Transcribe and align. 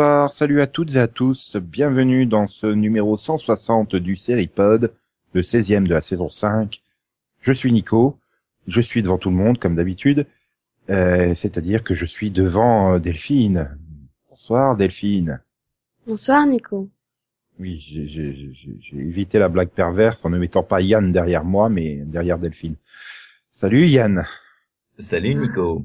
Bonsoir, 0.00 0.32
salut 0.32 0.62
à 0.62 0.66
toutes 0.66 0.94
et 0.94 0.98
à 0.98 1.08
tous, 1.08 1.56
bienvenue 1.56 2.24
dans 2.24 2.46
ce 2.46 2.66
numéro 2.66 3.18
160 3.18 3.96
du 3.96 4.16
Seripod, 4.16 4.94
le 5.34 5.42
16e 5.42 5.86
de 5.86 5.92
la 5.92 6.00
saison 6.00 6.30
5. 6.30 6.80
Je 7.42 7.52
suis 7.52 7.70
Nico, 7.70 8.18
je 8.66 8.80
suis 8.80 9.02
devant 9.02 9.18
tout 9.18 9.28
le 9.28 9.36
monde 9.36 9.58
comme 9.58 9.76
d'habitude, 9.76 10.26
euh, 10.88 11.34
c'est-à-dire 11.34 11.84
que 11.84 11.94
je 11.94 12.06
suis 12.06 12.30
devant 12.30 12.94
euh, 12.94 12.98
Delphine. 12.98 13.76
Bonsoir 14.30 14.74
Delphine. 14.74 15.42
Bonsoir 16.06 16.46
Nico. 16.46 16.88
Oui, 17.58 17.84
j'ai- 17.86 18.08
j'ai 18.08 18.34
j'ai- 18.54 18.78
j'ai 18.80 18.96
évité 18.96 19.38
la 19.38 19.50
blague 19.50 19.68
perverse 19.68 20.24
en 20.24 20.30
ne 20.30 20.38
mettant 20.38 20.62
pas 20.62 20.80
Yann 20.80 21.12
derrière 21.12 21.44
moi, 21.44 21.68
mais 21.68 21.96
derrière 22.06 22.38
Delphine. 22.38 22.76
Salut 23.50 23.84
Yann. 23.86 24.24
Salut 24.98 25.34
Nico. 25.34 25.84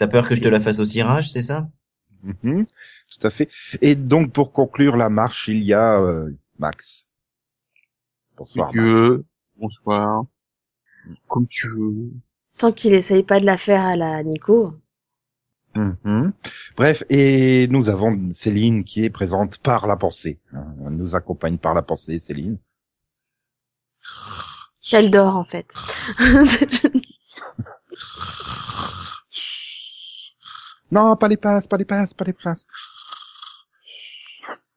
T'as 0.00 0.08
peur 0.08 0.28
que 0.28 0.34
je 0.34 0.42
te 0.42 0.48
la 0.48 0.58
fasse 0.58 0.80
au 0.80 0.84
cirage, 0.84 1.30
c'est 1.30 1.40
ça? 1.42 1.68
Mhm, 2.26 2.66
tout 2.66 3.26
à 3.26 3.30
fait. 3.30 3.48
Et 3.80 3.94
donc 3.94 4.32
pour 4.32 4.52
conclure 4.52 4.96
la 4.96 5.08
marche, 5.08 5.48
il 5.48 5.62
y 5.62 5.72
a 5.72 6.00
euh, 6.00 6.30
Max. 6.58 7.06
Bonsoir 8.36 8.74
Max. 8.74 8.84
Dieu, 8.88 9.24
bonsoir. 9.56 10.24
Comme 11.28 11.46
tu 11.46 11.68
veux. 11.68 12.10
Tant 12.58 12.72
qu'il 12.72 12.94
essaye 12.94 13.22
pas 13.22 13.38
de 13.38 13.46
la 13.46 13.56
faire 13.56 13.82
à 13.82 13.96
la 13.96 14.22
Nico. 14.22 14.74
Mhm. 15.74 16.32
Bref, 16.76 17.04
et 17.10 17.68
nous 17.68 17.88
avons 17.90 18.30
Céline 18.34 18.82
qui 18.82 19.04
est 19.04 19.10
présente 19.10 19.58
par 19.58 19.86
la 19.86 19.96
pensée. 19.96 20.40
hein. 20.52 20.74
Elle 20.86 20.96
nous 20.96 21.14
accompagne 21.14 21.58
par 21.58 21.74
la 21.74 21.82
pensée, 21.82 22.18
Céline. 22.18 22.58
Elle 24.92 25.10
dort 25.10 25.36
en 25.36 25.44
fait. 25.44 25.74
Non, 30.96 31.16
pas 31.16 31.28
les 31.28 31.36
pinces, 31.36 31.66
pas 31.66 31.76
les 31.76 31.84
pinces, 31.84 32.14
pas 32.14 32.24
les 32.24 32.32
pinces. 32.32 32.66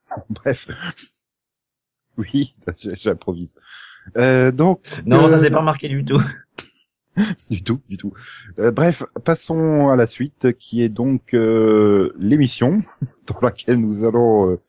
Bref. 0.29 0.67
Oui, 2.17 2.55
j'improvise. 3.01 3.49
Euh, 4.17 4.51
donc. 4.51 4.81
Non, 5.05 5.25
euh, 5.25 5.29
ça 5.29 5.39
s'est 5.39 5.49
pas 5.49 5.59
remarqué 5.59 5.87
du 5.87 6.03
tout. 6.03 6.21
Du 7.49 7.63
tout, 7.63 7.81
du 7.89 7.97
tout. 7.97 8.13
Euh, 8.59 8.71
bref, 8.71 9.03
passons 9.23 9.89
à 9.89 9.95
la 9.95 10.07
suite, 10.07 10.53
qui 10.57 10.81
est 10.81 10.89
donc 10.89 11.33
euh, 11.33 12.13
l'émission 12.17 12.81
dans 13.27 13.39
laquelle 13.41 13.79
nous 13.79 14.05
allons 14.05 14.51
euh, 14.51 14.61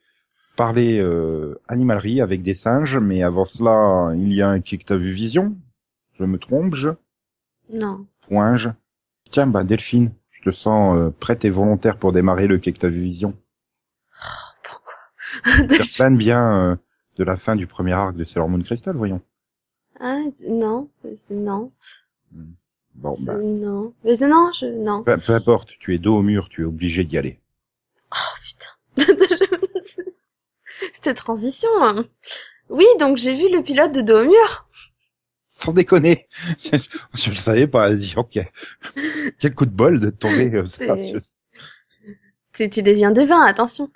parler 0.56 0.98
euh, 0.98 1.60
animalerie 1.68 2.20
avec 2.20 2.42
des 2.42 2.54
singes, 2.54 2.98
mais 2.98 3.22
avant 3.22 3.44
cela, 3.44 4.14
il 4.16 4.32
y 4.32 4.42
a 4.42 4.48
un 4.48 4.60
qui 4.60 4.78
que 4.78 4.84
t'as 4.84 4.96
vu 4.96 5.10
vision. 5.10 5.56
Je 6.18 6.24
me 6.24 6.38
trompe, 6.38 6.74
je? 6.74 6.90
Non. 7.72 8.06
Point-je 8.28 8.70
Tiens, 9.30 9.46
bah 9.46 9.62
Delphine, 9.62 10.12
je 10.40 10.50
te 10.50 10.54
sens 10.54 10.96
euh, 10.96 11.10
prête 11.10 11.44
et 11.44 11.50
volontaire 11.50 11.96
pour 11.98 12.12
démarrer 12.12 12.46
le 12.46 12.58
quai 12.58 12.72
que 12.72 12.78
t'as 12.78 12.88
vu 12.88 13.00
vision. 13.02 13.34
Pourquoi 14.62 14.94
Certaine 15.68 16.16
bien 16.16 16.70
euh, 16.72 16.76
de 17.16 17.24
la 17.24 17.36
fin 17.36 17.56
du 17.56 17.66
premier 17.66 17.92
arc 17.92 18.16
de 18.16 18.24
Sailor 18.24 18.48
Moon 18.48 18.62
Crystal, 18.62 18.96
voyons. 18.96 19.20
Ah, 20.00 20.18
non, 20.48 20.88
non, 21.30 21.70
Bon, 22.94 23.16
c'est- 23.16 23.24
bah, 23.26 23.36
non. 23.36 23.92
Mais 24.04 24.16
non, 24.16 24.50
je, 24.52 24.66
non. 24.66 25.02
peu, 25.04 25.16
peu 25.18 25.32
importe, 25.34 25.72
tu 25.78 25.94
es 25.94 25.98
dos 25.98 26.16
au 26.16 26.22
mur, 26.22 26.48
tu 26.48 26.62
es 26.62 26.64
obligé 26.64 27.04
d'y 27.04 27.18
aller. 27.18 27.38
Oh 28.12 28.34
putain. 28.42 29.14
C'était 30.94 31.14
transition. 31.14 31.68
hein. 31.82 32.04
Oui, 32.70 32.86
donc 32.98 33.16
j'ai 33.18 33.34
vu 33.34 33.50
le 33.52 33.62
pilote 33.62 33.92
de 33.92 34.00
dos 34.00 34.20
au 34.20 34.24
mur. 34.24 34.66
Sans 35.62 35.72
déconner, 35.72 36.26
je, 37.14 37.30
le 37.30 37.36
savais 37.36 37.66
pas. 37.66 37.94
Dis, 37.94 38.14
ok, 38.16 38.38
quel 39.38 39.54
coup 39.54 39.66
de 39.66 39.70
bol 39.70 40.00
de 40.00 40.10
tomber 40.10 40.54
euh, 40.54 40.66
ça. 40.66 40.96
Tu, 42.52 42.68
tu 42.68 42.82
deviens 42.82 43.10
devin, 43.10 43.42
attention. 43.42 43.90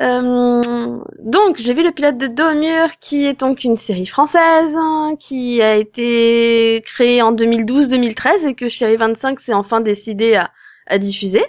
Euh, 0.00 0.98
donc, 1.18 1.58
j'ai 1.58 1.74
vu 1.74 1.82
le 1.82 1.92
pilote 1.92 2.16
de 2.16 2.28
Dos 2.28 2.50
au 2.50 2.54
mur, 2.54 2.90
qui 3.00 3.26
est 3.26 3.40
donc 3.40 3.64
une 3.64 3.76
série 3.76 4.06
française, 4.06 4.76
hein, 4.76 5.16
qui 5.18 5.60
a 5.62 5.76
été 5.76 6.82
créée 6.84 7.22
en 7.22 7.34
2012-2013 7.34 8.48
et 8.48 8.54
que 8.54 8.68
Chérie 8.68 8.96
25 8.96 9.40
s'est 9.40 9.54
enfin 9.54 9.80
décidé 9.80 10.34
à, 10.34 10.52
à 10.86 10.98
diffuser 10.98 11.44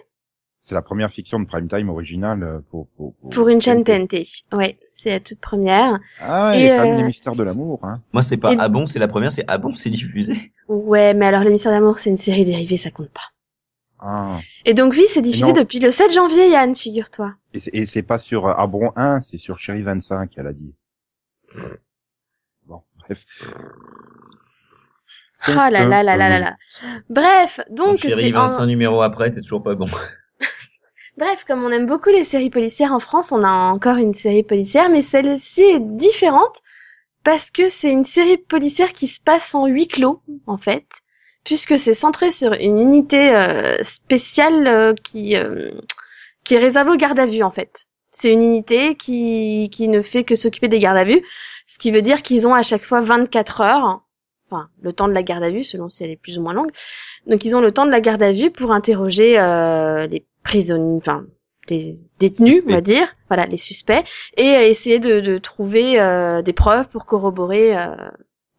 C'est 0.70 0.76
la 0.76 0.84
première 0.84 1.10
fiction 1.10 1.40
de 1.40 1.48
prime 1.48 1.68
time 1.68 1.90
originale 1.90 2.44
euh, 2.44 2.60
pour 2.70 2.88
pour, 2.90 3.16
pour 3.32 3.50
une 3.50 3.60
chaîne 3.60 3.84
TNT. 3.84 4.24
Ouais, 4.52 4.78
c'est 4.94 5.10
la 5.10 5.20
toute 5.20 5.40
première. 5.42 6.00
Ah 6.20 6.52
ouais, 6.52 6.64
Et, 6.64 6.70
comme 6.78 6.92
euh, 6.92 6.98
les 6.98 7.04
mystères 7.06 7.36
de 7.36 7.42
l'amour. 7.42 7.80
Hein. 7.82 8.04
Moi, 8.14 8.22
c'est 8.22 8.38
pas 8.38 8.54
Et- 8.54 8.58
ah 8.60 8.70
bon, 8.70 8.86
c'est 8.86 9.00
la 9.00 9.08
première, 9.08 9.32
c'est 9.32 9.44
ah 9.48 9.58
bon, 9.58 9.76
c'est 9.76 9.90
diffusé. 9.90 10.54
Ouais, 10.68 11.16
mais 11.16 11.26
alors 11.26 11.44
l'émissaire 11.44 11.72
d'amour, 11.72 11.98
c'est 11.98 12.12
une 12.12 12.20
série 12.20 12.46
dérivée, 12.46 12.78
ça 12.78 12.92
compte 12.92 13.10
pas. 13.10 13.32
Ah. 13.98 14.38
Et 14.64 14.76
donc 14.76 14.94
oui, 14.94 15.06
c'est 15.08 15.24
diffusé 15.24 15.54
depuis 15.54 15.80
le 15.80 15.90
7 15.90 16.14
janvier, 16.14 16.52
Yann, 16.52 16.76
figure-toi. 16.76 17.34
Et 17.56 17.88
c'est- 17.88 18.04
pas 18.04 18.20
sur 18.20 18.46
euh, 18.46 18.54
Abron 18.54 18.92
1, 18.96 19.24
c'est 19.24 19.40
sur 19.40 19.58
Chérie 19.58 19.82
25, 19.82 20.34
elle 20.38 20.46
a 20.46 20.54
dit. 20.54 20.76
Bon, 22.68 22.84
bref. 23.00 23.26
Oh 25.48 25.52
là 25.56 25.72
là 25.72 26.04
là 26.04 26.04
là 26.04 26.30
là 26.30 26.40
là. 26.40 26.58
Bref, 27.10 27.60
donc 27.72 27.98
c'est 27.98 28.14
en... 28.36 28.50
25 28.50 28.68
numéros 28.68 29.02
après, 29.02 29.32
c'est 29.34 29.42
toujours 29.42 29.64
pas 29.64 29.74
bon. 29.74 29.88
Bref, 31.18 31.44
comme 31.46 31.64
on 31.64 31.72
aime 31.72 31.86
beaucoup 31.86 32.10
les 32.10 32.24
séries 32.24 32.50
policières 32.50 32.94
en 32.94 33.00
France, 33.00 33.32
on 33.32 33.44
a 33.44 33.50
encore 33.50 33.98
une 33.98 34.14
série 34.14 34.44
policière, 34.44 34.90
mais 34.90 35.02
celle-ci 35.02 35.64
est 35.64 35.80
différente 35.80 36.62
parce 37.24 37.52
que 37.52 37.68
c'est 37.68 37.92
une 37.92 38.06
série 38.06 38.38
policière 38.38 38.94
qui 38.94 39.08
se 39.08 39.20
passe 39.22 39.54
en 39.54 39.68
huis 39.68 39.88
clos, 39.88 40.22
en 40.48 40.58
fait, 40.58 40.86
puisque 41.44 41.78
c'est 41.78 41.94
centré 41.94 42.32
sur 42.32 42.54
une 42.54 42.80
unité 42.80 43.36
euh, 43.36 43.78
spéciale 43.84 44.68
euh, 44.68 44.94
qui 45.04 45.36
euh, 45.36 45.72
qui 46.44 46.56
est 46.56 46.60
réservée 46.60 46.92
aux 46.92 46.98
gardes 46.98 47.20
à 47.20 47.26
vue, 47.26 47.44
en 47.44 47.52
fait. 47.52 47.86
C'est 48.12 48.32
une 48.34 48.42
unité 48.42 48.96
qui 48.96 49.70
qui 49.72 49.88
ne 49.88 50.02
fait 50.02 50.24
que 50.24 50.36
s'occuper 50.36 50.68
des 50.70 50.80
gardes 50.80 50.98
à 50.98 51.04
vue, 51.04 51.22
ce 51.68 51.78
qui 51.80 51.92
veut 51.92 52.02
dire 52.02 52.22
qu'ils 52.24 52.48
ont 52.48 52.54
à 52.54 52.64
chaque 52.64 52.84
fois 52.84 53.02
24 53.02 53.62
heures, 53.62 54.02
enfin 54.50 54.70
le 54.82 54.94
temps 54.94 55.08
de 55.08 55.14
la 55.14 55.24
garde 55.24 55.44
à 55.44 55.50
vue, 55.50 55.64
selon 55.64 55.90
si 55.90 56.04
elle 56.04 56.12
est 56.12 56.22
plus 56.22 56.38
ou 56.38 56.42
moins 56.42 56.54
longue. 56.54 56.72
Donc 57.28 57.46
ils 57.46 57.56
ont 57.56 57.62
le 57.62 57.72
temps 57.72 57.86
de 57.86 57.92
la 57.92 58.02
garde 58.02 58.24
à 58.24 58.32
vue 58.32 58.52
pour 58.52 58.72
interroger 58.72 59.40
euh, 59.40 60.08
les 60.08 60.26
prisonniers, 60.44 60.98
enfin 60.98 61.26
les 61.70 62.00
détenus, 62.20 62.64
on 62.68 62.72
va 62.72 62.82
dire, 62.82 63.08
voilà 63.28 63.46
les 63.46 63.58
suspects, 63.58 64.04
et 64.38 64.56
euh, 64.56 64.62
essayer 64.62 65.00
de, 65.00 65.20
de 65.20 65.38
trouver 65.38 66.00
euh, 66.00 66.42
des 66.42 66.54
preuves 66.54 66.88
pour 66.90 67.06
corroborer 67.06 67.78
euh, 67.78 67.96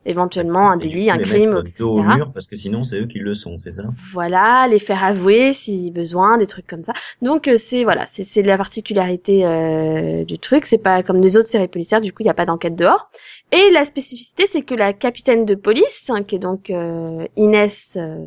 éventuellement 0.07 0.71
un 0.71 0.77
délit, 0.77 1.07
coup, 1.07 1.13
un 1.13 1.19
crime, 1.19 1.63
etc. 1.67 1.75
dos 1.81 1.99
au 1.99 2.03
mur, 2.03 2.33
parce 2.33 2.47
que 2.47 2.57
sinon, 2.57 2.85
c'est 2.85 3.01
eux 3.01 3.07
qui 3.07 3.19
le 3.19 3.35
sont, 3.35 3.59
c'est 3.59 3.73
ça? 3.73 3.85
Voilà, 4.13 4.67
les 4.69 4.79
faire 4.79 5.05
avouer 5.05 5.53
si 5.53 5.91
besoin, 5.91 6.39
des 6.39 6.47
trucs 6.47 6.67
comme 6.67 6.85
ça. 6.85 6.93
Donc 7.21 7.49
euh, 7.49 7.57
c'est 7.57 7.85
voilà, 7.85 8.07
c'est 8.07 8.25
c'est 8.25 8.43
la 8.43 8.57
particularité 8.57 9.45
euh, 9.45 10.25
du 10.25 10.39
truc. 10.39 10.65
C'est 10.67 10.79
pas 10.79 11.03
comme 11.03 11.21
les 11.21 11.37
autres 11.37 11.49
séries 11.49 11.69
policières. 11.69 12.01
Du 12.01 12.13
coup, 12.13 12.23
il 12.23 12.27
n'y 12.27 12.31
a 12.31 12.35
pas 12.35 12.47
d'enquête 12.47 12.77
dehors. 12.77 13.11
Et 13.53 13.71
la 13.73 13.85
spécificité, 13.85 14.47
c'est 14.47 14.63
que 14.63 14.75
la 14.75 14.93
capitaine 14.93 15.45
de 15.45 15.55
police, 15.55 16.09
hein, 16.09 16.23
qui 16.23 16.37
est 16.37 16.41
donc 16.41 16.71
euh, 16.71 17.27
Inès 17.37 17.97
euh, 18.01 18.25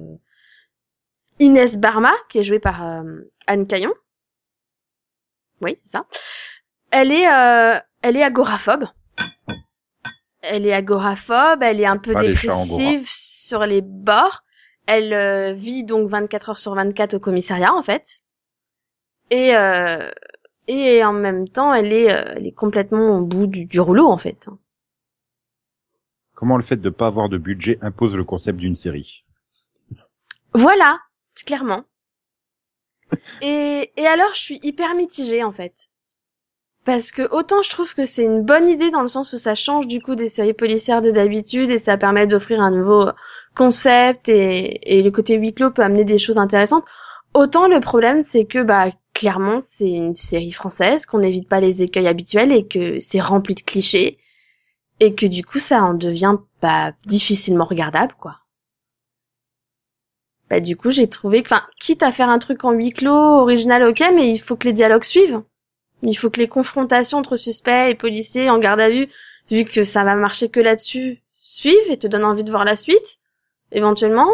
Inès 1.39 1.77
Barma, 1.77 2.13
qui 2.29 2.39
est 2.39 2.43
jouée 2.43 2.59
par 2.59 2.83
euh, 2.85 3.21
Anne 3.47 3.67
Caillon. 3.67 3.93
Oui, 5.61 5.75
c'est 5.83 5.91
ça. 5.91 6.05
Elle 6.91 7.11
est 7.11 7.27
euh, 7.27 7.79
elle 8.01 8.17
est 8.17 8.23
agoraphobe. 8.23 8.85
Elle 10.43 10.67
est 10.67 10.73
agoraphobe, 10.73 11.61
elle 11.61 11.79
est 11.79 11.85
un 11.85 11.97
peu 11.97 12.13
chats 12.13 12.21
dépressive 12.21 13.05
sur 13.07 13.65
les 13.65 13.81
bords. 13.81 14.43
Elle 14.85 15.13
euh, 15.13 15.53
vit 15.53 15.83
donc 15.83 16.09
24 16.09 16.49
heures 16.49 16.59
sur 16.59 16.75
24 16.75 17.15
au 17.15 17.19
commissariat 17.19 17.73
en 17.73 17.83
fait. 17.83 18.21
Et 19.29 19.55
euh, 19.55 20.11
et 20.67 21.03
en 21.03 21.13
même 21.13 21.47
temps, 21.47 21.73
elle 21.73 21.93
est 21.93 22.11
euh, 22.11 22.33
elle 22.35 22.45
est 22.45 22.51
complètement 22.51 23.17
au 23.17 23.21
bout 23.21 23.47
du, 23.47 23.65
du 23.65 23.79
rouleau 23.79 24.07
en 24.07 24.17
fait. 24.17 24.49
Comment 26.33 26.57
le 26.57 26.63
fait 26.63 26.77
de 26.77 26.89
pas 26.89 27.07
avoir 27.07 27.29
de 27.29 27.37
budget 27.37 27.77
impose 27.81 28.15
le 28.15 28.25
concept 28.25 28.59
d'une 28.59 28.75
série? 28.75 29.23
Voilà, 30.53 30.99
clairement. 31.45 31.85
Et, 33.41 33.91
et 33.95 34.07
alors, 34.07 34.33
je 34.33 34.39
suis 34.39 34.59
hyper 34.63 34.95
mitigée, 34.95 35.43
en 35.43 35.51
fait. 35.51 35.89
Parce 36.85 37.11
que 37.11 37.21
autant 37.31 37.61
je 37.61 37.69
trouve 37.69 37.93
que 37.95 38.05
c'est 38.05 38.23
une 38.25 38.43
bonne 38.43 38.67
idée 38.67 38.89
dans 38.89 39.01
le 39.01 39.07
sens 39.07 39.31
où 39.33 39.37
ça 39.37 39.55
change 39.55 39.87
du 39.87 40.01
coup 40.01 40.15
des 40.15 40.27
séries 40.27 40.53
policières 40.53 41.01
de 41.01 41.11
d'habitude 41.11 41.69
et 41.69 41.77
ça 41.77 41.97
permet 41.97 42.27
d'offrir 42.27 42.59
un 42.61 42.71
nouveau 42.71 43.09
concept 43.55 44.27
et, 44.27 44.97
et 44.97 45.01
le 45.01 45.11
côté 45.11 45.37
huis 45.37 45.53
clos 45.53 45.71
peut 45.71 45.81
amener 45.83 46.03
des 46.03 46.19
choses 46.19 46.39
intéressantes. 46.39 46.85
Autant 47.33 47.67
le 47.67 47.79
problème 47.79 48.23
c'est 48.23 48.45
que 48.45 48.61
bah 48.63 48.87
clairement 49.13 49.61
c'est 49.63 49.89
une 49.89 50.15
série 50.15 50.51
française, 50.51 51.05
qu'on 51.05 51.19
n'évite 51.19 51.47
pas 51.47 51.61
les 51.61 51.83
écueils 51.83 52.07
habituels 52.07 52.51
et 52.51 52.67
que 52.67 52.99
c'est 52.99 53.21
rempli 53.21 53.55
de 53.55 53.61
clichés 53.61 54.17
et 54.99 55.15
que 55.15 55.25
du 55.25 55.45
coup 55.45 55.59
ça 55.59 55.81
en 55.83 55.93
devient 55.93 56.35
pas 56.59 56.91
difficilement 57.05 57.65
regardable 57.65 58.13
quoi 58.19 58.39
bah 60.49 60.59
du 60.59 60.75
coup 60.75 60.91
j'ai 60.91 61.07
trouvé 61.07 61.43
que, 61.43 61.47
enfin, 61.47 61.63
quitte 61.79 62.03
à 62.03 62.11
faire 62.11 62.29
un 62.29 62.39
truc 62.39 62.63
en 62.65 62.71
huis 62.71 62.91
clos, 62.91 63.11
original, 63.11 63.83
ok, 63.85 64.03
mais 64.13 64.31
il 64.31 64.39
faut 64.39 64.55
que 64.55 64.67
les 64.67 64.73
dialogues 64.73 65.03
suivent. 65.03 65.41
Il 66.03 66.15
faut 66.15 66.29
que 66.29 66.39
les 66.39 66.47
confrontations 66.47 67.17
entre 67.17 67.37
suspects 67.37 67.89
et 67.89 67.95
policiers 67.95 68.49
en 68.49 68.59
garde 68.59 68.79
à 68.81 68.89
vue, 68.89 69.07
vu 69.49 69.65
que 69.65 69.83
ça 69.83 70.03
va 70.03 70.15
marcher 70.15 70.49
que 70.49 70.59
là-dessus, 70.59 71.21
suivent 71.33 71.89
et 71.89 71.97
te 71.97 72.07
donnent 72.07 72.25
envie 72.25 72.43
de 72.43 72.51
voir 72.51 72.65
la 72.65 72.75
suite, 72.77 73.19
éventuellement. 73.71 74.29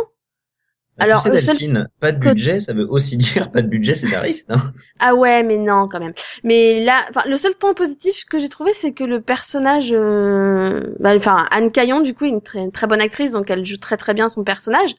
Alors, 1.01 1.23
tu 1.23 1.29
sais, 1.29 1.37
seul 1.37 1.57
Delphine, 1.57 1.87
pas 2.01 2.11
de 2.11 2.17
budget, 2.19 2.59
ça 2.59 2.73
veut 2.73 2.85
aussi 2.89 3.15
dire 3.17 3.51
pas 3.51 3.61
de 3.61 3.67
budget 3.67 3.95
scénariste. 3.95 4.51
Hein. 4.51 4.73
Ah 4.99 5.15
ouais, 5.15 5.43
mais 5.43 5.55
non, 5.57 5.87
quand 5.87 5.99
même. 5.99 6.13
Mais 6.43 6.83
là, 6.83 7.05
enfin, 7.09 7.23
le 7.25 7.37
seul 7.37 7.55
point 7.55 7.73
positif 7.73 8.25
que 8.25 8.37
j'ai 8.39 8.49
trouvé, 8.49 8.73
c'est 8.73 8.91
que 8.91 9.05
le 9.05 9.21
personnage, 9.21 9.93
euh, 9.93 10.93
bah, 10.99 11.15
enfin, 11.15 11.47
Anne 11.51 11.71
Caillon, 11.71 12.01
du 12.01 12.13
coup, 12.13 12.25
est 12.25 12.29
une 12.29 12.41
très, 12.41 12.59
une 12.59 12.71
très 12.73 12.85
bonne 12.87 12.99
actrice, 12.99 13.31
donc 13.31 13.49
elle 13.49 13.65
joue 13.65 13.77
très 13.77 13.95
très 13.95 14.13
bien 14.13 14.27
son 14.27 14.43
personnage. 14.43 14.91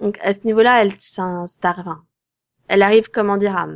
Donc 0.00 0.18
à 0.22 0.32
ce 0.32 0.40
niveau-là, 0.44 0.80
elle, 0.82 0.88
arrive- 0.90 0.98
enfin, 1.18 2.02
elle 2.68 2.82
arrive, 2.82 3.10
comment 3.10 3.36
dire, 3.36 3.56
à, 3.56 3.66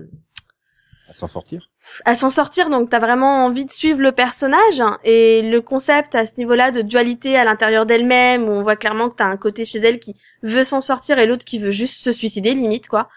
À 1.08 1.14
s'en 1.14 1.26
sortir. 1.26 1.68
À 2.04 2.14
s'en 2.14 2.30
sortir. 2.30 2.70
Donc 2.70 2.90
t'as 2.90 2.98
vraiment 2.98 3.44
envie 3.44 3.64
de 3.64 3.70
suivre 3.70 4.00
le 4.00 4.12
personnage 4.12 4.80
hein, 4.80 4.98
et 5.04 5.42
le 5.42 5.60
concept 5.60 6.14
à 6.14 6.26
ce 6.26 6.36
niveau-là 6.38 6.70
de 6.70 6.82
dualité 6.82 7.36
à 7.36 7.44
l'intérieur 7.44 7.86
d'elle-même, 7.86 8.44
où 8.48 8.52
on 8.52 8.62
voit 8.62 8.76
clairement 8.76 9.08
que 9.08 9.16
t'as 9.16 9.26
un 9.26 9.36
côté 9.36 9.64
chez 9.64 9.78
elle 9.78 9.98
qui 9.98 10.16
veut 10.42 10.64
s'en 10.64 10.80
sortir 10.80 11.18
et 11.18 11.26
l'autre 11.26 11.44
qui 11.44 11.58
veut 11.58 11.70
juste 11.70 12.02
se 12.02 12.12
suicider, 12.12 12.52
limite 12.52 12.88
quoi. 12.88 13.08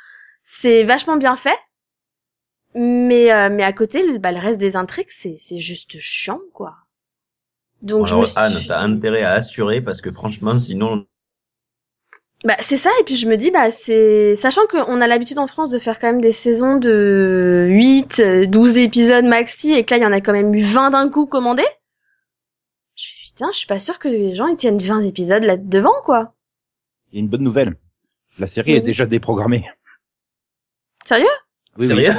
C'est 0.44 0.83
vachement 0.83 1.18
bien 1.18 1.36
fait. 1.36 1.57
Mais 2.75 3.31
euh, 3.31 3.50
mais 3.51 3.63
à 3.63 3.74
côté, 3.74 4.06
le, 4.06 4.19
bah, 4.19 4.31
le 4.31 4.39
reste 4.39 4.60
des 4.60 4.75
intrigues, 4.75 5.10
c'est 5.10 5.36
c'est 5.38 5.57
juste 5.57 5.98
chiant 5.98 6.39
quoi. 6.54 6.75
Donc 7.81 8.07
je 8.07 8.16
me 8.16 8.19
Alors 8.19 8.27
suis... 8.27 8.39
Anne, 8.39 8.62
t'as 8.68 8.81
intérêt 8.81 9.24
à 9.24 9.33
assurer 9.33 9.81
parce 9.81 10.01
que 10.01 10.12
franchement, 10.12 10.60
sinon, 10.60 11.06
Bah 12.45 12.56
c'est 12.62 12.77
ça 12.77 12.89
et 13.01 13.03
puis 13.03 13.15
je 13.18 13.27
me 13.27 13.36
dis 13.36 13.51
bah 13.51 13.69
c'est 13.69 14.33
sachant 14.36 14.65
qu'on 14.68 15.01
a 15.01 15.07
l'habitude 15.07 15.39
en 15.39 15.47
France 15.47 15.69
de 15.69 15.77
faire 15.77 16.00
quand 16.00 16.07
même 16.07 16.21
des 16.21 16.31
saisons 16.31 16.77
de 16.77 17.68
8 17.69 18.19
euh, 18.21 18.45
12 18.45 18.77
épisodes 18.77 19.25
maxi 19.25 19.74
et 19.74 19.83
que 19.83 19.94
là 19.94 19.97
il 19.97 20.03
y 20.03 20.06
en 20.06 20.13
a 20.13 20.21
quand 20.21 20.31
même 20.31 20.53
eu 20.56 20.62
20 20.63 20.91
d'un 20.91 21.09
coup 21.09 21.25
commandés. 21.25 21.68
Je 22.95 23.03
me 23.07 23.25
dis, 23.27 23.31
putain, 23.33 23.50
je 23.51 23.57
suis 23.57 23.68
pas 23.68 23.80
sûre 23.80 24.00
que 24.00 24.07
les 24.07 24.36
gens 24.36 24.47
ils 24.47 24.56
tiennent 24.56 24.77
20 24.77 25.01
épisodes 25.01 25.44
là 25.44 25.57
devant 25.57 26.01
quoi. 26.06 26.33
Il 27.12 27.15
y 27.15 27.19
a 27.19 27.21
une 27.24 27.27
bonne 27.30 27.44
nouvelle. 27.44 27.75
La 28.38 28.47
série 28.47 28.71
est 28.71 28.75
Oui. 28.77 28.83
déjà 28.83 29.06
déprogrammée. 29.06 29.65
Sérieux? 31.06 31.25
Oui, 31.77 31.88
oui. 31.88 32.06
sérieux? 32.06 32.13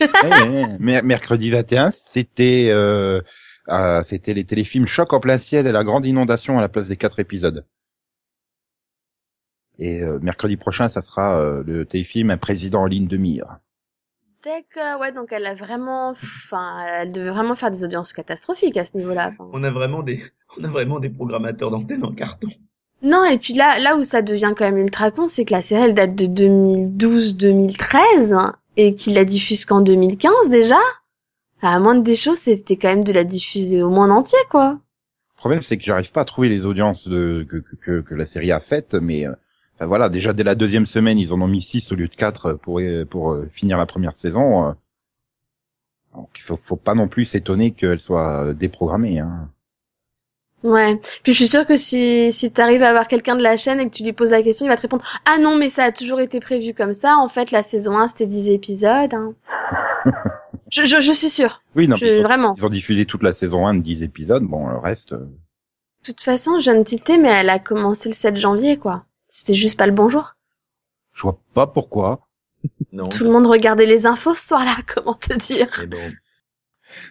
Ouais. 0.00 0.76
Mer- 0.80 1.04
Mercredi 1.04 1.50
21, 1.50 1.92
c'était 1.92 2.68
euh, 2.70 3.20
euh, 3.68 4.02
c'était 4.02 4.34
les 4.34 4.44
téléfilms 4.44 4.88
Choc 4.88 5.12
en 5.12 5.20
plein 5.20 5.38
ciel 5.38 5.68
et 5.68 5.72
la 5.72 5.84
grande 5.84 6.04
inondation 6.04 6.58
à 6.58 6.60
la 6.60 6.68
place 6.68 6.88
des 6.88 6.96
quatre 6.96 7.20
épisodes. 7.20 7.64
Et 9.78 10.02
euh, 10.02 10.18
mercredi 10.20 10.56
prochain, 10.56 10.88
ça 10.88 11.02
sera 11.02 11.36
euh, 11.38 11.62
le 11.66 11.84
téléfilm 11.84 12.30
Un 12.30 12.36
président 12.36 12.82
en 12.82 12.86
ligne 12.86 13.08
de 13.08 13.16
mire. 13.16 13.46
D'accord, 14.44 15.00
ouais 15.00 15.12
donc 15.12 15.28
elle 15.30 15.46
a 15.46 15.54
vraiment 15.54 16.10
enfin 16.10 16.84
elle 16.98 17.12
devait 17.12 17.30
vraiment 17.30 17.54
faire 17.54 17.70
des 17.70 17.84
audiences 17.84 18.12
catastrophiques 18.12 18.76
à 18.76 18.84
ce 18.84 18.96
niveau-là. 18.96 19.32
On 19.38 19.62
a 19.62 19.70
vraiment 19.70 20.02
des, 20.02 20.20
on 20.58 20.64
a 20.64 20.68
vraiment 20.68 20.98
des 20.98 21.10
programmateurs 21.10 21.70
d'antenne 21.70 22.04
en 22.04 22.12
carton. 22.12 22.48
Non, 23.02 23.24
et 23.24 23.38
puis 23.38 23.54
là, 23.54 23.78
là 23.78 23.96
où 23.96 24.04
ça 24.04 24.20
devient 24.20 24.52
quand 24.56 24.64
même 24.64 24.78
ultra 24.78 25.10
con, 25.12 25.28
c'est 25.28 25.44
que 25.44 25.52
la 25.52 25.62
série 25.62 25.82
elle 25.82 25.94
date 25.94 26.16
de 26.16 26.26
2012-2013 26.26 28.34
hein, 28.34 28.56
et 28.76 28.94
qu'il 28.94 29.14
la 29.14 29.24
diffuse 29.24 29.64
qu'en 29.64 29.80
2015 29.80 30.50
déjà. 30.50 30.78
À 31.62 31.78
moins 31.78 31.94
des 31.94 32.16
choses, 32.16 32.38
c'était 32.38 32.76
quand 32.76 32.88
même 32.88 33.04
de 33.04 33.12
la 33.12 33.24
diffuser 33.24 33.82
au 33.82 33.90
moins 33.90 34.10
en 34.10 34.16
entier, 34.16 34.38
quoi. 34.50 34.72
Le 34.72 35.38
problème, 35.38 35.62
c'est 35.62 35.76
que 35.78 35.84
j'arrive 35.84 36.10
pas 36.10 36.22
à 36.22 36.24
trouver 36.24 36.48
les 36.48 36.66
audiences 36.66 37.06
de, 37.08 37.46
que, 37.48 37.58
que- 37.58 38.00
que, 38.00 38.14
la 38.14 38.26
série 38.26 38.50
a 38.50 38.58
faites, 38.60 38.94
mais 38.94 39.26
euh, 39.26 39.32
voilà, 39.86 40.08
déjà 40.08 40.32
dès 40.32 40.42
la 40.44 40.54
deuxième 40.54 40.86
semaine, 40.86 41.18
ils 41.18 41.32
en 41.32 41.40
ont 41.40 41.46
mis 41.48 41.62
6 41.62 41.92
au 41.92 41.94
lieu 41.94 42.08
de 42.08 42.14
4 42.14 42.54
pour 42.54 42.80
pour 43.10 43.32
euh, 43.32 43.48
finir 43.52 43.78
la 43.78 43.86
première 43.86 44.16
saison. 44.16 44.68
euh. 44.68 44.72
Donc 46.14 46.28
il 46.36 46.42
faut, 46.42 46.58
faut 46.62 46.76
pas 46.76 46.94
non 46.94 47.08
plus 47.08 47.24
s'étonner 47.24 47.70
qu'elle 47.72 48.00
soit 48.00 48.44
euh, 48.44 48.52
déprogrammée. 48.52 49.18
Hein. 49.20 49.48
Ouais. 50.62 51.00
Puis 51.24 51.32
je 51.32 51.38
suis 51.38 51.48
sûre 51.48 51.66
que 51.66 51.76
si, 51.76 52.30
si 52.32 52.52
t'arrives 52.52 52.82
à 52.84 52.90
avoir 52.90 53.08
quelqu'un 53.08 53.34
de 53.34 53.42
la 53.42 53.56
chaîne 53.56 53.80
et 53.80 53.88
que 53.88 53.94
tu 53.96 54.04
lui 54.04 54.12
poses 54.12 54.30
la 54.30 54.42
question, 54.42 54.66
il 54.66 54.68
va 54.68 54.76
te 54.76 54.82
répondre 54.82 55.02
Ah 55.24 55.38
non, 55.38 55.56
mais 55.56 55.70
ça 55.70 55.84
a 55.84 55.92
toujours 55.92 56.20
été 56.20 56.38
prévu 56.38 56.72
comme 56.74 56.94
ça. 56.94 57.16
En 57.16 57.28
fait, 57.28 57.50
la 57.50 57.62
saison 57.64 57.96
1, 57.98 58.08
c'était 58.08 58.26
10 58.26 58.50
épisodes. 58.50 59.12
hein. 59.14 59.32
je, 60.70 60.84
je, 60.84 61.00
je 61.00 61.12
suis 61.12 61.30
sûre. 61.30 61.62
Oui, 61.74 61.88
non, 61.88 61.96
Je- 61.96 62.04
mais 62.04 62.10
ils, 62.18 62.20
ont, 62.20 62.22
vraiment. 62.22 62.54
ils 62.56 62.64
ont 62.64 62.70
diffusé 62.70 63.06
toute 63.06 63.22
la 63.24 63.32
saison 63.32 63.66
1 63.66 63.74
de 63.74 63.80
10 63.82 64.02
épisodes. 64.04 64.44
Bon, 64.44 64.68
le 64.68 64.78
reste. 64.78 65.14
euh, 65.14 65.18
De 65.18 66.06
toute 66.12 66.22
façon, 66.22 66.58
je 66.60 66.70
viens 66.70 66.78
de 66.78 66.84
tilter, 66.84 67.18
mais 67.18 67.30
elle 67.30 67.50
a 67.50 67.58
commencé 67.58 68.08
le 68.10 68.14
7 68.14 68.36
janvier, 68.36 68.76
quoi. 68.76 69.04
C'était 69.34 69.54
juste 69.54 69.78
pas 69.78 69.86
le 69.86 69.92
bonjour. 69.94 70.36
Je 71.14 71.22
vois 71.22 71.40
pas 71.54 71.66
pourquoi. 71.66 72.28
Non. 72.92 73.04
Tout 73.04 73.24
le 73.24 73.30
monde 73.30 73.46
regardait 73.46 73.86
les 73.86 74.04
infos 74.06 74.34
ce 74.34 74.46
soir-là, 74.48 74.76
comment 74.94 75.14
te 75.14 75.32
dire 75.34 75.68
Mais 75.80 75.86
bon. 75.86 76.12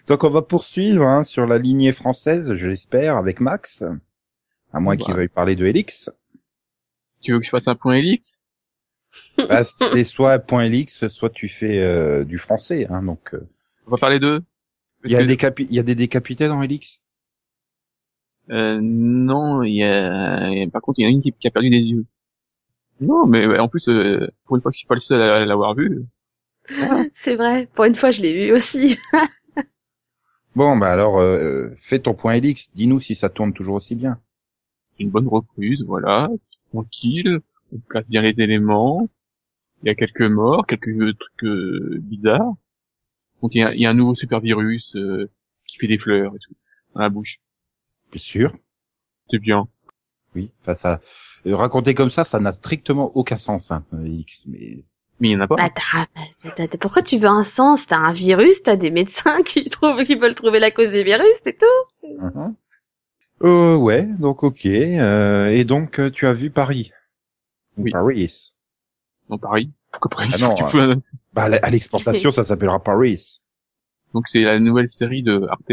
Donc 0.06 0.22
on 0.22 0.30
va 0.30 0.42
poursuivre 0.42 1.04
hein, 1.04 1.24
sur 1.24 1.46
la 1.46 1.58
lignée 1.58 1.90
française, 1.92 2.54
je 2.56 2.66
l'espère, 2.68 3.16
avec 3.16 3.40
Max. 3.40 3.82
À 4.72 4.78
moins 4.80 4.94
Bah. 4.96 5.04
qu'il 5.04 5.14
veuille 5.14 5.28
parler 5.28 5.56
de 5.56 5.66
Helix. 5.66 6.10
Tu 7.22 7.32
veux 7.32 7.40
que 7.40 7.44
je 7.44 7.50
fasse 7.50 7.66
un 7.68 7.74
point 7.74 7.94
Elix 7.94 8.40
Bah, 9.36 9.64
c'est 9.64 10.04
soit 10.04 10.38
point 10.38 10.64
Helix, 10.64 11.08
soit 11.08 11.30
tu 11.30 11.48
fais 11.48 11.80
euh, 11.82 12.24
du 12.24 12.38
français. 12.38 12.86
Hein, 12.88 13.02
donc 13.02 13.34
euh, 13.34 13.48
On 13.86 13.90
va 13.90 13.96
parler 13.98 14.20
d'eux? 14.20 14.42
Il 15.04 15.10
y 15.10 15.16
a 15.16 15.24
des 15.24 15.36
capi- 15.36 15.66
il 15.68 15.74
y 15.74 15.80
a 15.80 15.82
des 15.82 15.96
décapités 15.96 16.46
dans 16.46 16.62
Helix? 16.62 17.02
Euh, 18.50 18.78
non, 18.80 19.62
il 19.64 19.74
y 19.74 19.84
a... 19.84 20.68
Par 20.70 20.80
contre, 20.80 21.00
il 21.00 21.02
y 21.02 21.06
en 21.06 21.08
a 21.08 21.12
une 21.12 21.22
qui, 21.22 21.32
qui 21.32 21.48
a 21.48 21.50
perdu 21.50 21.70
des 21.70 21.78
yeux. 21.80 22.04
Non, 23.00 23.26
mais 23.26 23.46
ouais, 23.46 23.58
en 23.58 23.68
plus, 23.68 23.88
euh, 23.88 24.28
pour 24.44 24.56
une 24.56 24.62
fois 24.62 24.70
que 24.70 24.74
je 24.74 24.78
suis 24.78 24.86
pas 24.86 24.94
le 24.94 25.00
seul 25.00 25.20
à 25.20 25.44
l'avoir 25.44 25.74
vu, 25.74 26.06
C'est 27.14 27.34
vrai, 27.36 27.68
pour 27.74 27.84
une 27.84 27.94
fois, 27.94 28.10
je 28.10 28.22
l'ai 28.22 28.46
vu 28.46 28.52
aussi. 28.52 28.98
Bon, 30.54 30.76
bah 30.76 30.90
alors 30.92 31.18
euh, 31.18 31.70
fais 31.78 31.98
ton 31.98 32.14
point 32.14 32.34
Helix. 32.34 32.70
Dis-nous 32.74 33.00
si 33.00 33.14
ça 33.14 33.28
tourne 33.30 33.52
toujours 33.54 33.76
aussi 33.76 33.94
bien. 33.94 34.20
une 34.98 35.10
bonne 35.10 35.28
reprise, 35.28 35.82
voilà, 35.84 36.28
tranquille, 36.70 37.40
on 37.72 37.78
place 37.80 38.06
bien 38.08 38.22
les 38.22 38.40
éléments, 38.40 39.08
il 39.82 39.88
y 39.88 39.90
a 39.90 39.94
quelques 39.96 40.22
morts, 40.22 40.66
quelques 40.66 41.18
trucs 41.18 41.44
euh, 41.44 41.98
bizarres. 42.02 42.54
Donc 43.42 43.54
il 43.54 43.58
y 43.76 43.80
y 43.82 43.86
a 43.86 43.90
un 43.90 43.94
nouveau 43.94 44.14
super 44.14 44.40
virus 44.40 44.96
euh, 44.96 45.30
qui 45.66 45.78
fait 45.78 45.88
des 45.88 45.98
fleurs 45.98 46.34
et 46.36 46.38
tout 46.40 46.54
dans 46.94 47.00
la 47.02 47.10
bouche. 47.10 47.40
Bien 48.12 48.20
sûr. 48.20 48.56
C'est 49.30 49.38
bien. 49.40 49.68
Oui. 50.36 50.52
Enfin 50.62 50.74
ça. 50.76 51.00
Euh, 51.46 51.56
raconter 51.56 51.94
comme 51.94 52.10
ça, 52.10 52.24
ça 52.24 52.38
n'a 52.40 52.52
strictement 52.52 53.10
aucun 53.16 53.36
sens. 53.36 53.70
Hein, 53.70 53.84
Helix. 53.92 54.44
Mais 54.46 54.84
Mais 55.20 55.28
il 55.28 55.32
y 55.32 55.36
en 55.36 55.40
a 55.40 55.46
pas. 55.48 55.56
Bah, 55.56 55.70
t'as- 55.70 56.06
t'as- 56.42 56.50
t'as- 56.50 56.68
t'as- 56.68 56.78
pourquoi 56.78 57.02
tu 57.02 57.16
veux 57.18 57.28
un 57.28 57.42
sens? 57.42 57.86
T'as 57.86 57.98
un 57.98 58.12
virus, 58.12 58.62
t'as 58.62 58.76
des 58.76 58.90
médecins 58.90 59.42
qui 59.44 59.64
trouvent, 59.64 60.02
qui 60.04 60.14
veulent 60.16 60.34
trouver 60.34 60.58
la 60.60 60.70
cause 60.70 60.90
des 60.90 61.04
virus, 61.04 61.34
c'est 61.44 61.58
tout. 61.58 62.08
Mhm. 62.08 62.54
Euh, 63.44 63.76
ouais, 63.76 64.04
donc 64.20 64.44
ok. 64.44 64.66
Euh, 64.66 65.48
et 65.48 65.64
donc 65.64 65.98
euh, 65.98 66.10
tu 66.10 66.26
as 66.26 66.32
vu 66.32 66.50
Paris? 66.50 66.92
Ou 67.76 67.82
Oui. 67.84 67.90
Paris. 67.90 68.52
Dans 69.28 69.38
Paris. 69.38 69.70
Pourquoi 69.90 70.10
Paris? 70.10 70.30
Ah 70.34 70.38
non, 70.38 70.54
Tu 70.56 70.64
peux- 70.70 70.96
Bah, 71.32 71.44
à 71.62 71.70
l'exportation, 71.70 72.30
ça 72.32 72.44
s'appellera 72.44 72.80
Paris. 72.82 73.40
Donc 74.14 74.28
c'est 74.28 74.42
la 74.42 74.58
nouvelle 74.60 74.88
série 74.88 75.22
de 75.22 75.46
Arte. 75.48 75.72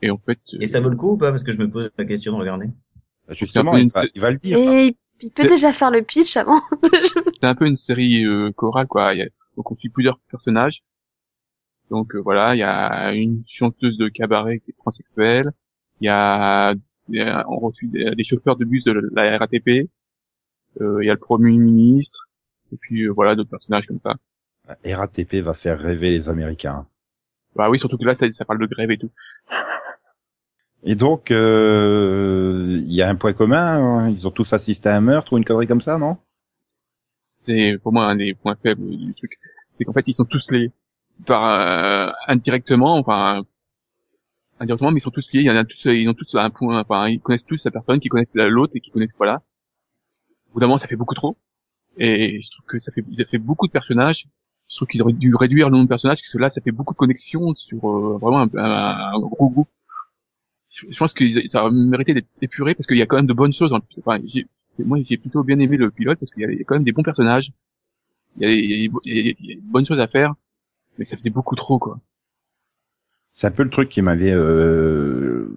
Et 0.00 0.10
en 0.10 0.18
fait, 0.18 0.38
euh, 0.54 0.58
Et 0.60 0.66
ça 0.66 0.80
vaut 0.80 0.88
le 0.88 0.96
coup 0.96 1.10
ou 1.12 1.16
pas? 1.16 1.30
Parce 1.30 1.44
que 1.44 1.52
je 1.52 1.58
me 1.58 1.68
pose 1.70 1.90
la 1.98 2.04
question 2.04 2.32
de 2.32 2.38
regarder. 2.38 2.66
Justement, 3.30 3.72
un 3.72 3.74
peu 3.74 3.80
il 3.80 3.82
une 3.84 3.88
va, 3.90 4.04
il 4.14 4.20
va 4.20 4.30
le 4.30 4.38
dire. 4.38 4.58
Et 4.58 4.96
il 5.20 5.30
peut 5.32 5.46
déjà 5.46 5.72
faire 5.72 5.90
le 5.90 6.02
pitch 6.02 6.36
avant. 6.36 6.62
c'est 7.40 7.46
un 7.46 7.54
peu 7.54 7.66
une 7.66 7.76
série 7.76 8.24
euh, 8.24 8.52
chorale 8.52 8.86
quoi. 8.86 9.12
Il 9.14 9.18
y 9.18 9.22
a- 9.22 9.28
donc 9.56 9.70
on 9.70 9.74
suit 9.74 9.88
plusieurs 9.88 10.18
personnages. 10.30 10.82
Donc 11.90 12.14
euh, 12.14 12.18
voilà, 12.20 12.54
il 12.54 12.58
y 12.58 12.62
a 12.62 13.12
une 13.12 13.42
chanteuse 13.46 13.96
de 13.98 14.08
cabaret 14.08 14.60
qui 14.60 14.70
est 14.70 14.76
transsexuelle. 14.78 15.50
Il 16.00 16.06
y 16.06 16.10
a, 16.10 16.74
il 17.08 17.16
y 17.16 17.20
a- 17.20 17.44
on 17.48 17.72
suit 17.72 17.88
des, 17.88 18.14
des 18.14 18.24
chauffeurs 18.24 18.56
de 18.56 18.64
bus 18.64 18.84
de 18.84 18.92
la 19.14 19.36
RATP. 19.38 19.88
Euh, 20.80 21.02
il 21.02 21.06
y 21.06 21.10
a 21.10 21.14
le 21.14 21.18
premier 21.18 21.56
ministre. 21.56 22.28
Et 22.72 22.76
puis 22.76 23.02
euh, 23.04 23.10
voilà 23.10 23.34
d'autres 23.34 23.50
personnages 23.50 23.86
comme 23.86 23.98
ça. 23.98 24.14
RATP 24.84 25.36
va 25.36 25.54
faire 25.54 25.78
rêver 25.80 26.10
les 26.10 26.28
Américains. 26.28 26.86
Bah 27.56 27.68
oui, 27.70 27.78
surtout 27.78 27.96
que 27.98 28.04
là 28.04 28.14
ça, 28.14 28.30
ça 28.30 28.44
parle 28.44 28.60
de 28.60 28.66
grève 28.66 28.90
et 28.90 28.98
tout. 28.98 29.10
Et 30.82 30.96
donc, 30.96 31.30
euh, 31.30 32.80
il 32.84 32.92
y 32.92 33.02
a 33.02 33.08
un 33.08 33.14
point 33.14 33.32
commun. 33.32 33.78
hein, 33.80 34.10
Ils 34.10 34.26
ont 34.26 34.30
tous 34.32 34.52
assisté 34.52 34.88
à 34.88 34.96
un 34.96 35.00
meurtre 35.00 35.32
ou 35.32 35.38
une 35.38 35.44
connerie 35.44 35.66
comme 35.68 35.80
ça, 35.80 35.98
non? 35.98 36.16
C'est 36.62 37.78
pour 37.82 37.92
moi 37.92 38.06
un 38.06 38.16
des 38.16 38.34
points 38.34 38.56
faibles 38.62 38.88
du 38.96 39.14
truc. 39.14 39.38
C'est 39.72 39.84
qu'en 39.84 39.92
fait 39.92 40.04
ils 40.06 40.14
sont 40.14 40.24
tous 40.24 40.50
liés 40.50 40.70
par 41.26 41.44
euh, 41.44 42.12
indirectement, 42.28 42.96
enfin 42.98 43.44
indirectement, 44.60 44.92
mais 44.92 44.98
ils 44.98 45.02
sont 45.02 45.10
tous 45.10 45.32
liés. 45.32 45.40
Il 45.40 45.46
y 45.46 45.50
en 45.50 45.56
a 45.56 45.64
tous, 45.64 45.86
ils 45.86 46.08
ont 46.08 46.14
tous 46.14 46.32
un 46.36 46.50
point, 46.50 46.78
enfin 46.80 47.08
ils 47.08 47.18
connaissent 47.20 47.44
tous 47.44 47.64
la 47.64 47.72
personne, 47.72 47.98
qui 47.98 48.08
connaissent 48.08 48.34
l'autre 48.36 48.72
et 48.76 48.80
qui 48.80 48.92
connaissent 48.92 49.14
voilà. 49.16 49.42
Au 50.54 50.60
bout 50.60 50.78
ça 50.78 50.86
fait 50.86 50.96
beaucoup 50.96 51.14
trop. 51.14 51.36
Et 51.98 52.40
je 52.42 52.50
trouve 52.52 52.66
que 52.66 52.80
ça 52.80 52.92
fait, 52.92 53.04
ça 53.16 53.24
fait 53.26 53.38
beaucoup 53.38 53.66
de 53.68 53.72
personnages. 53.72 54.26
Je 54.70 54.76
trouve 54.76 54.88
qu'ils 54.88 55.02
auraient 55.02 55.12
dû 55.14 55.34
réduire 55.34 55.68
le 55.68 55.72
nombre 55.74 55.84
de 55.86 55.90
personnages 55.90 56.20
parce 56.22 56.32
que 56.32 56.38
là, 56.38 56.50
ça 56.50 56.60
fait 56.62 56.72
beaucoup 56.72 56.94
de 56.94 56.98
connexions 56.98 57.54
sur 57.56 57.78
euh, 57.90 58.18
vraiment 58.20 58.40
un, 58.40 58.50
un- 58.56 59.12
un 59.16 59.20
gros 59.20 59.50
groupe. 59.50 59.68
Je, 60.70 60.86
pense 60.98 61.12
que 61.14 61.24
ça 61.48 61.68
mérité 61.70 62.14
d'être 62.14 62.28
épuré 62.42 62.74
parce 62.74 62.86
qu'il 62.86 62.98
y 62.98 63.02
a 63.02 63.06
quand 63.06 63.16
même 63.16 63.26
de 63.26 63.32
bonnes 63.32 63.52
choses. 63.52 63.70
Dans 63.70 63.78
le, 63.78 63.82
enfin, 63.98 64.18
moi, 64.78 64.98
j'ai 65.02 65.16
plutôt 65.16 65.42
bien 65.42 65.58
aimé 65.58 65.76
le 65.76 65.90
pilote 65.90 66.18
parce 66.18 66.30
qu'il 66.30 66.42
y 66.42 66.60
a 66.60 66.64
quand 66.64 66.74
même 66.76 66.84
des 66.84 66.92
bons 66.92 67.02
personnages. 67.02 67.52
Il 68.38 68.42
y 68.42 68.46
a, 68.46 68.52
il 68.54 68.70
y 68.70 68.88
a- 68.88 68.90
il 69.04 69.46
y 69.50 69.52
a- 69.52 69.56
de 69.56 69.60
bonnes 69.62 69.86
choses 69.86 70.00
à 70.00 70.08
faire, 70.08 70.34
mais 70.98 71.04
ça 71.04 71.16
faisait 71.16 71.30
beaucoup 71.30 71.56
trop, 71.56 71.78
quoi. 71.78 72.00
C'est 73.34 73.46
un 73.46 73.50
peu 73.52 73.62
le 73.62 73.70
truc 73.70 73.88
qui 73.88 74.02
m'avait 74.02 74.32
euh, 74.32 75.48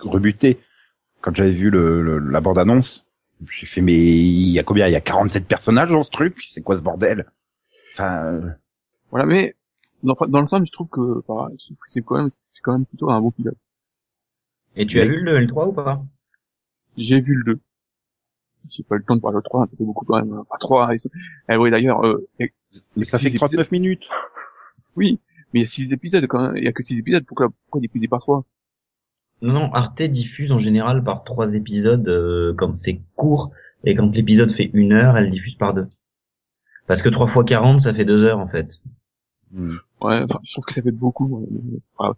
rebuté 0.00 0.58
quand 1.20 1.34
j'avais 1.34 1.52
vu 1.52 1.70
le, 1.70 2.02
le- 2.02 2.18
la 2.18 2.40
bande-annonce. 2.40 3.06
J'ai 3.50 3.66
fait, 3.66 3.80
mais 3.82 3.94
il 3.96 4.50
y 4.52 4.58
a 4.58 4.64
combien? 4.64 4.88
Il 4.88 4.92
y 4.92 4.96
a 4.96 5.00
47 5.00 5.46
personnages 5.46 5.90
dans 5.90 6.04
ce 6.04 6.10
truc? 6.10 6.42
C'est 6.50 6.62
quoi 6.62 6.76
ce 6.78 6.82
bordel? 6.82 7.26
Enfin, 7.94 8.26
euh, 8.26 8.50
Voilà, 9.10 9.26
mais 9.26 9.54
dans, 10.02 10.16
dans 10.28 10.40
l'ensemble, 10.40 10.66
je 10.66 10.72
trouve 10.72 10.88
que 10.88 11.22
enfin, 11.26 11.50
c'est 11.88 12.02
quand 12.02 12.18
même 12.18 12.30
c'est 12.42 12.62
quand 12.62 12.72
même 12.72 12.86
plutôt 12.86 13.10
un 13.10 13.20
beau 13.20 13.30
pilote. 13.30 13.58
Et 14.76 14.86
tu 14.86 15.00
as 15.00 15.04
vu 15.06 15.20
le 15.20 15.38
L3 15.40 15.68
ou 15.68 15.72
pas? 15.72 16.02
J'ai 16.96 17.20
vu 17.20 17.34
le 17.34 17.44
2. 17.54 17.60
J'ai 18.68 18.82
pas 18.82 18.96
eu 18.96 18.98
le 18.98 19.04
temps 19.04 19.16
de 19.16 19.20
parler 19.20 19.38
au 19.38 19.42
3, 19.42 19.66
ça 19.66 19.76
fait 19.76 19.84
beaucoup 19.84 20.04
quand 20.04 20.22
même. 20.24 20.42
Pas 20.50 20.58
3. 20.58 20.94
Et... 20.94 20.98
Eh 21.50 21.56
oui, 21.56 21.70
d'ailleurs, 21.70 22.04
euh, 22.04 22.28
a- 22.40 22.44
mais 22.96 23.04
ça 23.04 23.18
fait 23.18 23.30
six 23.30 23.34
que 23.34 23.38
39 23.38 23.70
minutes. 23.72 24.08
oui, 24.96 25.20
mais 25.52 25.60
il 25.60 25.62
y 25.62 25.64
a 25.64 25.68
6 25.68 25.92
épisodes 25.92 26.26
quand 26.26 26.40
même. 26.48 26.56
Il 26.56 26.64
y 26.64 26.68
a 26.68 26.72
que 26.72 26.82
6 26.82 26.98
épisodes, 26.98 27.24
pourquoi, 27.24 27.48
pourquoi 27.64 27.80
diffuser 27.80 28.08
par 28.08 28.20
3 28.20 28.44
Non, 29.42 29.52
non, 29.54 29.72
Arte 29.72 30.02
diffuse 30.02 30.52
en 30.52 30.58
général 30.58 31.02
par 31.04 31.24
trois 31.24 31.54
épisodes 31.54 32.06
euh, 32.08 32.52
quand 32.56 32.72
c'est 32.72 33.00
court 33.16 33.52
et 33.84 33.94
quand 33.94 34.10
l'épisode 34.14 34.50
fait 34.52 34.70
une 34.74 34.92
heure, 34.92 35.16
elle 35.16 35.30
diffuse 35.30 35.54
par 35.54 35.72
deux. 35.72 35.86
Parce 36.86 37.02
que 37.02 37.08
3 37.08 37.28
fois 37.28 37.44
40, 37.44 37.80
ça 37.80 37.94
fait 37.94 38.04
deux 38.04 38.24
heures 38.24 38.38
en 38.40 38.48
fait. 38.48 38.80
Hmm. 39.52 39.76
Ouais, 40.02 40.22
enfin, 40.24 40.40
je 40.42 40.52
trouve 40.52 40.64
que 40.64 40.74
ça 40.74 40.82
fait 40.82 40.90
beaucoup. 40.90 41.46
ouais. 42.00 42.08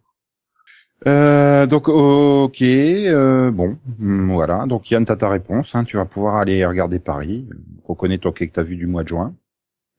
Euh, 1.06 1.66
donc 1.66 1.88
ok, 1.88 2.60
euh, 2.62 3.50
bon, 3.50 3.78
hmm, 3.98 4.30
voilà. 4.32 4.66
Donc 4.66 4.90
Yann, 4.90 5.04
t'as 5.04 5.16
ta 5.16 5.28
réponse. 5.28 5.74
Hein, 5.74 5.84
tu 5.84 5.96
vas 5.96 6.04
pouvoir 6.04 6.36
aller 6.36 6.64
regarder 6.66 6.98
Paris. 6.98 7.48
Reconnais 7.86 8.18
toi 8.18 8.32
que 8.32 8.44
t'as 8.44 8.62
vu 8.62 8.76
du 8.76 8.86
mois 8.86 9.02
de 9.02 9.08
juin. 9.08 9.34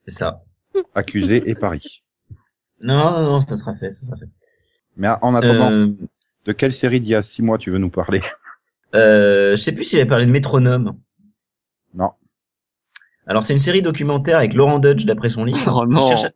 C'est 0.07 0.13
ça. 0.15 0.43
Accusé 0.95 1.49
et 1.49 1.55
Paris. 1.55 2.03
Non, 2.81 3.11
non, 3.11 3.23
non, 3.23 3.41
ça 3.41 3.57
sera 3.57 3.75
fait, 3.75 3.91
ça 3.93 4.05
sera 4.05 4.17
fait. 4.17 4.29
Mais 4.97 5.07
en 5.21 5.33
attendant, 5.35 5.71
Euh, 5.71 5.87
de 6.45 6.51
quelle 6.53 6.73
série 6.73 6.99
d'il 6.99 7.09
y 7.09 7.15
a 7.15 7.21
six 7.23 7.41
mois 7.43 7.57
tu 7.57 7.71
veux 7.71 7.77
nous 7.77 7.89
parler 7.89 8.21
euh, 8.95 9.51
je 9.55 9.61
sais 9.61 9.71
plus 9.71 9.83
si 9.83 9.95
j'avais 9.95 10.09
parlé 10.09 10.25
de 10.25 10.31
Métronome. 10.31 10.97
Non. 11.93 12.11
Alors 13.27 13.43
c'est 13.43 13.53
une 13.53 13.59
série 13.59 13.81
documentaire 13.81 14.37
avec 14.37 14.53
Laurent 14.53 14.79
Dutch 14.79 15.05
d'après 15.05 15.29
son 15.29 15.45
livre. 15.45 15.59
Oh 15.67 15.81
on, 15.83 15.85
non. 15.87 16.07
cherche 16.07 16.25
à, 16.25 16.29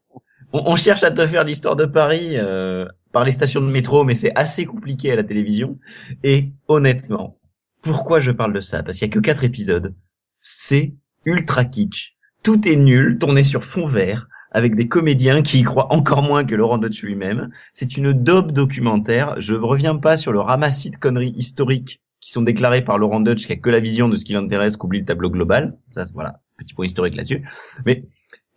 on- 0.53 0.63
on 0.71 0.75
cherche 0.75 1.03
à 1.03 1.11
te 1.11 1.25
faire 1.27 1.43
l'histoire 1.43 1.75
de 1.75 1.85
Paris 1.85 2.37
euh, 2.37 2.85
par 3.15 3.23
les 3.23 3.31
stations 3.31 3.61
de 3.61 3.71
métro, 3.71 4.03
mais 4.03 4.15
c'est 4.15 4.35
assez 4.35 4.65
compliqué 4.65 5.09
à 5.09 5.15
la 5.15 5.23
télévision. 5.23 5.79
Et 6.21 6.47
honnêtement, 6.67 7.39
pourquoi 7.81 8.19
je 8.19 8.33
parle 8.33 8.51
de 8.51 8.59
ça? 8.59 8.83
Parce 8.83 8.97
qu'il 8.97 9.07
y 9.07 9.09
a 9.09 9.13
que 9.13 9.21
quatre 9.21 9.45
épisodes. 9.45 9.95
C'est 10.41 10.95
ultra 11.25 11.63
kitsch. 11.63 12.17
Tout 12.43 12.67
est 12.67 12.75
nul, 12.75 13.17
tourné 13.17 13.41
sur 13.43 13.63
fond 13.63 13.87
vert, 13.87 14.27
avec 14.51 14.75
des 14.75 14.89
comédiens 14.89 15.43
qui 15.43 15.59
y 15.59 15.63
croient 15.63 15.93
encore 15.93 16.23
moins 16.23 16.43
que 16.43 16.55
Laurent 16.55 16.77
Dutch 16.77 17.03
lui-même. 17.03 17.51
C'est 17.71 17.95
une 17.95 18.11
daube 18.11 18.51
documentaire. 18.51 19.39
Je 19.39 19.55
reviens 19.55 19.95
pas 19.95 20.17
sur 20.17 20.33
le 20.33 20.41
ramassis 20.41 20.91
de 20.91 20.97
conneries 20.97 21.35
historiques 21.37 22.01
qui 22.19 22.33
sont 22.33 22.41
déclarées 22.41 22.83
par 22.83 22.97
Laurent 22.97 23.21
Dutch, 23.21 23.47
qui 23.47 23.53
a 23.53 23.55
que 23.55 23.69
la 23.69 23.79
vision 23.79 24.09
de 24.09 24.17
ce 24.17 24.25
qui 24.25 24.33
l'intéresse, 24.33 24.75
qu'oublie 24.75 24.99
le 24.99 25.05
tableau 25.05 25.29
global. 25.29 25.77
Ça, 25.91 26.03
voilà, 26.13 26.41
petit 26.57 26.73
point 26.73 26.85
historique 26.85 27.15
là-dessus. 27.15 27.47
Mais 27.85 28.03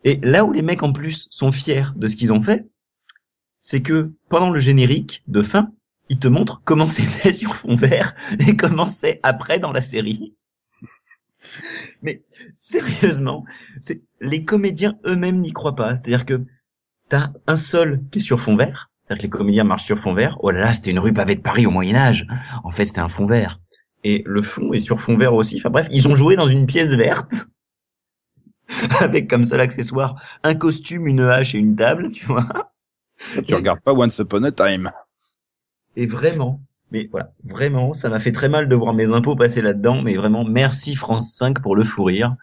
et 0.03 0.19
là 0.21 0.45
où 0.45 0.53
les 0.53 0.62
mecs 0.62 0.83
en 0.83 0.93
plus 0.93 1.29
sont 1.31 1.53
fiers 1.53 1.85
de 1.95 2.09
ce 2.09 2.17
qu'ils 2.17 2.33
ont 2.33 2.43
fait, 2.43 2.67
c'est 3.71 3.83
que 3.83 4.13
pendant 4.31 4.49
le 4.49 4.59
générique 4.59 5.23
de 5.27 5.43
fin, 5.43 5.73
ils 6.09 6.19
te 6.19 6.27
montrent 6.27 6.63
comment 6.65 6.89
c'était 6.89 7.35
sur 7.35 7.55
fond 7.55 7.75
vert 7.75 8.15
et 8.39 8.57
comment 8.57 8.89
c'est 8.89 9.21
après 9.23 9.59
dans 9.59 9.73
la 9.73 9.83
série. 9.83 10.35
Mais 12.01 12.25
sérieusement, 12.59 13.45
c'est 13.83 14.01
les 14.23 14.47
comédiens 14.47 14.99
eux-mêmes 15.05 15.43
n'y 15.43 15.53
croient 15.53 15.77
pas. 15.77 15.97
C'est-à-dire 15.97 16.25
que 16.25 16.47
t'as 17.11 17.33
un 17.47 17.57
sol 17.57 18.01
qui 18.11 18.21
est 18.21 18.23
sur 18.23 18.41
fond 18.41 18.57
vert, 18.57 18.91
c'est-à-dire 19.03 19.21
que 19.21 19.27
les 19.27 19.39
comédiens 19.39 19.65
marchent 19.65 19.85
sur 19.85 20.01
fond 20.01 20.15
vert. 20.15 20.39
Oh 20.41 20.51
là 20.51 20.61
là, 20.61 20.73
c'était 20.73 20.93
une 20.93 20.99
rue 20.99 21.13
pavée 21.13 21.37
de 21.37 21.43
Paris 21.43 21.67
au 21.67 21.71
Moyen 21.71 21.97
Âge. 21.97 22.27
En 22.65 22.71
fait, 22.71 22.87
c'était 22.87 23.01
un 23.01 23.11
fond 23.11 23.27
vert. 23.27 23.61
Et 24.03 24.23
le 24.25 24.41
fond 24.41 24.73
est 24.73 24.79
sur 24.79 24.99
fond 24.99 25.19
vert 25.19 25.35
aussi. 25.35 25.59
Enfin 25.59 25.69
bref, 25.69 25.89
ils 25.91 26.09
ont 26.09 26.15
joué 26.15 26.37
dans 26.37 26.49
une 26.49 26.65
pièce 26.65 26.95
verte 26.95 27.47
avec 29.01 29.29
comme 29.29 29.45
seul 29.45 29.61
accessoire 29.61 30.23
un 30.43 30.55
costume, 30.55 31.07
une 31.07 31.21
hache 31.21 31.55
et 31.55 31.59
une 31.59 31.77
table, 31.77 32.13
tu 32.13 32.25
vois. 32.25 32.73
Tu 33.47 33.55
regardes 33.55 33.81
pas 33.81 33.93
Once 33.93 34.19
Upon 34.19 34.43
a 34.45 34.53
Time. 34.53 34.91
Et 35.97 36.07
vraiment, 36.07 36.61
mais 36.91 37.09
voilà, 37.11 37.33
vraiment, 37.45 37.93
ça 37.93 38.09
m'a 38.09 38.19
fait 38.19 38.33
très 38.33 38.49
mal 38.49 38.69
de 38.69 38.75
voir 38.75 38.95
mes 38.95 39.13
impôts 39.13 39.37
passer 39.37 39.61
là-dedans, 39.61 40.01
mais 40.03 40.17
vraiment, 40.17 40.45
merci 40.45 40.95
France 40.95 41.35
5 41.35 41.61
pour 41.61 41.77
le 41.77 41.85
fou 41.85 42.05
rire. 42.05 42.37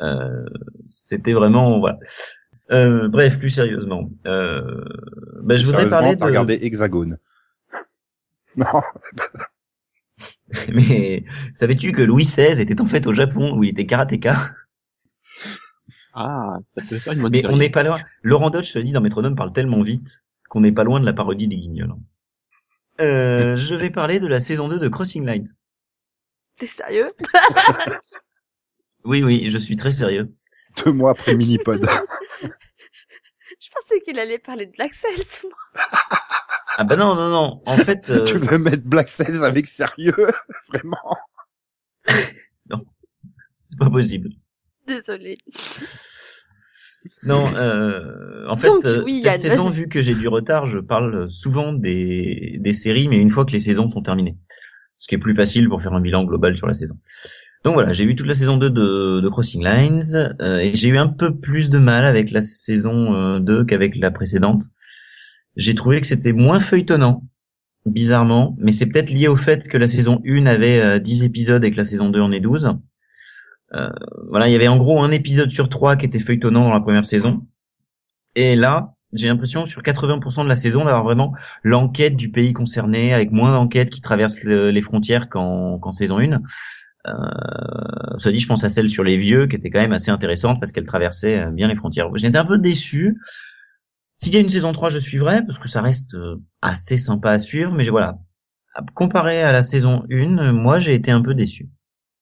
Euh, 0.00 0.46
C'était 0.88 1.32
vraiment, 1.32 1.78
voilà. 1.78 1.98
Euh, 2.70 3.08
bref, 3.08 3.38
plus 3.38 3.50
sérieusement, 3.50 4.10
euh, 4.26 4.84
bah, 5.42 5.56
je 5.56 5.64
voudrais 5.64 5.88
parler 5.88 6.16
de... 6.16 6.24
regardé 6.24 6.58
Hexagone. 6.62 7.18
Non. 8.56 8.82
Mais 10.72 11.24
savais-tu 11.54 11.92
que 11.92 12.02
Louis 12.02 12.24
XVI 12.24 12.60
était 12.60 12.80
en 12.80 12.86
fait 12.86 13.06
au 13.06 13.14
Japon 13.14 13.56
où 13.56 13.62
il 13.62 13.70
était 13.70 13.86
karatéka? 13.86 14.50
Ah, 16.20 16.58
ça 16.64 16.82
peut 16.82 16.98
faire 16.98 17.12
une 17.12 17.22
bonne 17.22 17.30
Mais 17.32 17.42
série. 17.42 17.54
on 17.54 17.56
n'est 17.56 17.70
pas 17.70 17.84
loin. 17.84 18.00
Laurent 18.22 18.50
je 18.60 18.78
le 18.78 18.84
dis 18.84 18.90
dans 18.92 19.00
Métronome, 19.00 19.36
parle 19.36 19.52
tellement 19.52 19.82
vite 19.82 20.24
qu'on 20.48 20.60
n'est 20.60 20.72
pas 20.72 20.82
loin 20.82 20.98
de 20.98 21.04
la 21.04 21.12
parodie 21.12 21.46
des 21.46 21.56
Guignols. 21.56 21.94
Euh, 23.00 23.54
je 23.54 23.76
vais 23.76 23.90
parler 23.90 24.18
de 24.18 24.26
la 24.26 24.40
saison 24.40 24.68
2 24.68 24.78
de 24.78 24.88
Crossing 24.88 25.24
Lines. 25.24 25.46
T'es 26.56 26.66
sérieux? 26.66 27.06
Oui, 29.04 29.22
oui, 29.22 29.48
je 29.48 29.58
suis 29.58 29.76
très 29.76 29.92
sérieux. 29.92 30.34
Deux 30.84 30.92
mois 30.92 31.12
après 31.12 31.34
Minipod. 31.36 31.86
Je 33.60 33.70
pensais 33.70 34.00
qu'il 34.00 34.18
allait 34.18 34.38
parler 34.38 34.66
de 34.66 34.72
Black 34.72 34.92
Cells. 34.92 35.42
moi. 35.44 35.82
Ah 36.76 36.84
bah 36.84 36.94
non, 36.96 37.14
non, 37.16 37.28
non. 37.28 37.60
En 37.66 37.76
fait, 37.76 37.98
euh, 38.10 38.22
tu 38.22 38.36
veux 38.38 38.58
mettre 38.58 38.84
Black 38.84 39.08
Cells 39.08 39.42
avec 39.42 39.66
sérieux 39.66 40.14
Vraiment? 40.68 41.16
C'est 42.06 43.78
pas 43.78 43.90
possible. 43.90 44.30
Désolée. 44.86 45.36
Non, 47.22 47.44
euh, 47.56 48.46
en 48.48 48.56
fait, 48.56 48.68
Donc, 48.68 48.84
euh, 48.84 49.02
oui, 49.04 49.16
cette 49.16 49.24
Yann, 49.24 49.38
saison, 49.38 49.70
vu 49.70 49.88
que 49.88 50.00
j'ai 50.00 50.14
du 50.14 50.28
retard, 50.28 50.66
je 50.66 50.78
parle 50.78 51.30
souvent 51.30 51.72
des, 51.72 52.58
des 52.60 52.72
séries, 52.72 53.08
mais 53.08 53.18
une 53.18 53.30
fois 53.30 53.44
que 53.44 53.52
les 53.52 53.58
saisons 53.58 53.90
sont 53.90 54.02
terminées. 54.02 54.36
Ce 54.96 55.06
qui 55.06 55.14
est 55.14 55.18
plus 55.18 55.34
facile 55.34 55.68
pour 55.68 55.80
faire 55.80 55.92
un 55.92 56.00
bilan 56.00 56.24
global 56.24 56.56
sur 56.56 56.66
la 56.66 56.72
saison. 56.72 56.96
Donc 57.64 57.74
voilà, 57.74 57.92
j'ai 57.92 58.04
vu 58.04 58.14
toute 58.14 58.26
la 58.26 58.34
saison 58.34 58.56
2 58.56 58.70
de, 58.70 59.20
de 59.20 59.28
Crossing 59.28 59.64
Lines, 59.64 60.36
euh, 60.40 60.58
et 60.58 60.74
j'ai 60.74 60.88
eu 60.88 60.98
un 60.98 61.08
peu 61.08 61.34
plus 61.36 61.70
de 61.70 61.78
mal 61.78 62.04
avec 62.04 62.30
la 62.30 62.42
saison 62.42 63.14
euh, 63.14 63.40
2 63.40 63.64
qu'avec 63.64 63.96
la 63.96 64.10
précédente. 64.10 64.62
J'ai 65.56 65.74
trouvé 65.74 66.00
que 66.00 66.06
c'était 66.06 66.32
moins 66.32 66.60
feuilletonnant, 66.60 67.24
bizarrement, 67.84 68.56
mais 68.58 68.70
c'est 68.70 68.86
peut-être 68.86 69.10
lié 69.10 69.26
au 69.26 69.36
fait 69.36 69.68
que 69.68 69.76
la 69.76 69.88
saison 69.88 70.20
1 70.24 70.46
avait 70.46 70.80
euh, 70.80 70.98
10 71.00 71.24
épisodes 71.24 71.64
et 71.64 71.72
que 71.72 71.76
la 71.76 71.84
saison 71.84 72.10
2 72.10 72.20
en 72.20 72.30
est 72.30 72.40
12. 72.40 72.68
Euh, 73.74 73.90
voilà, 74.28 74.48
il 74.48 74.52
y 74.52 74.56
avait 74.56 74.68
en 74.68 74.76
gros 74.78 75.02
un 75.02 75.10
épisode 75.10 75.50
sur 75.50 75.68
trois 75.68 75.96
qui 75.96 76.06
était 76.06 76.20
feuilletonnant 76.20 76.64
dans 76.64 76.74
la 76.74 76.80
première 76.80 77.04
saison. 77.04 77.46
Et 78.34 78.56
là, 78.56 78.94
j'ai 79.14 79.28
l'impression 79.28 79.64
sur 79.66 79.82
80% 79.82 80.44
de 80.44 80.48
la 80.48 80.56
saison 80.56 80.84
d'avoir 80.84 81.02
vraiment 81.04 81.32
l'enquête 81.62 82.16
du 82.16 82.30
pays 82.30 82.52
concerné, 82.52 83.14
avec 83.14 83.30
moins 83.32 83.52
d'enquêtes 83.52 83.90
qui 83.90 84.00
traversent 84.00 84.42
le- 84.42 84.70
les 84.70 84.82
frontières 84.82 85.28
qu'en 85.28 85.92
saison 85.92 86.18
1. 86.18 86.40
Euh, 87.06 88.18
ça 88.18 88.30
dit, 88.30 88.38
je 88.38 88.46
pense 88.46 88.64
à 88.64 88.68
celle 88.68 88.90
sur 88.90 89.04
les 89.04 89.16
vieux, 89.16 89.46
qui 89.46 89.56
était 89.56 89.70
quand 89.70 89.80
même 89.80 89.92
assez 89.92 90.10
intéressante 90.10 90.60
parce 90.60 90.72
qu'elle 90.72 90.86
traversait 90.86 91.38
euh, 91.40 91.50
bien 91.50 91.68
les 91.68 91.76
frontières. 91.76 92.08
J'étais 92.16 92.38
un 92.38 92.44
peu 92.44 92.58
déçu. 92.58 93.18
S'il 94.14 94.34
y 94.34 94.36
a 94.36 94.40
une 94.40 94.50
saison 94.50 94.72
3, 94.72 94.88
je 94.90 94.98
suivrai, 94.98 95.44
parce 95.46 95.58
que 95.58 95.68
ça 95.68 95.80
reste 95.80 96.14
euh, 96.14 96.36
assez 96.60 96.98
sympa 96.98 97.30
à 97.30 97.38
suivre, 97.38 97.72
mais 97.72 97.88
voilà. 97.88 98.18
Comparé 98.94 99.42
à 99.42 99.52
la 99.52 99.62
saison 99.62 100.04
1, 100.10 100.38
euh, 100.38 100.52
moi 100.52 100.78
j'ai 100.78 100.94
été 100.94 101.10
un 101.10 101.22
peu 101.22 101.34
déçu. 101.34 101.68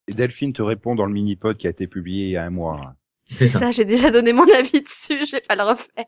Et 0.08 0.14
Delphine 0.14 0.52
te 0.52 0.62
répond 0.62 0.94
dans 0.94 1.06
le 1.06 1.12
Minipod 1.12 1.56
qui 1.56 1.66
a 1.66 1.70
été 1.70 1.86
publié 1.86 2.26
il 2.26 2.30
y 2.30 2.36
a 2.36 2.44
un 2.44 2.50
mois. 2.50 2.94
C'est 3.24 3.48
ça. 3.48 3.58
ça, 3.58 3.70
j'ai 3.72 3.84
déjà 3.84 4.10
donné 4.10 4.32
mon 4.32 4.44
avis 4.54 4.82
dessus, 4.82 5.26
je 5.26 5.32
vais 5.32 5.40
pas 5.40 5.56
le 5.56 5.64
refaire. 5.64 6.06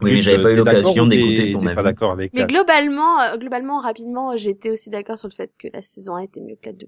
Oui, 0.00 0.12
mais 0.12 0.22
j'avais 0.22 0.42
pas 0.42 0.52
eu 0.52 0.56
l'occasion 0.56 1.06
d'écouter 1.06 1.52
ton 1.52 1.66
avis. 1.66 1.74
pas 1.74 1.82
d'accord 1.82 2.12
avec 2.12 2.32
Mais 2.32 2.40
la... 2.40 2.46
globalement, 2.46 3.20
euh, 3.20 3.36
globalement, 3.36 3.80
rapidement, 3.80 4.36
j'étais 4.36 4.70
aussi 4.70 4.90
d'accord 4.90 5.18
sur 5.18 5.28
le 5.28 5.34
fait 5.34 5.52
que 5.58 5.68
la 5.72 5.82
saison 5.82 6.16
1 6.16 6.20
était 6.20 6.40
mieux 6.40 6.56
que 6.56 6.70
la 6.70 6.72
2. 6.72 6.86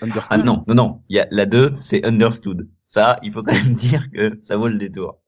Understood 0.00 0.26
Ah 0.30 0.38
non, 0.38 0.64
non, 0.66 0.74
non. 0.74 1.02
Il 1.08 1.16
y 1.16 1.20
a 1.20 1.26
la 1.30 1.46
2, 1.46 1.76
c'est 1.80 2.04
understood. 2.04 2.68
Ça, 2.84 3.18
il 3.22 3.32
faut 3.32 3.42
quand 3.42 3.52
même 3.52 3.72
dire 3.74 4.10
que 4.10 4.38
ça 4.42 4.56
vaut 4.56 4.68
le 4.68 4.78
détour. 4.78 5.18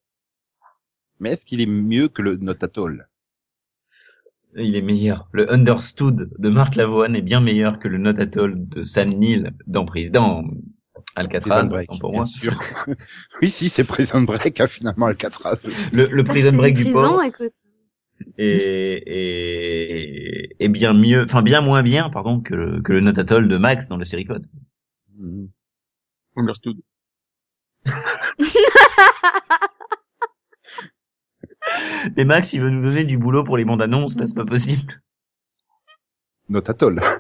Mais 1.21 1.33
est-ce 1.33 1.45
qu'il 1.45 1.61
est 1.61 1.67
mieux 1.67 2.09
que 2.09 2.23
le 2.23 2.37
Not 2.37 2.63
At 2.63 2.73
All 2.77 3.09
Il 4.57 4.75
est 4.75 4.83
meilleur. 4.83 5.29
Le 5.33 5.53
understood 5.53 6.31
de 6.37 6.49
Marc 6.49 6.75
Lavoine 6.75 7.15
est 7.15 7.23
bien 7.23 7.41
meilleur 7.41 7.79
que 7.79 7.89
le 7.89 7.99
not 7.99 8.19
at 8.21 8.37
all 8.37 8.55
de 8.57 8.83
Sam 8.85 9.11
Neill 9.11 9.53
dans, 9.67 9.87
dans 10.11 10.45
Alcatraz. 11.15 11.61
Prison 11.61 11.71
Break, 11.71 11.91
pour 12.01 12.11
bien 12.11 12.21
moi. 12.21 12.27
sûr. 12.27 12.61
oui, 13.43 13.49
si, 13.49 13.69
c'est 13.69 13.85
Prison 13.85 14.23
Break, 14.23 14.61
hein, 14.61 14.67
finalement, 14.67 15.07
Alcatraz. 15.07 15.59
Le, 15.93 16.07
le 16.07 16.25
prison 16.25 16.57
break 16.57 16.75
du 16.75 16.83
prison, 16.85 17.01
port 17.01 17.23
écoute. 17.23 17.53
est, 18.39 19.03
est, 19.07 20.49
est 20.59 20.69
bien 20.69 20.95
mieux, 20.95 21.25
enfin 21.25 21.43
bien 21.43 21.61
moins 21.61 21.83
bien, 21.83 22.11
pardon, 22.11 22.41
que 22.41 22.55
le, 22.55 22.83
que 22.83 22.93
le 22.93 23.01
not 23.01 23.19
at 23.19 23.33
all 23.35 23.49
de 23.49 23.57
Max 23.57 23.89
dans 23.89 23.97
le 23.97 24.05
série 24.05 24.25
code. 24.25 24.47
Mhm. 25.17 25.49
Understood. 26.37 26.77
Mais 32.17 32.25
Max, 32.25 32.53
il 32.53 32.61
veut 32.63 32.71
nous 32.71 32.83
donner 32.83 33.05
du 33.05 33.19
boulot 33.19 33.45
pour 33.45 33.57
les 33.57 33.65
bandes 33.65 33.83
annonces, 33.83 34.17
là, 34.17 34.27
c'est 34.27 34.35
pas 34.35 34.45
possible. 34.45 35.03
Not 36.49 36.69
At 36.69 36.83
All. 36.85 37.01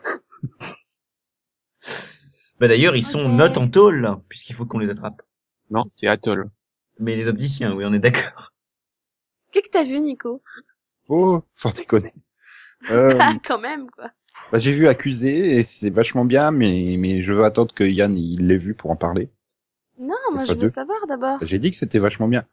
Bah 2.58 2.68
d'ailleurs, 2.68 2.94
ils 2.94 3.02
sont 3.06 3.20
Ok. 3.20 3.32
not 3.38 3.58
en 3.58 3.68
tôle, 3.70 4.18
puisqu'il 4.28 4.54
faut 4.54 4.66
qu'on 4.66 4.78
les 4.78 4.90
attrape. 4.90 5.22
Non, 5.70 5.84
c'est 5.88 6.06
Atoll. 6.08 6.50
Mais 6.98 7.16
les 7.16 7.26
opticiens, 7.28 7.72
oui, 7.74 7.84
on 7.86 7.92
est 7.94 7.98
d'accord. 7.98 8.52
Qu'est-ce 9.50 9.66
que 9.66 9.70
t'as 9.72 9.84
vu, 9.84 9.98
Nico? 10.00 10.42
Oh, 11.08 11.42
sans 11.56 11.72
déconner. 11.72 12.12
Euh, 12.90 13.18
Ah, 13.20 13.34
quand 13.46 13.58
même, 13.58 13.90
quoi. 13.90 14.10
bah, 14.52 14.58
j'ai 14.58 14.72
vu 14.72 14.88
Accusé 14.88 15.58
et 15.58 15.64
c'est 15.64 15.90
vachement 15.90 16.24
bien, 16.24 16.50
mais 16.50 16.96
mais 16.98 17.22
je 17.22 17.30
veux 17.30 17.44
attendre 17.44 17.74
que 17.74 17.84
Yann 17.84 18.16
il 18.16 18.46
l'ait 18.46 18.56
vu 18.56 18.72
pour 18.74 18.90
en 18.90 18.96
parler. 18.96 19.28
Non, 19.98 20.14
moi, 20.32 20.46
je 20.46 20.52
veux 20.52 20.60
deux. 20.60 20.68
savoir 20.68 21.06
d'abord. 21.06 21.38
J'ai 21.42 21.58
dit 21.58 21.70
que 21.70 21.76
c'était 21.76 21.98
vachement 21.98 22.26
bien. 22.26 22.46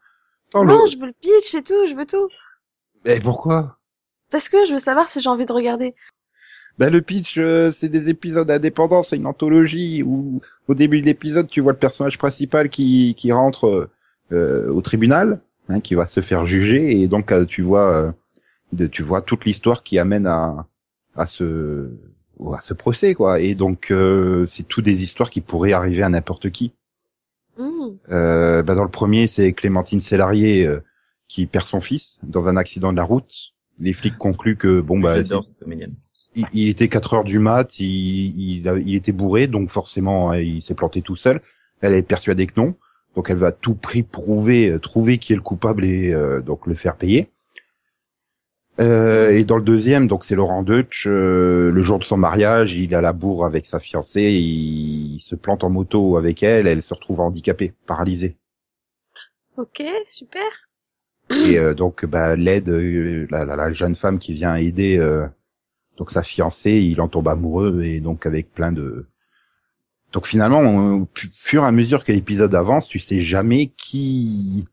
Non, 0.54 0.62
le- 0.64 0.86
je 0.86 0.98
veux 0.98 1.06
le 1.06 1.12
pitch 1.12 1.54
et 1.54 1.62
tout, 1.62 1.86
je 1.86 1.94
veux 1.94 2.06
tout. 2.06 2.28
Mais 3.04 3.20
pourquoi? 3.20 3.78
Parce 4.30 4.48
que 4.48 4.64
je 4.66 4.72
veux 4.72 4.78
savoir 4.78 5.08
si 5.08 5.20
j'ai 5.20 5.28
envie 5.30 5.46
de 5.46 5.52
regarder. 5.52 5.94
Bah 6.78 6.90
le 6.90 7.02
pitch, 7.02 7.38
euh, 7.38 7.72
c'est 7.72 7.88
des 7.88 8.08
épisodes 8.08 8.50
indépendants, 8.50 9.02
c'est 9.02 9.16
une 9.16 9.26
anthologie 9.26 10.02
où 10.04 10.40
au 10.68 10.74
début 10.74 11.00
de 11.00 11.06
l'épisode, 11.06 11.48
tu 11.48 11.60
vois 11.60 11.72
le 11.72 11.78
personnage 11.78 12.18
principal 12.18 12.68
qui 12.70 13.14
qui 13.16 13.32
rentre 13.32 13.66
euh, 13.66 13.90
euh, 14.32 14.70
au 14.70 14.80
tribunal, 14.80 15.40
hein, 15.68 15.80
qui 15.80 15.94
va 15.96 16.06
se 16.06 16.20
faire 16.20 16.46
juger, 16.46 17.00
et 17.00 17.08
donc 17.08 17.32
euh, 17.32 17.44
tu 17.46 17.62
vois 17.62 17.92
euh, 17.94 18.12
de, 18.72 18.86
tu 18.86 19.02
vois 19.02 19.22
toute 19.22 19.44
l'histoire 19.44 19.82
qui 19.82 19.98
amène 19.98 20.26
à 20.28 20.66
à 21.16 21.26
ce 21.26 21.90
à 22.54 22.60
ce 22.60 22.74
procès 22.74 23.14
quoi. 23.14 23.40
Et 23.40 23.56
donc 23.56 23.90
euh, 23.90 24.46
c'est 24.48 24.62
tout 24.68 24.82
des 24.82 25.02
histoires 25.02 25.30
qui 25.30 25.40
pourraient 25.40 25.72
arriver 25.72 26.04
à 26.04 26.08
n'importe 26.08 26.50
qui. 26.50 26.72
Hmm. 27.58 27.96
Euh, 28.10 28.62
bah, 28.62 28.74
dans 28.74 28.84
le 28.84 28.90
premier, 28.90 29.26
c'est 29.26 29.52
Clémentine 29.52 30.00
Sélarié 30.00 30.66
euh, 30.66 30.80
qui 31.28 31.46
perd 31.46 31.66
son 31.66 31.80
fils 31.80 32.20
dans 32.22 32.46
un 32.48 32.56
accident 32.56 32.92
de 32.92 32.96
la 32.96 33.04
route. 33.04 33.30
Les 33.80 33.92
flics 33.92 34.16
concluent 34.18 34.56
que 34.56 34.80
bon 34.80 34.98
bah 35.00 35.14
il, 36.34 36.46
il 36.54 36.68
était 36.68 36.88
4 36.88 37.14
heures 37.14 37.24
du 37.24 37.38
mat, 37.38 37.78
il, 37.80 37.86
il, 38.40 38.68
a- 38.68 38.78
il 38.78 38.94
était 38.94 39.12
bourré, 39.12 39.46
donc 39.48 39.70
forcément 39.70 40.32
euh, 40.32 40.42
il 40.42 40.62
s'est 40.62 40.74
planté 40.74 41.02
tout 41.02 41.16
seul. 41.16 41.40
Elle 41.80 41.94
est 41.94 42.02
persuadée 42.02 42.46
que 42.46 42.60
non, 42.60 42.76
donc 43.16 43.30
elle 43.30 43.36
va 43.36 43.48
à 43.48 43.52
tout 43.52 43.74
prix 43.74 44.02
prouver, 44.04 44.70
euh, 44.70 44.78
trouver 44.78 45.18
qui 45.18 45.32
est 45.32 45.36
le 45.36 45.42
coupable 45.42 45.84
et 45.84 46.12
euh, 46.12 46.40
donc 46.40 46.66
le 46.66 46.74
faire 46.74 46.96
payer. 46.96 47.28
Euh, 48.80 49.30
et 49.30 49.44
dans 49.44 49.56
le 49.56 49.62
deuxième, 49.62 50.06
donc 50.06 50.24
c'est 50.24 50.36
Laurent 50.36 50.62
Deutsch, 50.62 51.06
euh, 51.08 51.72
le 51.72 51.82
jour 51.82 51.98
de 51.98 52.04
son 52.04 52.16
mariage, 52.16 52.74
il 52.74 52.94
a 52.94 53.00
la 53.00 53.12
bourre 53.12 53.44
avec 53.44 53.66
sa 53.66 53.80
fiancée, 53.80 54.22
il, 54.22 55.16
il 55.16 55.20
se 55.20 55.34
plante 55.34 55.64
en 55.64 55.70
moto 55.70 56.16
avec 56.16 56.44
elle, 56.44 56.68
elle 56.68 56.82
se 56.82 56.94
retrouve 56.94 57.20
handicapée, 57.20 57.74
paralysée. 57.86 58.36
Ok, 59.56 59.82
super. 60.06 60.68
Et 61.30 61.58
euh, 61.58 61.74
donc 61.74 62.06
bah 62.06 62.36
l'aide, 62.36 62.68
euh, 62.68 63.26
la, 63.30 63.44
la, 63.44 63.56
la 63.56 63.72
jeune 63.72 63.96
femme 63.96 64.20
qui 64.20 64.32
vient 64.32 64.54
aider 64.54 64.96
euh, 64.96 65.26
donc 65.96 66.12
sa 66.12 66.22
fiancée, 66.22 66.74
il 66.74 67.00
en 67.00 67.08
tombe 67.08 67.28
amoureux 67.28 67.82
et 67.82 68.00
donc 68.00 68.26
avec 68.26 68.52
plein 68.52 68.70
de 68.70 69.06
donc 70.12 70.26
finalement 70.26 70.60
au 70.94 71.04
pu- 71.04 71.30
fur 71.34 71.64
et 71.64 71.66
à 71.66 71.72
mesure 71.72 72.04
que 72.04 72.12
l'épisode 72.12 72.54
avance, 72.54 72.88
tu 72.88 73.00
sais 73.00 73.20
jamais 73.20 73.66
qui 73.76 74.64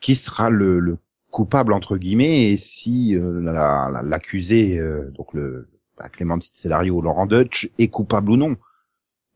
qui 0.00 0.14
sera 0.14 0.50
le, 0.50 0.78
le 0.78 0.98
coupable 1.30 1.72
entre 1.72 1.96
guillemets 1.96 2.50
et 2.52 2.56
si 2.56 3.14
euh, 3.14 3.40
la- 3.40 3.90
la- 3.92 4.02
l'accusé 4.02 4.78
euh, 4.78 5.10
donc 5.10 5.34
le 5.34 5.68
bah, 5.98 6.08
Clémentine 6.08 6.52
Célario 6.54 7.00
Laurent 7.00 7.26
Deutsch 7.26 7.70
est 7.78 7.88
coupable 7.88 8.30
ou 8.30 8.36
non. 8.36 8.56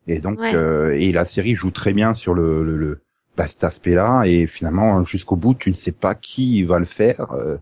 Et 0.07 0.19
donc 0.19 0.39
Ouais. 0.39 0.53
euh, 0.53 0.91
et 0.97 1.11
la 1.11 1.25
série 1.25 1.55
joue 1.55 1.71
très 1.71 1.93
bien 1.93 2.13
sur 2.13 2.33
le, 2.35 2.63
le, 2.63 2.77
le 2.77 3.01
bah, 3.37 3.47
cet 3.47 3.63
aspect-là 3.63 4.23
et 4.25 4.47
finalement 4.47 5.05
jusqu'au 5.05 5.35
bout 5.35 5.55
tu 5.55 5.69
ne 5.69 5.75
sais 5.75 5.91
pas 5.91 6.15
qui 6.15 6.63
va 6.63 6.79
le 6.79 6.85
faire, 6.85 7.31
euh, 7.33 7.57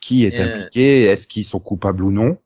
qui 0.00 0.24
est 0.26 0.40
Euh, 0.40 0.40
impliqué, 0.40 1.04
est-ce 1.04 1.28
qu'ils 1.28 1.46
sont 1.46 1.60
coupables 1.60 2.04
ou 2.04 2.12
non. 2.12 2.38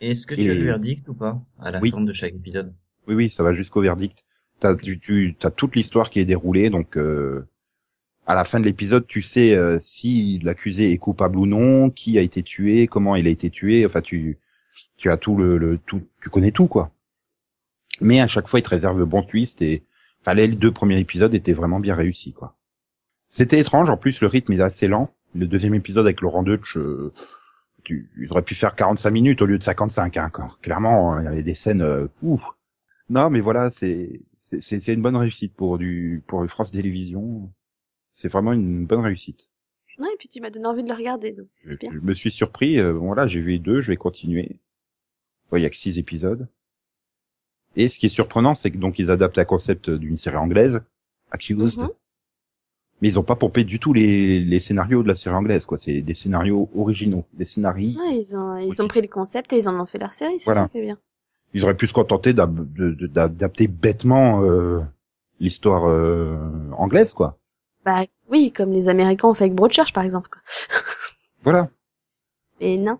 Est-ce 0.00 0.24
que 0.28 0.36
tu 0.36 0.52
as 0.52 0.54
le 0.54 0.62
verdict 0.62 1.08
ou 1.08 1.14
pas 1.14 1.42
à 1.58 1.72
la 1.72 1.80
Oui. 1.80 1.90
fin 1.90 2.00
de 2.00 2.12
chaque 2.12 2.34
épisode? 2.34 2.72
Oui 3.06 3.14
oui, 3.14 3.30
ça 3.30 3.42
va 3.42 3.54
jusqu'au 3.54 3.80
verdict. 3.80 4.24
T'as 4.60 4.74
tu, 4.76 4.98
tu 5.00 5.36
as 5.42 5.50
toute 5.50 5.74
l'histoire 5.76 6.10
qui 6.10 6.20
est 6.20 6.24
déroulée 6.24 6.70
donc 6.70 6.96
euh, 6.96 7.46
à 8.26 8.34
la 8.34 8.44
fin 8.44 8.60
de 8.60 8.64
l'épisode 8.64 9.06
tu 9.06 9.22
sais 9.22 9.54
euh, 9.54 9.78
si 9.80 10.38
l'accusé 10.42 10.92
est 10.92 10.98
coupable 10.98 11.38
ou 11.38 11.46
non, 11.46 11.90
qui 11.90 12.18
a 12.18 12.22
été 12.22 12.42
tué, 12.42 12.86
comment 12.86 13.16
il 13.16 13.26
a 13.26 13.30
été 13.30 13.50
tué. 13.50 13.84
Enfin 13.86 14.00
tu 14.00 14.38
tu 14.96 15.10
as 15.10 15.16
tout 15.16 15.36
le, 15.36 15.78
tout 15.86 16.02
tu 16.22 16.30
connais 16.30 16.52
tout 16.52 16.66
quoi. 16.66 16.90
Mais 18.00 18.20
à 18.20 18.28
chaque 18.28 18.48
fois 18.48 18.60
il 18.60 18.62
te 18.62 18.70
réserve 18.70 18.98
le 18.98 19.04
bon 19.06 19.22
twist 19.22 19.62
et 19.62 19.82
enfin 20.20 20.34
les 20.34 20.48
deux 20.48 20.72
premiers 20.72 20.98
épisodes 20.98 21.34
étaient 21.34 21.52
vraiment 21.52 21.80
bien 21.80 21.94
réussis 21.94 22.32
quoi. 22.32 22.56
C'était 23.28 23.60
étrange 23.60 23.90
en 23.90 23.96
plus 23.96 24.20
le 24.20 24.28
rythme 24.28 24.52
est 24.54 24.60
assez 24.60 24.88
lent. 24.88 25.10
Le 25.34 25.46
deuxième 25.46 25.74
épisode 25.74 26.06
avec 26.06 26.20
Laurent 26.20 26.42
Deutsch 26.42 26.76
euh, 26.76 27.12
tu, 27.84 28.08
il 28.18 28.30
aurait 28.32 28.42
pu 28.42 28.54
faire 28.54 28.74
45 28.74 29.10
minutes 29.10 29.42
au 29.42 29.46
lieu 29.46 29.58
de 29.58 29.62
55 29.62 30.16
hein. 30.16 30.30
Clairement, 30.62 31.18
il 31.20 31.24
y 31.24 31.28
avait 31.28 31.42
des 31.42 31.54
scènes 31.54 31.82
euh, 31.82 32.06
ouf. 32.22 32.40
Non, 33.10 33.28
mais 33.30 33.40
voilà, 33.40 33.70
c'est 33.70 34.22
c'est 34.38 34.88
une 34.88 35.02
bonne 35.02 35.16
réussite 35.16 35.54
pour 35.54 35.78
du 35.78 36.22
pour 36.26 36.46
France 36.46 36.72
Télévisions. 36.72 37.50
C'est 38.14 38.28
vraiment 38.28 38.52
une 38.52 38.86
bonne 38.86 39.00
réussite. 39.00 39.48
Ouais, 39.98 40.08
et 40.12 40.16
puis 40.18 40.28
tu 40.28 40.40
m'as 40.40 40.50
donné 40.50 40.66
envie 40.66 40.82
de 40.82 40.88
le 40.88 40.94
regarder, 40.94 41.32
donc 41.32 41.46
Je, 41.60 41.68
c'est 41.70 41.80
bien. 41.80 41.90
je 41.92 41.98
me 41.98 42.14
suis 42.14 42.30
surpris. 42.32 42.78
euh, 42.80 42.92
voilà, 42.92 43.26
j'ai 43.28 43.40
vu 43.40 43.52
les 43.52 43.58
deux, 43.58 43.80
je 43.80 43.88
vais 43.92 43.96
continuer. 43.96 44.56
Ouais, 45.52 45.60
il 45.60 45.62
y 45.62 45.66
a 45.66 45.70
que 45.70 45.76
six 45.76 45.98
épisodes. 45.98 46.48
Et 47.76 47.88
ce 47.88 47.98
qui 47.98 48.06
est 48.06 48.10
surprenant, 48.10 48.54
c'est 48.54 48.70
que 48.70 48.78
donc 48.78 48.98
ils 48.98 49.10
adaptent 49.10 49.38
un 49.38 49.44
concept 49.44 49.90
d'une 49.90 50.16
série 50.16 50.36
anglaise, 50.36 50.80
Accused, 51.30 51.80
Mhm. 51.82 51.88
mais 53.02 53.08
ils 53.08 53.18
ont 53.18 53.24
pas 53.24 53.34
pompé 53.36 53.64
du 53.64 53.80
tout 53.80 53.92
les, 53.92 54.38
les 54.40 54.60
scénarios 54.60 55.02
de 55.02 55.08
la 55.08 55.16
série 55.16 55.34
anglaise, 55.34 55.66
quoi. 55.66 55.78
C'est 55.78 56.00
des 56.02 56.14
scénarios 56.14 56.70
originaux, 56.76 57.24
des 57.32 57.44
scénarios. 57.44 57.90
Ouais, 58.00 58.18
ils 58.18 58.36
ont, 58.36 58.56
ils 58.58 58.80
ont 58.82 58.88
pris 58.88 59.00
le 59.02 59.08
concept 59.08 59.52
et 59.52 59.58
ils 59.58 59.68
en 59.68 59.80
ont 59.80 59.86
fait 59.86 59.98
leur 59.98 60.12
série, 60.12 60.38
c'est 60.38 60.44
Voilà. 60.44 60.68
ça 60.72 60.78
est 60.78 60.82
bien. 60.82 60.98
Ils 61.52 61.64
auraient 61.64 61.76
pu 61.76 61.86
se 61.88 61.92
contenter 61.92 62.32
d'adapter 62.34 63.68
bêtement 63.68 64.44
euh, 64.44 64.80
l'histoire 65.40 65.88
euh, 65.88 66.36
anglaise, 66.72 67.12
quoi. 67.14 67.38
Bah 67.84 68.04
oui, 68.28 68.52
comme 68.52 68.72
les 68.72 68.88
Américains 68.88 69.28
ont 69.28 69.34
fait 69.34 69.44
avec 69.44 69.54
Broadchurch, 69.54 69.92
par 69.92 70.04
exemple. 70.04 70.30
Quoi. 70.30 70.42
Voilà. 71.42 71.68
Mais 72.60 72.78
non. 72.78 72.98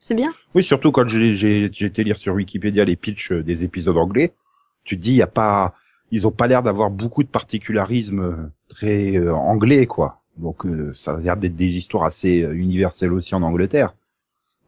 C'est 0.00 0.16
bien. 0.16 0.32
Oui, 0.54 0.64
surtout 0.64 0.90
quand 0.90 1.06
j'ai 1.06 1.64
été 1.64 2.02
lire 2.02 2.16
sur 2.16 2.34
Wikipédia 2.34 2.84
les 2.84 2.96
pitchs 2.96 3.30
euh, 3.30 3.44
des 3.44 3.62
épisodes 3.62 3.96
anglais, 3.96 4.34
tu 4.82 4.96
te 4.96 5.02
dis 5.02 5.12
y 5.14 5.22
a 5.22 5.26
pas 5.26 5.74
ils 6.10 6.26
ont 6.26 6.30
pas 6.32 6.46
l'air 6.46 6.62
d'avoir 6.62 6.90
beaucoup 6.90 7.22
de 7.22 7.28
particularismes 7.28 8.20
euh, 8.20 8.52
très 8.68 9.16
euh, 9.16 9.34
anglais 9.34 9.86
quoi. 9.86 10.22
Donc 10.36 10.66
euh, 10.66 10.92
ça 10.94 11.14
a 11.14 11.20
l'air 11.20 11.36
d'être 11.36 11.54
des 11.56 11.76
histoires 11.76 12.04
assez 12.04 12.42
euh, 12.42 12.54
universelles 12.54 13.12
aussi 13.12 13.34
en 13.34 13.42
Angleterre. 13.42 13.94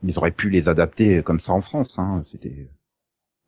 Ils 0.03 0.17
auraient 0.19 0.31
pu 0.31 0.51
les 0.51 0.69
adapter 0.69 1.23
comme 1.23 1.41
ça 1.41 1.53
en 1.53 1.61
France 1.61 1.99
hein, 1.99 2.23
c'était 2.27 2.69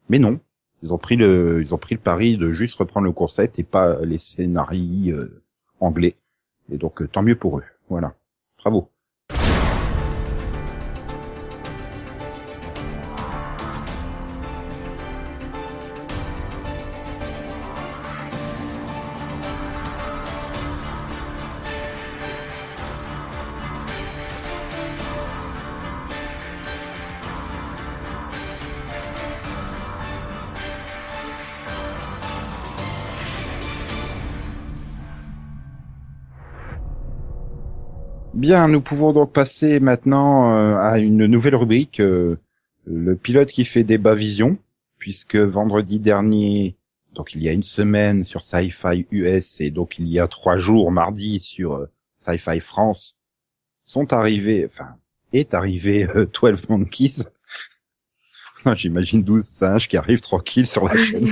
Mais 0.09 0.19
non, 0.19 0.41
ils 0.83 0.93
ont 0.93 0.99
pris 0.99 1.17
le 1.17 1.63
ils 1.63 1.75
ont 1.75 1.79
pris 1.79 1.95
le 1.95 2.01
pari 2.01 2.37
de 2.37 2.53
juste 2.53 2.77
reprendre 2.77 3.07
le 3.07 3.13
concept 3.13 3.59
et 3.59 3.65
pas 3.65 4.01
les 4.05 4.19
scénarios 4.19 5.17
euh, 5.17 5.43
anglais. 5.81 6.17
Et 6.71 6.77
donc 6.77 7.03
euh, 7.03 7.09
tant 7.09 7.23
mieux 7.23 7.37
pour 7.37 7.59
eux. 7.59 7.65
Voilà. 7.89 8.15
Bravo. 8.59 8.91
Bien, 38.39 38.69
nous 38.69 38.81
pouvons 38.81 39.13
donc 39.13 39.33
passer 39.33 39.81
maintenant 39.81 40.53
euh, 40.53 40.77
à 40.77 41.01
une 41.01 41.27
nouvelle 41.27 41.57
rubrique, 41.57 41.99
euh, 41.99 42.39
le 42.87 43.17
pilote 43.17 43.51
qui 43.51 43.65
fait 43.65 43.83
débat 43.83 44.15
vision, 44.15 44.59
puisque 44.97 45.35
vendredi 45.35 45.99
dernier, 45.99 46.77
donc 47.15 47.35
il 47.35 47.43
y 47.43 47.49
a 47.49 47.53
une 47.53 47.65
semaine 47.65 48.23
sur 48.23 48.43
Sci-Fi 48.43 49.09
US 49.11 49.61
et 49.61 49.73
donc 49.73 49.99
il 49.99 50.07
y 50.07 50.21
a 50.21 50.29
trois 50.29 50.57
jours 50.57 50.93
mardi 50.93 51.41
sur 51.41 51.73
euh, 51.73 51.91
Sci-Fi 52.19 52.61
France, 52.61 53.17
sont 53.85 54.13
arrivés, 54.13 54.67
enfin, 54.67 54.95
est 55.33 55.53
arrivé 55.53 56.09
euh, 56.09 56.25
12 56.27 56.69
Monkeys. 56.69 57.25
J'imagine 58.77 59.25
12 59.25 59.45
singes 59.45 59.89
qui 59.89 59.97
arrivent 59.97 60.21
tranquilles 60.21 60.69
sur 60.69 60.87
la 60.87 60.97
chaîne. 61.05 61.27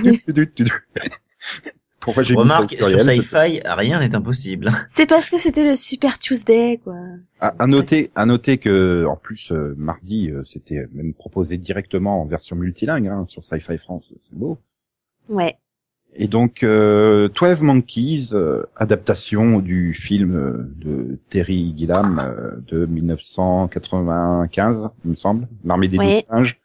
Pourquoi 2.06 2.22
j'ai 2.22 2.34
Remarque, 2.34 2.74
sur 2.78 2.88
Sci-Fi, 2.88 3.60
rien 3.64 4.00
n'est 4.00 4.14
impossible. 4.14 4.70
C'est 4.94 5.06
parce 5.06 5.28
que 5.28 5.36
c'était 5.38 5.68
le 5.68 5.76
Super 5.76 6.18
Tuesday, 6.18 6.80
quoi. 6.82 6.96
À, 7.40 7.48
à 7.58 7.66
noter, 7.66 8.10
à 8.14 8.24
noter 8.24 8.56
que 8.56 9.04
en 9.06 9.16
plus 9.16 9.52
euh, 9.52 9.74
mardi 9.76 10.30
euh, 10.30 10.42
c'était 10.44 10.86
même 10.94 11.12
proposé 11.12 11.58
directement 11.58 12.22
en 12.22 12.26
version 12.26 12.56
multilingue 12.56 13.08
hein, 13.08 13.26
sur 13.28 13.44
Sci-Fi 13.44 13.76
France, 13.76 14.14
c'est 14.22 14.38
beau. 14.38 14.56
Ouais. 15.28 15.58
Et 16.18 16.28
donc 16.28 16.62
euh, 16.62 17.28
12 17.28 17.60
Monkeys, 17.60 18.28
euh, 18.32 18.62
adaptation 18.76 19.58
du 19.58 19.92
film 19.92 20.72
de 20.76 21.18
Terry 21.28 21.74
Gilliam 21.76 22.18
euh, 22.18 22.52
de 22.68 22.86
1995, 22.86 24.90
il 25.04 25.10
me 25.10 25.16
semble, 25.16 25.48
l'armée 25.64 25.88
des 25.88 25.98
Ouais. 25.98 26.22
singes, 26.22 26.58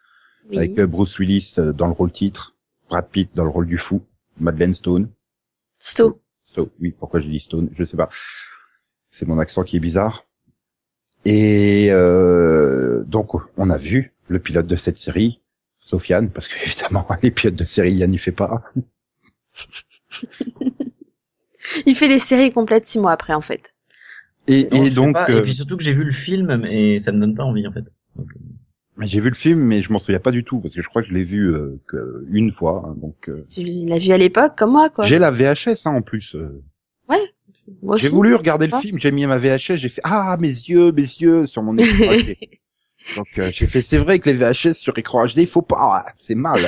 Oui. 0.49 0.57
avec 0.57 0.75
Bruce 0.81 1.17
Willis 1.19 1.55
dans 1.75 1.87
le 1.87 1.93
rôle 1.93 2.11
titre. 2.11 2.55
Brad 2.89 3.07
Pitt 3.09 3.29
dans 3.35 3.43
le 3.43 3.49
rôle 3.49 3.67
du 3.67 3.77
fou, 3.77 4.01
Madeleine 4.39 4.73
Stone. 4.73 5.09
Sto. 5.81 6.21
Stone, 6.45 6.69
oui, 6.79 6.93
pourquoi 6.97 7.19
je 7.19 7.27
dis 7.27 7.39
Stone, 7.39 7.69
je 7.77 7.83
sais 7.83 7.97
pas. 7.97 8.09
C'est 9.09 9.27
mon 9.27 9.39
accent 9.39 9.63
qui 9.63 9.77
est 9.77 9.81
bizarre. 9.81 10.25
Et 11.25 11.87
euh, 11.91 13.03
donc 13.05 13.29
on 13.57 13.69
a 13.69 13.77
vu 13.77 14.13
le 14.27 14.39
pilote 14.39 14.67
de 14.67 14.75
cette 14.75 14.97
série, 14.97 15.41
Sofiane, 15.79 16.29
parce 16.29 16.47
que 16.47 16.55
évidemment 16.65 17.05
les 17.21 17.31
pilotes 17.31 17.55
de 17.55 17.65
série, 17.65 17.93
Yann 17.93 18.11
n'y 18.11 18.17
fait 18.17 18.31
pas. 18.31 18.63
Il 21.85 21.95
fait 21.95 22.07
les 22.07 22.19
séries 22.19 22.51
complètes 22.51 22.87
six 22.87 22.99
mois 22.99 23.11
après, 23.11 23.33
en 23.33 23.41
fait. 23.41 23.73
Et, 24.47 24.67
Non, 24.71 24.87
donc, 24.89 25.13
pas. 25.13 25.29
euh, 25.29 25.39
et 25.39 25.41
puis 25.43 25.53
surtout 25.53 25.77
que 25.77 25.83
j'ai 25.83 25.93
vu 25.93 26.03
le 26.03 26.11
film 26.11 26.65
et 26.65 26.99
ça 26.99 27.11
me 27.11 27.19
donne 27.19 27.35
pas 27.35 27.43
envie 27.43 27.67
en 27.67 27.71
fait. 27.71 27.83
Donc, 28.15 28.27
euh, 28.35 28.39
mais 28.39 28.50
j'ai 29.07 29.19
vu 29.19 29.29
le 29.29 29.35
film, 29.35 29.59
mais 29.59 29.81
je 29.81 29.91
m'en 29.91 29.99
souviens 29.99 30.19
pas 30.19 30.31
du 30.31 30.43
tout 30.43 30.59
parce 30.59 30.75
que 30.75 30.81
je 30.81 30.87
crois 30.87 31.01
que 31.01 31.07
je 31.09 31.13
l'ai 31.13 31.23
vu 31.23 31.53
euh, 31.53 31.79
que 31.87 32.25
une 32.29 32.51
fois. 32.51 32.83
hein, 32.87 32.95
donc 33.01 33.29
euh, 33.29 33.43
Tu 33.49 33.61
l'as 33.63 33.97
vu 33.99 34.11
à 34.11 34.17
l'époque, 34.17 34.53
comme 34.57 34.71
moi, 34.71 34.89
quoi. 34.89 35.05
j'ai 35.05 35.19
la 35.19 35.31
VHS 35.31 35.85
hein, 35.85 35.91
en 35.95 36.01
plus. 36.01 36.35
euh. 36.35 36.61
Moi 37.83 37.95
J'ai 37.97 38.09
voulu 38.09 38.35
regarder 38.35 38.67
le 38.67 38.73
Ah. 38.75 38.81
film, 38.81 38.99
j'ai 38.99 39.11
mis 39.11 39.25
ma 39.25 39.37
VHS, 39.37 39.77
j'ai 39.77 39.87
fait 39.89 40.01
ah 40.03 40.35
mes 40.39 40.47
yeux, 40.49 40.91
mes 40.91 41.03
yeux 41.03 41.47
sur 41.47 41.63
mon 41.63 41.77
écran 41.77 42.11
HD. 42.13 42.35
Donc 43.15 43.27
euh, 43.37 43.49
j'ai 43.53 43.65
fait 43.67 43.81
c'est 43.81 43.97
vrai 43.97 44.19
que 44.19 44.29
les 44.29 44.35
VHS 44.35 44.73
sur 44.73 44.97
écran 44.97 45.25
HD, 45.25 45.45
faut 45.45 45.61
pas, 45.61 46.03
c'est 46.15 46.35
mal. 46.35 46.59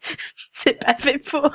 C'est 0.54 0.82
pas 0.82 0.94
fait 0.98 1.18
pour. 1.18 1.52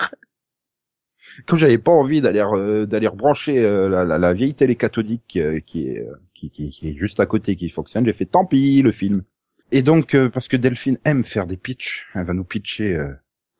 Comme 1.48 1.58
j'avais 1.58 1.78
pas 1.80 1.92
envie 1.92 2.22
d'aller 2.22 2.40
euh, 2.42 2.86
d'aller 2.86 3.08
rebrancher 3.08 3.58
euh, 3.60 3.90
la, 3.90 4.04
la, 4.06 4.18
la 4.20 4.34
vieille 4.34 4.54
télé 4.54 4.76
cathodique 4.76 5.38
euh, 5.38 5.60
qui 5.66 5.88
est 5.88 6.06
qui, 6.36 6.52
qui, 6.52 6.70
qui 6.70 6.90
est 6.90 6.96
juste 6.96 7.20
à 7.20 7.26
côté 7.26 7.56
qui 7.56 7.70
fonctionne, 7.70 8.06
j'ai 8.06 8.14
fait 8.14 8.26
tant 8.26 8.46
pis 8.46 8.82
le 8.84 8.92
film. 8.92 9.24
Et 9.72 9.82
donc 9.82 10.16
euh, 10.16 10.30
parce 10.30 10.48
que 10.48 10.58
Delphine 10.58 10.98
aime 11.06 11.24
faire 11.26 11.48
des 11.48 11.58
pitchs, 11.58 12.08
elle 12.14 12.26
va 12.26 12.34
nous 12.34 12.44
pitcher 12.44 12.94
euh, 12.94 13.14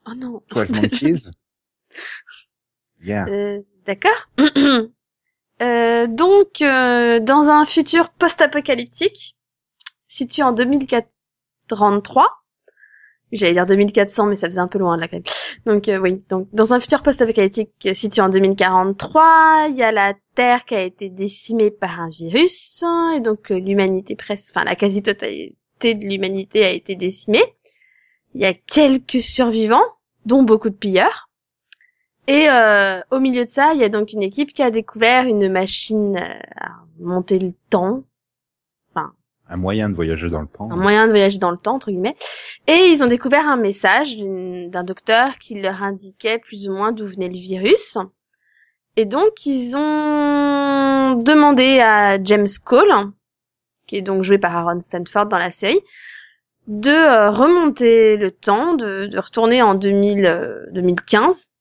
Oh 0.08 0.14
non. 0.16 0.42
12 0.52 0.70
Monkeys. 0.82 1.32
Yeah. 3.04 3.26
Euh, 3.28 3.62
D'accord. 3.86 4.30
Euh, 5.62 6.08
donc, 6.08 6.62
euh, 6.62 7.22
dans 7.22 7.48
un 7.50 7.64
futur 7.64 8.10
post-apocalyptique, 8.10 9.38
situé 10.06 10.44
en 10.44 10.52
2043, 10.52 12.28
j'allais 13.32 13.54
dire 13.54 13.66
2400, 13.66 14.26
mais 14.26 14.36
ça 14.36 14.48
faisait 14.48 14.60
un 14.60 14.68
peu 14.68 14.80
loin 14.80 14.98
là 14.98 15.08
quand 15.08 15.16
même. 15.16 15.24
Donc 15.66 15.88
euh, 15.88 15.98
oui, 15.98 16.22
donc 16.30 16.50
dans 16.52 16.74
un 16.74 16.82
futur 16.82 17.02
post-apocalyptique 17.04 17.72
euh, 17.86 17.94
situé 17.94 18.22
en 18.22 18.28
2043, 18.28 19.68
il 19.70 19.78
y 19.78 19.84
a 19.84 19.94
la 19.94 20.14
Terre 20.36 20.66
qui 20.66 20.76
a 20.76 20.84
été 20.84 21.10
décimée 21.10 21.72
par 21.72 22.02
un 22.02 22.10
virus, 22.10 22.84
et 23.16 23.22
donc 23.22 23.50
euh, 23.50 23.58
l'humanité 23.58 24.18
presque, 24.18 24.54
enfin 24.54 24.66
la 24.66 24.76
quasi-totalité 24.76 25.56
de 25.82 25.92
l'humanité 26.06 26.64
a 26.66 26.72
été 26.72 26.96
décimée. 26.96 27.44
Il 28.34 28.42
y 28.42 28.46
a 28.46 28.54
quelques 28.54 29.22
survivants, 29.22 29.86
dont 30.26 30.44
beaucoup 30.44 30.70
de 30.70 30.76
pilleurs. 30.76 31.30
Et 32.28 32.50
euh, 32.50 33.00
au 33.12 33.20
milieu 33.20 33.46
de 33.46 33.50
ça, 33.50 33.74
il 33.74 33.80
y 33.80 33.84
a 33.84 33.90
donc 33.90 34.12
une 34.12 34.24
équipe 34.24 34.54
qui 34.54 34.64
a 34.64 34.72
découvert 34.72 35.26
une 35.26 35.50
machine 35.52 36.18
euh, 36.18 36.40
à 36.60 36.70
monter 37.00 37.38
le 37.40 37.54
temps, 37.70 38.04
Un 39.48 39.58
moyen 39.58 39.90
de 39.90 39.96
voyager 39.96 40.30
dans 40.32 40.42
le 40.42 40.48
temps. 40.48 40.72
un 40.72 40.76
moyen 40.76 41.06
de 41.06 41.12
voyager 41.12 41.38
dans 41.38 41.52
le 41.52 41.58
temps 41.58 41.76
entre 41.76 41.92
guillemets. 41.92 42.16
Et 42.66 42.88
ils 42.92 43.04
ont 43.04 43.08
découvert 43.08 43.48
un 43.48 43.58
message 43.58 44.18
d'un 44.18 44.84
docteur 44.84 45.38
qui 45.38 45.62
leur 45.62 45.84
indiquait 45.84 46.40
plus 46.40 46.68
ou 46.68 46.74
moins 46.74 46.92
d'où 46.92 47.06
venait 47.08 47.30
le 47.30 47.38
virus. 47.38 48.00
Et 48.98 49.06
donc 49.06 49.46
ils 49.46 49.76
ont 49.78 51.14
demandé 51.22 51.80
à 51.80 52.18
James 52.24 52.48
Cole, 52.64 53.12
qui 53.88 53.98
est 53.98 54.02
donc 54.02 54.24
joué 54.24 54.38
par 54.38 54.56
Aaron 54.56 54.82
Stanford 54.82 55.28
dans 55.28 55.38
la 55.38 55.52
série, 55.52 55.80
de 56.68 56.90
euh, 56.90 57.30
remonter 57.32 58.18
le 58.18 58.32
temps, 58.32 58.74
de, 58.74 59.06
de 59.08 59.20
retourner 59.20 59.62
en 59.62 59.76
2000, 59.76 60.26
euh, 60.26 60.66
2015 60.72 61.52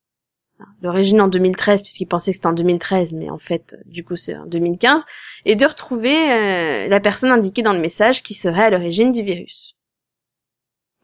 l'origine 0.82 1.20
en 1.20 1.28
2013 1.28 1.82
puisqu'ils 1.82 2.06
pensaient 2.06 2.30
que 2.30 2.36
c'était 2.36 2.46
en 2.46 2.52
2013 2.52 3.12
mais 3.12 3.28
en 3.28 3.38
fait 3.38 3.76
du 3.86 4.04
coup 4.04 4.14
c'est 4.16 4.36
en 4.36 4.46
2015 4.46 5.04
et 5.44 5.56
de 5.56 5.66
retrouver 5.66 6.14
euh, 6.32 6.86
la 6.88 7.00
personne 7.00 7.30
indiquée 7.32 7.62
dans 7.62 7.72
le 7.72 7.80
message 7.80 8.22
qui 8.22 8.34
serait 8.34 8.62
à 8.64 8.70
l'origine 8.70 9.10
du 9.10 9.22
virus 9.22 9.76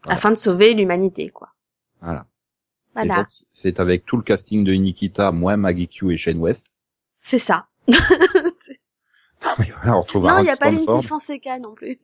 Voilà. 0.05 0.17
afin 0.17 0.31
de 0.31 0.37
sauver 0.37 0.73
l'humanité 0.75 1.31
quoi 1.31 1.49
Voilà. 2.01 2.27
Voilà 2.95 3.27
c'est 3.53 3.81
avec 3.81 4.07
tout 4.07 4.17
le 4.17 4.23
casting 4.23 4.65
de 4.65 4.73
Nikita, 4.73 5.33
moins 5.33 5.57
Maggie 5.57 5.89
Q 5.89 6.15
et 6.15 6.17
Shane 6.17 6.39
West. 6.39 6.73
c'est 7.21 7.41
ça 7.41 7.67
Non, 9.45 9.51
mais 9.59 9.73
voilà, 9.77 9.97
on 9.97 10.03
retrouve 10.03 10.23
non 10.25 10.29
il 10.29 10.33
Aaron 10.33 10.45
y 10.45 10.51
a 10.51 10.57
pas. 10.57 10.71
Lindsay 10.71 11.03
Fonseca 11.09 11.59
non 11.59 11.75
plus 11.75 11.99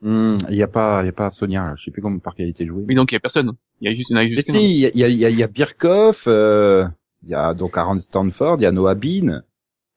Hmm, 0.00 0.36
Il 0.50 0.56
y 0.56 0.62
a 0.62 0.68
pas, 0.68 1.02
il 1.02 1.06
y 1.06 1.08
a 1.10 1.12
pas 1.12 1.30
Sonia. 1.30 1.74
Je 1.78 1.84
sais 1.84 1.90
plus 1.92 2.02
comment 2.02 2.18
par 2.18 2.34
quelle 2.34 2.46
elle 2.46 2.50
était 2.50 2.66
jouée. 2.66 2.84
Oui, 2.88 2.94
donc 2.96 3.12
il 3.12 3.14
y 3.14 3.16
a 3.16 3.20
personne. 3.20 3.52
Il 3.80 3.88
y 3.88 3.92
a 3.92 3.96
juste, 3.96 4.10
il 4.10 4.14
y 4.14 4.16
en 4.16 4.20
a 4.20 4.24
Mais 4.24 4.42
si, 4.42 4.74
il 4.74 4.78
y 4.80 4.86
a, 4.86 5.08
il 5.08 5.16
y 5.16 5.24
a, 5.24 5.28
il 5.30 5.38
y 5.38 5.42
a, 5.44 5.46
Birkhoff, 5.46 6.24
euh, 6.26 6.84
il 7.22 7.30
y 7.30 7.34
a 7.34 7.54
donc 7.54 7.76
Aaron 7.76 8.00
Stanford, 8.00 8.56
il 8.58 8.62
y 8.62 8.66
a 8.66 8.72
Noah 8.72 8.94
Bean, 8.96 9.42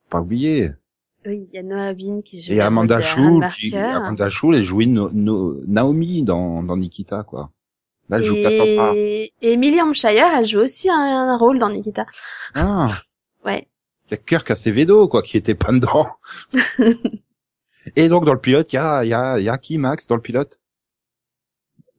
pas 0.08 0.20
oublié. 0.20 0.70
oui 1.26 1.48
il 1.50 1.54
y 1.56 1.58
a 1.58 1.62
Noah 1.64 1.92
Bean 1.94 2.20
qui 2.20 2.40
joue 2.40 2.52
Et 2.52 2.60
Amanda 2.60 3.02
Schul, 3.02 3.48
qui. 3.58 3.74
Amanda 3.74 4.28
Schul, 4.28 4.54
elle 4.54 4.62
jouait 4.62 4.86
no, 4.86 5.10
no- 5.12 5.60
Naomi 5.66 6.22
dans, 6.22 6.62
dans 6.62 6.76
Nikita, 6.76 7.24
quoi. 7.24 7.50
Là, 8.08 8.18
elle 8.18 8.24
joue 8.24 8.36
Cassandra. 8.36 8.92
et... 8.94 9.32
et 9.42 9.52
Emily 9.54 9.80
Hampshire 9.80 10.28
elle 10.38 10.46
joue 10.46 10.60
aussi 10.60 10.88
un, 10.88 10.94
un 11.00 11.36
rôle 11.36 11.58
dans 11.58 11.70
Nikita 11.70 12.06
Ah, 12.54 13.00
ouais 13.44 13.66
il 14.08 14.10
y 14.12 14.14
a 14.14 14.16
Kirk 14.18 14.50
Acevedo, 14.50 15.08
quoi, 15.08 15.22
qui 15.22 15.36
était 15.36 15.54
pas 15.54 15.72
dedans. 15.72 16.06
Et 17.96 18.08
donc, 18.08 18.24
dans 18.24 18.32
le 18.34 18.40
pilote, 18.40 18.72
il 18.72 18.76
y 18.76 18.78
a, 18.78 19.04
il 19.04 19.08
y 19.08 19.14
a, 19.14 19.38
il 19.38 19.44
y 19.44 19.48
a 19.48 19.58
qui, 19.58 19.78
Max, 19.78 20.06
dans 20.06 20.16
le 20.16 20.22
pilote? 20.22 20.60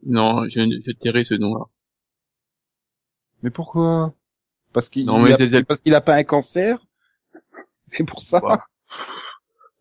Non, 0.05 0.43
je, 0.49 0.61
je 0.85 0.91
tairai 0.91 1.23
ce 1.23 1.33
nom-là. 1.35 1.65
Mais 3.43 3.49
pourquoi? 3.49 4.13
Parce 4.73 4.89
qu'il, 4.89 5.05
Non, 5.05 5.19
mais 5.19 5.29
il 5.29 5.33
a- 5.33 5.49
c'est- 5.49 5.63
parce 5.63 5.81
qu'il 5.81 5.95
a 5.95 6.01
pas 6.01 6.15
un 6.15 6.23
cancer? 6.23 6.77
C'est 7.87 8.03
pour 8.03 8.21
ça. 8.21 8.39
Voilà. 8.39 8.65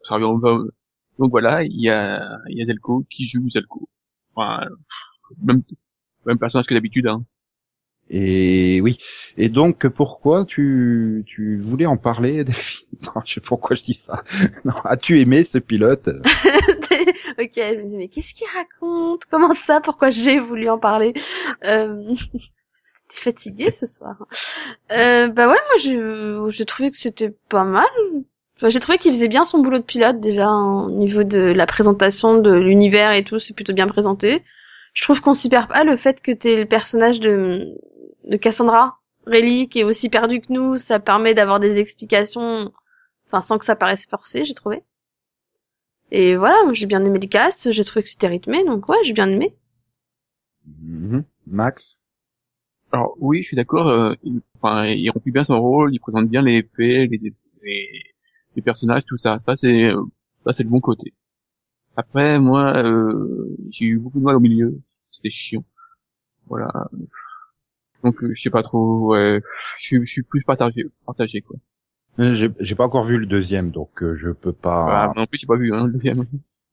Ça 0.04 0.14
revient 0.14 0.24
au- 0.26 0.38
au- 0.46 0.70
Donc 1.18 1.30
voilà, 1.30 1.64
il 1.64 1.80
y 1.80 1.90
a, 1.90 2.38
il 2.48 2.58
y 2.58 2.62
a 2.62 2.64
Zelko 2.66 3.04
qui 3.10 3.26
joue 3.26 3.48
Zelko. 3.48 3.88
Enfin, 4.34 4.66
même, 5.42 5.62
même 6.24 6.38
personnage 6.38 6.66
que 6.66 6.74
d'habitude, 6.74 7.06
hein. 7.08 7.24
Et 8.10 8.80
oui. 8.82 8.98
Et 9.36 9.48
donc, 9.48 9.86
pourquoi 9.88 10.44
tu, 10.44 11.24
tu 11.26 11.58
voulais 11.60 11.86
en 11.86 11.96
parler, 11.96 12.44
Delphine? 12.44 12.86
Non, 13.02 13.22
je 13.24 13.34
sais 13.34 13.40
pourquoi 13.40 13.76
je 13.76 13.82
dis 13.82 13.94
ça? 13.94 14.22
Non, 14.64 14.74
as-tu 14.84 15.20
aimé 15.20 15.44
ce 15.44 15.58
pilote? 15.58 16.08
Ok, 17.38 17.52
je 17.54 17.76
me 17.76 17.90
dis 17.90 17.96
mais 17.96 18.08
qu'est-ce 18.08 18.34
qu'il 18.34 18.46
raconte? 18.46 19.24
Comment 19.30 19.52
ça? 19.66 19.80
Pourquoi 19.80 20.10
j'ai 20.10 20.38
voulu 20.40 20.68
en 20.70 20.78
parler? 20.78 21.12
Euh... 21.64 22.14
T'es 23.08 23.16
fatigué 23.16 23.70
ce 23.70 23.86
soir 23.86 24.16
euh, 24.90 25.28
Bah 25.28 25.48
ouais, 25.48 25.58
moi 25.68 25.76
j'ai 25.78 26.00
j'ai 26.48 26.64
trouvé 26.64 26.90
que 26.90 26.96
c'était 26.96 27.34
pas 27.48 27.64
mal. 27.64 27.86
J'ai 28.62 28.80
trouvé 28.80 28.98
qu'il 28.98 29.12
faisait 29.12 29.28
bien 29.28 29.44
son 29.44 29.58
boulot 29.58 29.78
de 29.78 29.82
pilote 29.84 30.18
déjà 30.18 30.50
au 30.50 30.90
niveau 30.90 31.22
de 31.22 31.38
la 31.38 31.66
présentation 31.66 32.38
de 32.38 32.52
l'univers 32.52 33.12
et 33.12 33.22
tout, 33.22 33.38
c'est 33.38 33.54
plutôt 33.54 33.74
bien 33.74 33.86
présenté. 33.86 34.42
Je 34.94 35.02
trouve 35.02 35.20
qu'on 35.20 35.34
s'y 35.34 35.50
perd 35.50 35.68
pas 35.68 35.84
le 35.84 35.96
fait 35.98 36.22
que 36.22 36.32
t'es 36.32 36.56
le 36.56 36.64
personnage 36.64 37.20
de 37.20 37.76
de 38.26 38.36
Cassandra 38.36 38.98
Rayleigh 39.26 39.68
qui 39.68 39.80
est 39.80 39.84
aussi 39.84 40.08
perdu 40.08 40.40
que 40.40 40.52
nous, 40.52 40.78
ça 40.78 41.00
permet 41.00 41.34
d'avoir 41.34 41.60
des 41.60 41.78
explications, 41.78 42.72
enfin 43.26 43.42
sans 43.42 43.58
que 43.58 43.64
ça 43.64 43.76
paraisse 43.76 44.06
forcé, 44.06 44.44
j'ai 44.44 44.54
trouvé. 44.54 44.82
Et 46.10 46.36
voilà, 46.36 46.56
j'ai 46.72 46.86
bien 46.86 47.04
aimé 47.04 47.18
le 47.18 47.26
cast, 47.28 47.70
j'ai 47.72 47.84
trouvé 47.84 48.02
que 48.02 48.08
c'était 48.08 48.28
rythmé, 48.28 48.64
donc 48.64 48.88
ouais, 48.88 48.98
j'ai 49.04 49.12
bien 49.12 49.28
aimé. 49.28 49.54
Mhm. 50.66 51.24
Max 51.46 51.98
Alors 52.92 53.16
oui, 53.20 53.42
je 53.42 53.48
suis 53.48 53.56
d'accord. 53.56 53.88
euh, 53.88 54.14
il, 54.22 54.40
enfin, 54.56 54.86
il 54.86 55.08
remplit 55.10 55.32
bien 55.32 55.44
son 55.44 55.60
rôle, 55.60 55.94
il 55.94 56.00
présente 56.00 56.28
bien 56.28 56.42
les 56.42 56.62
faits, 56.62 57.10
les, 57.10 57.18
les, 57.62 58.02
les 58.56 58.62
personnages, 58.62 59.04
tout 59.06 59.16
ça. 59.16 59.38
Ça 59.38 59.56
c'est, 59.56 59.84
euh, 59.90 60.02
ça 60.44 60.52
c'est 60.52 60.62
le 60.64 60.70
bon 60.70 60.80
côté. 60.80 61.14
Après, 61.96 62.38
moi, 62.38 62.76
euh, 62.84 63.56
j'ai 63.70 63.86
eu 63.86 63.98
beaucoup 63.98 64.18
de 64.20 64.24
mal 64.24 64.36
au 64.36 64.40
milieu. 64.40 64.80
C'était 65.10 65.30
chiant. 65.30 65.64
Voilà. 66.46 66.70
Donc 68.04 68.22
euh, 68.22 68.32
je 68.34 68.40
sais 68.42 68.50
pas 68.50 68.62
trop. 68.62 69.12
Ouais, 69.12 69.40
je, 69.78 69.84
suis- 69.86 70.06
je 70.06 70.10
suis 70.12 70.22
plus 70.22 70.42
partagé, 70.42 70.86
partagé 71.06 71.40
quoi. 71.40 71.56
Euh, 72.18 72.34
J'ai 72.34 72.50
j'ai 72.60 72.74
pas 72.74 72.84
encore 72.84 73.04
vu 73.04 73.18
le 73.18 73.26
deuxième, 73.26 73.70
donc 73.70 74.02
euh, 74.02 74.14
je 74.16 74.30
peux 74.30 74.52
pas. 74.52 75.04
Ah, 75.04 75.12
non 75.16 75.26
plus, 75.26 75.38
j'ai 75.38 75.46
pas 75.46 75.56
vu 75.56 75.74
hein, 75.74 75.86
le 75.86 75.92
deuxième. 75.92 76.24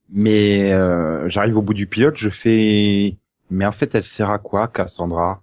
Mais 0.10 0.72
euh, 0.74 1.28
j'arrive 1.30 1.58
au 1.58 1.62
bout 1.62 1.74
du 1.74 1.88
pilote, 1.88 2.16
je 2.18 2.30
fais. 2.30 3.18
Mais 3.50 3.66
en 3.66 3.72
fait, 3.72 3.94
elle 3.96 4.04
sert 4.06 4.30
à 4.30 4.40
quoi, 4.40 4.68
Cassandra? 4.68 5.42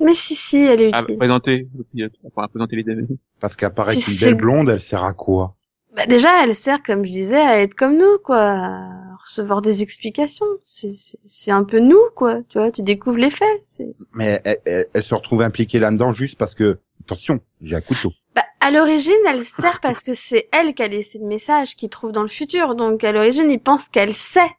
Mais 0.00 0.14
si, 0.14 0.34
si, 0.34 0.56
elle 0.56 0.80
est 0.80 0.94
À 0.94 1.00
utile. 1.02 1.16
présenter 1.18 1.68
le 1.76 1.84
pilote, 1.84 2.12
enfin, 2.24 2.44
à 2.44 2.48
présenter 2.48 2.76
les 2.76 2.82
deux. 2.82 3.06
Parce 3.40 3.56
qu'apparaît 3.56 3.94
Si 3.94 4.12
une 4.14 4.18
belle 4.18 4.34
blonde, 4.40 4.68
elle 4.70 4.80
sert 4.80 5.04
à 5.04 5.12
quoi? 5.12 5.54
Bah 5.94 6.06
déjà, 6.06 6.42
elle 6.44 6.54
sert, 6.54 6.82
comme 6.82 7.04
je 7.04 7.12
disais, 7.12 7.36
à 7.40 7.60
être 7.60 7.74
comme 7.74 7.96
nous, 7.98 8.18
quoi, 8.24 8.40
à 8.40 9.01
recevoir 9.16 9.62
des 9.62 9.82
explications. 9.82 10.46
C'est 10.64 11.50
un 11.50 11.64
peu 11.64 11.80
nous, 11.80 12.00
quoi. 12.16 12.42
Tu 12.48 12.58
vois, 12.58 12.70
tu 12.70 12.82
découvres 12.82 13.18
les 13.18 13.30
faits. 13.30 13.62
c'est- 13.64 13.94
Mais 14.14 14.40
elle, 14.44 14.58
elle- 14.66 14.86
elle 14.92 15.02
se 15.02 15.14
retrouve 15.14 15.42
impliquée 15.42 15.78
là-dedans 15.78 16.12
juste 16.12 16.38
parce 16.38 16.54
que 16.54 16.78
attention, 17.02 17.40
j'ai 17.60 17.76
un 17.76 17.80
couteau. 17.80 18.12
Bah, 18.34 18.44
à 18.60 18.70
l'origine, 18.70 19.12
elle 19.28 19.44
sert 19.44 19.80
parce 19.80 20.02
que 20.02 20.14
c'est 20.14 20.48
elle 20.52 20.74
qui 20.74 20.82
a 20.82 20.88
laissé 20.88 21.18
le 21.18 21.26
message 21.26 21.76
qu'il 21.76 21.90
trouve 21.90 22.12
dans 22.12 22.22
le 22.22 22.28
futur. 22.28 22.74
Donc, 22.74 23.04
à 23.04 23.12
l'origine, 23.12 23.50
il 23.50 23.60
pense 23.60 23.88
qu'elle 23.88 24.14
sait. 24.14 24.50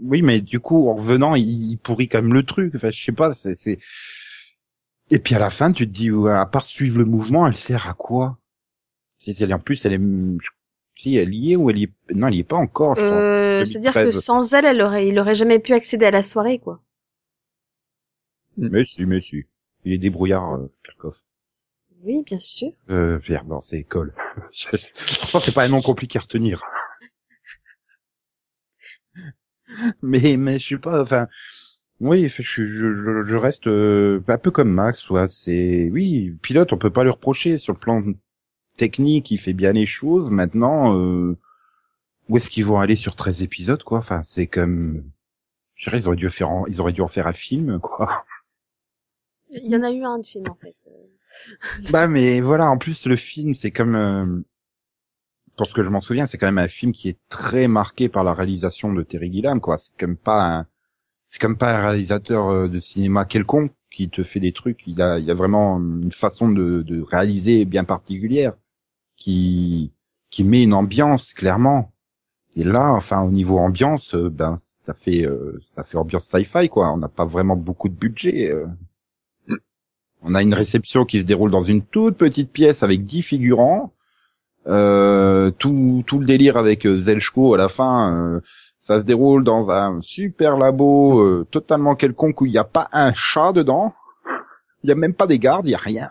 Oui, 0.00 0.22
mais 0.22 0.40
du 0.40 0.60
coup, 0.60 0.88
en 0.88 0.94
revenant, 0.94 1.34
il, 1.34 1.70
il 1.70 1.76
pourrit 1.78 2.08
quand 2.08 2.20
même 2.22 2.34
le 2.34 2.44
truc. 2.44 2.74
Enfin, 2.74 2.90
je 2.90 3.02
sais 3.04 3.12
pas, 3.12 3.32
c'est, 3.32 3.54
c'est, 3.54 3.78
Et 5.10 5.18
puis 5.18 5.34
à 5.34 5.38
la 5.38 5.50
fin, 5.50 5.72
tu 5.72 5.86
te 5.86 5.92
dis, 5.92 6.10
ouais, 6.10 6.32
à 6.32 6.46
part 6.46 6.66
suivre 6.66 6.98
le 6.98 7.04
mouvement, 7.04 7.46
elle 7.46 7.54
sert 7.54 7.86
à 7.88 7.94
quoi? 7.94 8.38
En 9.50 9.58
plus, 9.58 9.84
elle 9.86 9.92
est, 9.94 9.98
si 10.96 11.16
elle 11.16 11.34
y 11.34 11.52
est 11.52 11.56
ou 11.56 11.70
elle 11.70 11.78
y 11.78 11.84
est, 11.84 11.92
non, 12.14 12.28
elle 12.28 12.34
y 12.34 12.40
est 12.40 12.44
pas 12.44 12.56
encore. 12.56 12.94
Je 12.96 13.00
crois. 13.00 13.16
Euh, 13.16 13.64
C'est-à-dire 13.64 13.92
que 13.92 13.98
2013. 13.98 14.24
sans 14.24 14.54
elle, 14.54 14.66
elle 14.66 14.82
aurait, 14.82 15.08
il 15.08 15.18
aurait 15.18 15.34
jamais 15.34 15.58
pu 15.58 15.72
accéder 15.72 16.06
à 16.06 16.10
la 16.10 16.22
soirée, 16.22 16.58
quoi. 16.58 16.80
Mais 18.56 18.84
si, 18.84 19.04
mais 19.04 19.20
si. 19.20 19.44
Il 19.84 19.92
est 19.92 19.98
débrouillard, 19.98 20.54
euh, 20.54 20.72
Kirchhoff. 20.84 21.20
Oui, 22.02 22.22
bien 22.24 22.38
sûr. 22.38 22.72
Euh, 22.90 23.18
Pierre, 23.18 23.44
non, 23.44 23.60
c'est 23.60 23.78
école. 23.78 24.14
C'est 24.52 25.54
pas 25.54 25.64
un 25.64 25.68
nom 25.68 25.80
compliqué 25.80 26.18
à 26.18 26.22
retenir. 26.22 26.62
mais, 30.02 30.36
mais 30.36 30.58
je 30.58 30.68
sais 30.68 30.78
pas, 30.78 31.02
enfin, 31.02 31.28
oui, 32.00 32.28
je, 32.28 32.42
je, 32.42 33.22
je, 33.22 33.36
reste 33.36 33.66
euh, 33.66 34.22
un 34.28 34.38
peu 34.38 34.50
comme 34.50 34.70
Max, 34.70 35.00
soit 35.00 35.28
c'est, 35.28 35.88
oui, 35.90 36.36
pilote, 36.42 36.72
on 36.72 36.78
peut 36.78 36.90
pas 36.90 37.04
lui 37.04 37.10
reprocher 37.10 37.58
sur 37.58 37.72
le 37.72 37.78
plan 37.78 38.02
technique, 38.76 39.30
il 39.30 39.38
fait 39.38 39.52
bien 39.52 39.72
les 39.72 39.86
choses. 39.86 40.30
Maintenant, 40.30 40.96
euh, 40.98 41.36
où 42.28 42.36
est-ce 42.36 42.50
qu'ils 42.50 42.66
vont 42.66 42.80
aller 42.80 42.96
sur 42.96 43.16
13 43.16 43.42
épisodes, 43.42 43.82
quoi? 43.82 43.98
Enfin, 44.00 44.22
c'est 44.24 44.46
comme, 44.46 45.04
je 45.76 45.84
dirais, 45.90 46.00
ils 46.00 46.08
auraient 46.08 46.16
dû 46.16 46.30
faire, 46.30 46.50
en- 46.50 46.66
ils 46.66 46.80
auraient 46.80 46.92
dû 46.94 47.02
en 47.02 47.08
faire 47.08 47.26
un 47.28 47.32
film, 47.32 47.80
quoi. 47.80 48.24
Il 49.50 49.70
y 49.70 49.76
en 49.76 49.82
a 49.82 49.90
eu 49.90 50.04
un 50.04 50.18
de 50.18 50.22
film, 50.26 50.44
en 50.50 50.54
fait. 50.54 50.74
Bah 51.90 52.06
mais 52.08 52.40
voilà, 52.40 52.70
en 52.70 52.78
plus 52.78 53.06
le 53.06 53.16
film 53.16 53.54
c'est 53.54 53.70
comme 53.70 53.94
euh, 53.96 54.42
pour 55.56 55.68
ce 55.68 55.74
que 55.74 55.82
je 55.82 55.90
m'en 55.90 56.00
souviens, 56.00 56.26
c'est 56.26 56.38
quand 56.38 56.46
même 56.46 56.58
un 56.58 56.68
film 56.68 56.92
qui 56.92 57.08
est 57.08 57.18
très 57.28 57.68
marqué 57.68 58.08
par 58.08 58.24
la 58.24 58.34
réalisation 58.34 58.92
de 58.92 59.02
Terry 59.02 59.32
Gilliam 59.32 59.60
quoi. 59.60 59.78
C'est 59.78 59.96
comme 59.98 60.16
pas 60.16 60.42
un 60.58 60.66
c'est 61.28 61.40
comme 61.40 61.58
pas 61.58 61.76
un 61.78 61.82
réalisateur 61.88 62.48
euh, 62.48 62.68
de 62.68 62.80
cinéma 62.80 63.24
quelconque 63.26 63.72
qui 63.90 64.10
te 64.10 64.24
fait 64.24 64.40
des 64.40 64.52
trucs, 64.52 64.86
il 64.86 65.00
a 65.02 65.18
il 65.18 65.30
a 65.30 65.34
vraiment 65.34 65.78
une 65.78 66.12
façon 66.12 66.50
de, 66.50 66.82
de 66.82 67.02
réaliser 67.02 67.64
bien 67.64 67.84
particulière 67.84 68.54
qui 69.16 69.92
qui 70.30 70.44
met 70.44 70.62
une 70.62 70.74
ambiance 70.74 71.34
clairement. 71.34 71.92
Et 72.56 72.64
là, 72.64 72.92
enfin 72.92 73.22
au 73.22 73.30
niveau 73.30 73.58
ambiance, 73.58 74.14
euh, 74.14 74.30
ben 74.30 74.56
ça 74.60 74.94
fait 74.94 75.24
euh, 75.26 75.60
ça 75.74 75.84
fait 75.84 75.98
ambiance 75.98 76.26
sci-fi 76.26 76.68
quoi. 76.68 76.92
On 76.92 76.98
n'a 76.98 77.08
pas 77.08 77.24
vraiment 77.24 77.56
beaucoup 77.56 77.88
de 77.88 77.94
budget. 77.94 78.50
euh. 78.50 78.66
On 80.22 80.34
a 80.34 80.42
une 80.42 80.54
réception 80.54 81.04
qui 81.04 81.20
se 81.20 81.26
déroule 81.26 81.50
dans 81.50 81.62
une 81.62 81.82
toute 81.82 82.16
petite 82.16 82.50
pièce 82.50 82.82
avec 82.82 83.04
dix 83.04 83.22
figurants. 83.22 83.92
Euh, 84.66 85.50
tout, 85.58 86.02
tout 86.06 86.18
le 86.18 86.24
délire 86.24 86.56
avec 86.56 86.86
euh, 86.86 86.98
Zelchko 86.98 87.52
à 87.52 87.58
la 87.58 87.68
fin, 87.68 88.16
euh, 88.16 88.40
ça 88.78 88.98
se 88.98 89.04
déroule 89.04 89.44
dans 89.44 89.70
un 89.70 90.00
super 90.00 90.56
labo 90.56 91.44
totalement 91.50 91.94
quelconque 91.96 92.40
où 92.40 92.46
il 92.46 92.52
n'y 92.52 92.58
a 92.58 92.64
pas 92.64 92.88
un 92.92 93.12
chat 93.14 93.52
dedans. 93.52 93.94
Il 94.82 94.88
n'y 94.88 94.92
a 94.92 94.96
même 94.96 95.14
pas 95.14 95.26
des 95.26 95.38
gardes, 95.38 95.64
il 95.64 95.70
n'y 95.70 95.74
a 95.74 95.78
rien. 95.78 96.10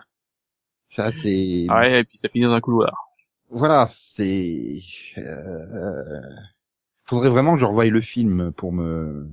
Ça 0.96 1.12
c'est 1.12 1.66
Ah 1.68 1.80
ouais, 1.80 2.00
et 2.00 2.04
puis 2.04 2.18
ça 2.18 2.28
finit 2.28 2.44
dans 2.44 2.52
un 2.52 2.60
couloir. 2.60 2.94
voilà, 3.50 3.86
c'est. 3.88 4.78
Euh... 5.18 6.20
Faudrait 7.04 7.28
vraiment 7.30 7.54
que 7.54 7.60
je 7.60 7.64
revoie 7.66 7.86
le 7.86 8.00
film 8.00 8.52
pour 8.52 8.72
me 8.72 9.28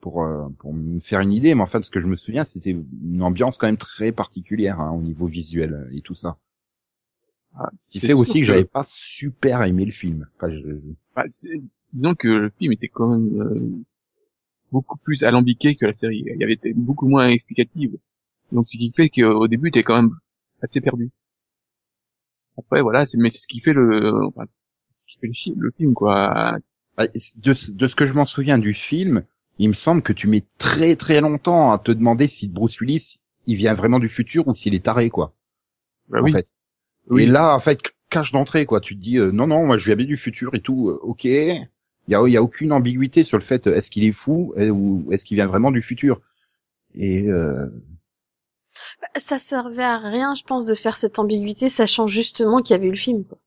pour 0.00 0.24
euh, 0.24 0.48
pour 0.58 0.74
me 0.74 1.00
faire 1.00 1.20
une 1.20 1.32
idée. 1.32 1.54
Mais 1.54 1.62
en 1.62 1.66
fait, 1.66 1.82
ce 1.82 1.90
que 1.90 2.00
je 2.00 2.06
me 2.06 2.16
souviens, 2.16 2.44
c'était 2.44 2.70
une 2.70 3.22
ambiance 3.22 3.56
quand 3.58 3.66
même 3.66 3.76
très 3.76 4.12
particulière 4.12 4.80
hein, 4.80 4.90
au 4.92 5.02
niveau 5.02 5.26
visuel 5.26 5.88
et 5.92 6.00
tout 6.02 6.14
ça. 6.14 6.36
Ah, 7.54 7.68
Ce 7.78 7.92
qui 7.92 8.00
c'est 8.00 8.06
fait 8.08 8.12
aussi 8.14 8.40
que, 8.40 8.46
j'avais 8.46 8.64
pas 8.64 8.84
super 8.86 9.62
aimé 9.62 9.84
le 9.84 9.90
film. 9.90 10.26
Enfin, 10.36 10.50
je- 10.50 10.78
bah, 11.14 11.24
disons 11.92 12.14
que 12.14 12.28
le 12.28 12.50
film 12.58 12.72
était 12.72 12.88
quand 12.88 13.08
même 13.08 13.40
euh, 13.40 13.60
beaucoup 14.72 14.98
plus 14.98 15.22
alambiqué 15.22 15.76
que 15.76 15.86
la 15.86 15.92
série. 15.92 16.24
Il 16.26 16.40
y 16.40 16.44
avait 16.44 16.54
été 16.54 16.72
beaucoup 16.72 17.08
moins 17.08 17.28
explicative. 17.28 17.96
Donc 18.50 18.66
ce 18.68 18.76
qui 18.76 18.92
fait 18.96 19.08
qu'au 19.10 19.48
début 19.48 19.70
t'es 19.70 19.82
quand 19.82 19.96
même 19.96 20.10
assez 20.62 20.80
perdu. 20.80 21.10
Après 22.58 22.82
voilà, 22.82 23.06
c'est 23.06 23.18
mais 23.18 23.30
c'est 23.30 23.40
ce 23.40 23.46
qui 23.46 23.60
fait 23.60 23.72
le 23.72 24.24
enfin, 24.26 24.44
c'est 24.48 24.92
ce 24.94 25.04
qui 25.06 25.18
fait 25.18 25.52
le, 25.56 25.70
film 25.72 25.94
quoi. 25.94 26.56
Bah, 26.96 27.06
de, 27.36 27.54
ce- 27.54 27.70
de 27.72 27.86
ce 27.88 27.94
que 27.96 28.06
je 28.06 28.14
m'en 28.14 28.26
souviens 28.26 28.58
du 28.58 28.74
film, 28.74 29.24
il 29.58 29.68
me 29.68 29.74
semble 29.74 30.02
que 30.02 30.12
tu 30.12 30.26
mets 30.28 30.44
très 30.58 30.96
très 30.96 31.20
longtemps 31.20 31.72
à 31.72 31.78
te 31.78 31.92
demander 31.92 32.28
si 32.28 32.48
Bruce 32.48 32.80
Willis 32.80 33.20
il 33.46 33.56
vient 33.56 33.74
vraiment 33.74 33.98
du 33.98 34.08
futur 34.08 34.48
ou 34.48 34.54
s'il 34.54 34.74
est 34.74 34.84
taré 34.84 35.10
quoi. 35.10 35.34
Bah 36.08 36.20
en 36.20 36.22
oui. 36.22 36.32
fait. 36.32 36.46
Oui. 37.10 37.22
Et 37.22 37.26
là, 37.26 37.54
en 37.54 37.60
fait, 37.60 37.80
cache 38.10 38.32
d'entrée, 38.32 38.66
quoi. 38.66 38.80
Tu 38.80 38.96
te 38.96 39.02
dis, 39.02 39.18
euh, 39.18 39.32
non, 39.32 39.46
non, 39.48 39.66
moi, 39.66 39.78
je 39.78 39.86
viens 39.86 39.96
bien 39.96 40.06
du 40.06 40.16
futur 40.16 40.54
et 40.54 40.60
tout. 40.60 40.90
euh, 40.90 40.98
ok. 41.02 41.24
Il 41.24 41.68
y 42.08 42.14
a, 42.14 42.28
y 42.28 42.36
a 42.36 42.42
aucune 42.42 42.72
ambiguïté 42.72 43.24
sur 43.24 43.38
le 43.38 43.44
fait, 43.44 43.66
euh, 43.66 43.74
est-ce 43.76 43.90
qu'il 43.90 44.04
est 44.04 44.12
fou 44.12 44.54
euh, 44.56 44.70
ou 44.70 45.12
est-ce 45.12 45.24
qu'il 45.24 45.36
vient 45.36 45.46
vraiment 45.46 45.70
du 45.70 45.82
futur. 45.82 46.20
Et 46.94 47.28
euh, 47.30 47.68
Ça 49.16 49.38
servait 49.38 49.82
à 49.84 49.98
rien, 49.98 50.34
je 50.34 50.42
pense, 50.44 50.64
de 50.64 50.74
faire 50.74 50.96
cette 50.96 51.18
ambiguïté, 51.18 51.68
sachant 51.68 52.06
justement 52.06 52.62
qu'il 52.62 52.74
y 52.74 52.78
avait 52.78 52.88
eu 52.88 52.92
le 52.92 52.96
film, 52.96 53.24
quoi. 53.24 53.38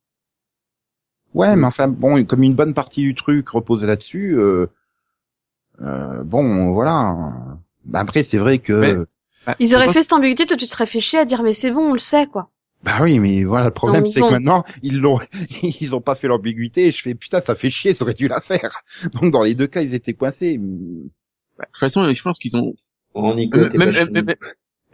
ouais, 1.33 1.55
mais 1.55 1.65
enfin, 1.65 1.87
bon, 1.87 2.23
comme 2.25 2.43
une 2.43 2.55
bonne 2.55 2.73
partie 2.73 3.01
du 3.01 3.15
truc 3.15 3.49
repose 3.49 3.83
là-dessus. 3.83 4.37
Euh, 4.37 4.67
euh, 5.81 6.23
bon, 6.23 6.71
voilà. 6.73 7.15
Bah, 7.85 7.99
après, 7.99 8.23
c'est 8.23 8.37
vrai 8.37 8.59
que. 8.59 8.73
Mais- 8.73 9.05
Bah, 9.45 9.55
Ils 9.59 9.75
auraient 9.75 9.93
fait 9.93 10.01
cette 10.01 10.13
ambiguïté, 10.13 10.47
toi 10.47 10.57
tu 10.57 10.65
te 10.65 10.71
serais 10.71 10.87
fait 10.87 10.99
chier 10.99 11.19
à 11.19 11.25
dire 11.25 11.43
mais 11.43 11.53
c'est 11.53 11.69
bon, 11.69 11.89
on 11.91 11.93
le 11.93 11.99
sait, 11.99 12.25
quoi. 12.25 12.49
Bah 12.81 12.97
oui, 13.01 13.19
mais 13.19 13.43
voilà, 13.43 13.65
le 13.65 13.71
problème, 13.71 14.05
c'est 14.07 14.21
que 14.21 14.25
maintenant, 14.31 14.63
ils 14.81 14.99
l'ont, 14.99 15.19
ils 15.81 15.93
ont 15.95 16.01
pas 16.01 16.15
fait 16.15 16.27
l'ambiguïté. 16.27 16.87
Et 16.87 16.91
je 16.91 17.01
fais, 17.01 17.13
putain, 17.15 17.41
ça 17.41 17.53
fait 17.53 17.69
chier, 17.69 17.93
ça 17.93 18.03
aurait 18.05 18.15
dû 18.15 18.27
la 18.27 18.41
faire. 18.41 18.81
Donc, 19.13 19.31
dans 19.31 19.43
les 19.43 19.53
deux 19.53 19.67
cas, 19.67 19.81
ils 19.81 19.93
étaient 19.93 20.13
coincés. 20.13 20.57
bah, 20.57 20.63
de 20.63 21.09
toute 21.71 21.79
façon, 21.79 22.07
je 22.11 22.21
pense 22.23 22.39
qu'ils 22.39 22.55
ont 22.57 22.73
même, 23.77 23.89
même, 24.13 24.25
même, 24.25 24.35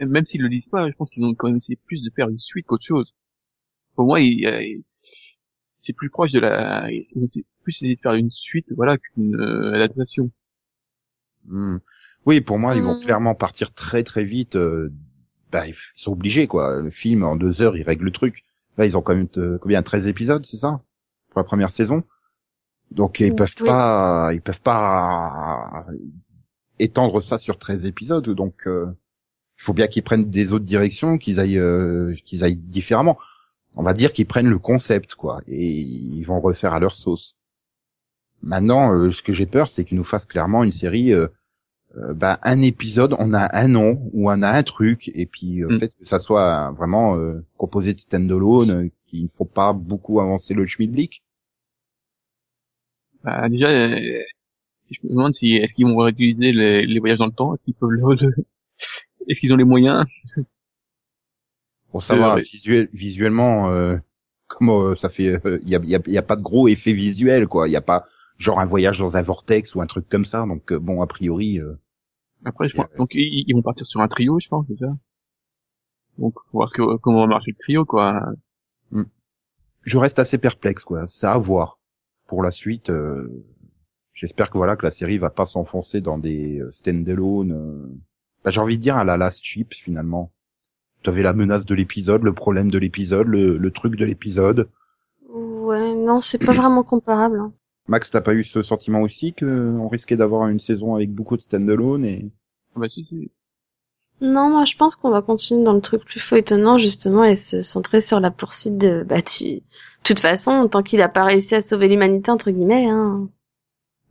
même- 0.00 0.26
s'ils 0.26 0.42
le 0.42 0.48
disent 0.48 0.68
pas, 0.68 0.88
je 0.90 0.94
pense 0.96 1.10
qu'ils 1.10 1.24
ont 1.24 1.34
quand 1.34 1.48
même 1.48 1.56
essayé 1.58 1.76
plus 1.86 2.02
de 2.02 2.10
faire 2.14 2.28
une 2.28 2.38
suite 2.38 2.66
qu'autre 2.66 2.84
chose. 2.84 3.14
Pour 3.96 4.06
moi, 4.06 4.20
il, 4.20 4.40
il- 4.40 4.84
c'est 5.76 5.92
plus 5.94 6.10
proche 6.10 6.32
de 6.32 6.40
la, 6.40 6.90
ils 6.92 7.06
ont 7.16 7.24
essayé- 7.24 7.46
plus 7.62 7.76
essayé 7.76 7.96
de 7.96 8.00
faire 8.00 8.14
une 8.14 8.30
suite, 8.30 8.66
voilà, 8.76 8.98
qu'une 8.98 9.36
euh, 9.40 9.74
adaptation. 9.74 10.30
Hmm. 11.46 11.78
Oui, 12.26 12.40
pour 12.40 12.58
moi, 12.58 12.76
ils 12.76 12.82
vont 12.82 12.94
Hmm. 12.94 13.00
clairement 13.00 13.34
partir 13.34 13.72
très 13.72 14.02
très 14.04 14.24
vite. 14.24 14.56
euh, 14.56 14.90
bah, 15.50 15.66
ils 15.68 15.74
sont 15.94 16.12
obligés, 16.12 16.46
quoi. 16.46 16.80
Le 16.80 16.90
film, 16.90 17.24
en 17.24 17.36
deux 17.36 17.60
heures, 17.62 17.76
ils 17.76 17.82
règlent 17.82 18.04
le 18.06 18.10
truc. 18.12 18.44
Là, 18.78 18.86
ils 18.86 18.96
ont 18.96 19.02
quand 19.02 19.14
même 19.14 19.28
euh, 19.36 19.58
combien 19.58 19.82
13 19.82 20.06
épisodes, 20.08 20.44
c'est 20.46 20.56
ça? 20.56 20.80
Pour 21.30 21.40
la 21.40 21.44
première 21.44 21.70
saison. 21.70 22.04
Donc, 22.90 23.20
ils 23.20 23.30
Oui. 23.30 23.36
peuvent 23.36 23.56
pas, 23.56 24.30
ils 24.34 24.42
peuvent 24.42 24.62
pas 24.62 25.86
étendre 26.78 27.22
ça 27.22 27.38
sur 27.38 27.58
13 27.58 27.84
épisodes. 27.86 28.28
Donc, 28.30 28.66
euh, 28.66 28.86
il 29.58 29.62
faut 29.64 29.74
bien 29.74 29.86
qu'ils 29.86 30.02
prennent 30.02 30.30
des 30.30 30.52
autres 30.52 30.64
directions, 30.64 31.18
qu'ils 31.18 31.40
aillent, 31.40 31.58
euh, 31.58 32.14
qu'ils 32.24 32.44
aillent 32.44 32.56
différemment. 32.56 33.18
On 33.76 33.82
va 33.82 33.94
dire 33.94 34.12
qu'ils 34.12 34.26
prennent 34.26 34.50
le 34.50 34.58
concept, 34.58 35.14
quoi, 35.14 35.42
et 35.48 35.66
ils 35.70 36.24
vont 36.24 36.40
refaire 36.40 36.74
à 36.74 36.80
leur 36.80 36.94
sauce. 36.94 37.36
Maintenant, 38.42 38.92
euh, 38.94 39.10
ce 39.10 39.22
que 39.22 39.32
j'ai 39.32 39.46
peur, 39.46 39.70
c'est 39.70 39.84
qu'ils 39.84 39.96
nous 39.96 40.04
fassent 40.04 40.26
clairement 40.26 40.64
une 40.64 40.72
série, 40.72 41.12
euh, 41.12 41.28
euh, 41.96 42.14
bah, 42.14 42.40
un 42.42 42.62
épisode, 42.62 43.14
on 43.18 43.34
a 43.34 43.56
un 43.58 43.68
nom 43.68 44.10
ou 44.12 44.30
on 44.30 44.42
a 44.42 44.50
un 44.50 44.62
truc, 44.64 45.10
et 45.14 45.26
puis 45.26 45.62
euh, 45.64 45.70
Mm. 45.70 45.78
fait 45.78 45.88
que 45.88 46.06
ça 46.06 46.18
soit 46.20 46.72
vraiment 46.72 47.16
euh, 47.16 47.44
composé 47.58 47.94
de 47.94 48.00
stand-alone, 48.00 48.90
qu'il 49.06 49.24
ne 49.24 49.28
faut 49.28 49.44
pas 49.46 49.72
beaucoup 49.74 50.20
avancer 50.20 50.54
le 50.54 50.66
schmilblick. 50.66 51.22
Bah, 53.24 53.48
déjà, 53.48 53.68
euh, 53.68 54.22
je 54.90 54.98
me 55.04 55.10
demande 55.10 55.34
si 55.34 55.54
est-ce 55.56 55.74
qu'ils 55.74 55.86
vont 55.86 55.96
réutiliser 55.98 56.52
les, 56.52 56.86
les 56.86 57.00
voyages 57.00 57.18
dans 57.18 57.26
le 57.26 57.32
temps, 57.32 57.54
est-ce 57.54 57.64
qu'ils 57.64 57.74
peuvent 57.74 57.90
le- 57.90 58.34
est-ce 59.28 59.40
qu'ils 59.40 59.52
ont 59.52 59.56
les 59.56 59.64
moyens 59.64 60.04
Pour 61.90 62.02
savoir 62.02 62.36
Euh, 62.36 62.40
visuel, 62.40 62.88
visuellement 62.92 63.70
euh, 63.70 63.98
comment 64.48 64.82
euh, 64.82 64.94
ça 64.96 65.08
fait, 65.08 65.40
il 65.62 65.68
y, 65.68 65.76
a, 65.76 65.80
y 65.84 65.94
a- 65.96 66.02
y 66.06 66.18
a 66.18 66.22
pas 66.22 66.36
de 66.36 66.42
gros 66.42 66.68
effet 66.68 66.92
visuel, 66.92 67.46
quoi. 67.48 67.68
Il 67.68 67.72
y 67.72 67.76
a 67.76 67.82
pas 67.82 68.04
genre 68.38 68.60
un 68.60 68.64
voyage 68.64 68.98
dans 68.98 69.16
un 69.16 69.22
vortex 69.22 69.74
ou 69.74 69.80
un 69.82 69.86
truc 69.86 70.08
comme 70.08 70.24
ça. 70.24 70.46
Donc 70.46 70.72
euh, 70.72 70.78
bon, 70.78 71.02
a 71.02 71.06
priori. 71.06 71.60
euh, 71.60 71.74
Après, 72.44 72.68
je 72.68 72.76
donc 72.96 73.10
ils, 73.14 73.44
ils 73.46 73.54
vont 73.54 73.62
partir 73.62 73.86
sur 73.86 74.00
un 74.00 74.08
trio, 74.08 74.38
je 74.40 74.48
pense 74.48 74.66
déjà. 74.66 74.86
Donc, 76.18 76.34
voir 76.52 76.68
ce 76.68 76.74
que, 76.74 76.96
comment 76.98 77.20
va 77.22 77.26
marcher 77.26 77.52
le 77.52 77.56
trio, 77.62 77.84
quoi. 77.84 78.20
je 79.84 79.98
reste 79.98 80.18
assez 80.18 80.38
perplexe 80.38 80.84
quoi. 80.84 81.06
C'est 81.08 81.26
à 81.26 81.36
voir 81.38 81.78
pour 82.28 82.42
la 82.42 82.50
suite. 82.50 82.90
euh, 82.90 83.28
J'espère 84.14 84.50
que 84.50 84.58
voilà 84.58 84.76
que 84.76 84.84
la 84.84 84.90
série 84.92 85.18
va 85.18 85.30
pas 85.30 85.46
s'enfoncer 85.46 86.00
dans 86.00 86.18
des 86.18 86.60
euh, 86.60 86.70
stand-alone. 86.70 87.98
Bah, 88.44 88.50
J'ai 88.50 88.60
envie 88.60 88.78
de 88.78 88.82
dire 88.82 88.96
à 88.96 89.04
la 89.04 89.16
Last 89.16 89.44
Chip 89.44 89.74
finalement. 89.74 90.32
Tu 91.02 91.10
avais 91.10 91.22
la 91.22 91.32
menace 91.32 91.66
de 91.66 91.74
l'épisode, 91.74 92.22
le 92.22 92.32
problème 92.32 92.70
de 92.70 92.78
l'épisode, 92.78 93.26
le, 93.26 93.58
le 93.58 93.70
truc 93.72 93.96
de 93.96 94.04
l'épisode. 94.04 94.68
Ouais, 95.28 95.94
non, 95.94 96.20
c'est 96.20 96.38
pas 96.38 96.52
vraiment 96.52 96.82
comparable. 96.84 97.40
hein. 97.40 97.52
Max, 97.88 98.10
t'as 98.10 98.20
pas 98.20 98.34
eu 98.34 98.44
ce 98.44 98.62
sentiment 98.62 99.00
aussi 99.00 99.32
que 99.34 99.44
on 99.46 99.88
risquait 99.88 100.16
d'avoir 100.16 100.46
une 100.48 100.60
saison 100.60 100.94
avec 100.94 101.10
beaucoup 101.12 101.36
de 101.36 101.42
stand-alone 101.42 102.04
et 102.04 102.30
Ah 102.76 102.80
Bah, 102.80 102.88
si, 102.88 103.04
si. 103.04 103.30
Non, 104.20 104.50
moi 104.50 104.64
je 104.64 104.76
pense 104.76 104.94
qu'on 104.94 105.10
va 105.10 105.20
continuer 105.22 105.64
dans 105.64 105.72
le 105.72 105.80
truc 105.80 106.04
plus 106.04 106.20
faux 106.20 106.36
étonnant 106.36 106.78
justement 106.78 107.24
et 107.24 107.34
se 107.34 107.60
centrer 107.60 108.00
sur 108.00 108.20
la 108.20 108.30
poursuite 108.30 108.78
de 108.78 109.02
bah 109.02 109.20
tu... 109.20 109.44
de 109.44 109.60
toute 110.04 110.20
façon 110.20 110.68
tant 110.68 110.84
qu'il 110.84 111.02
a 111.02 111.08
pas 111.08 111.24
réussi 111.24 111.56
à 111.56 111.62
sauver 111.62 111.88
l'humanité 111.88 112.30
entre 112.30 112.52
guillemets 112.52 112.86
hein. 112.88 113.28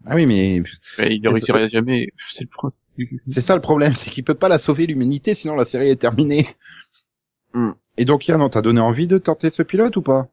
Ah 0.06 0.16
oui, 0.16 0.26
mais 0.26 0.62
Mais 0.98 1.16
il 1.16 1.22
ne 1.22 1.24
C'est 1.24 1.30
réussirait 1.30 1.70
jamais. 1.70 2.08
C'est 2.32 2.44
le 2.44 2.50
principe. 2.50 3.10
c'est 3.28 3.42
ça 3.42 3.56
le 3.56 3.62
problème, 3.62 3.96
c'est 3.96 4.10
qu'il 4.10 4.24
peut 4.24 4.36
pas 4.36 4.50
la 4.50 4.60
sauver 4.60 4.88
l'humanité, 4.88 5.36
sinon 5.36 5.56
la 5.56 5.66
série 5.66 5.90
est 5.90 5.96
terminée. 5.96 6.48
Hmm. 7.54 7.72
Et 7.98 8.06
donc 8.06 8.28
Yann, 8.28 8.42
on 8.42 8.50
t'a 8.50 8.62
donné 8.62 8.80
envie 8.80 9.08
de 9.08 9.18
tenter 9.18 9.50
ce 9.50 9.62
pilote 9.64 9.98
ou 9.98 10.02
pas? 10.02 10.30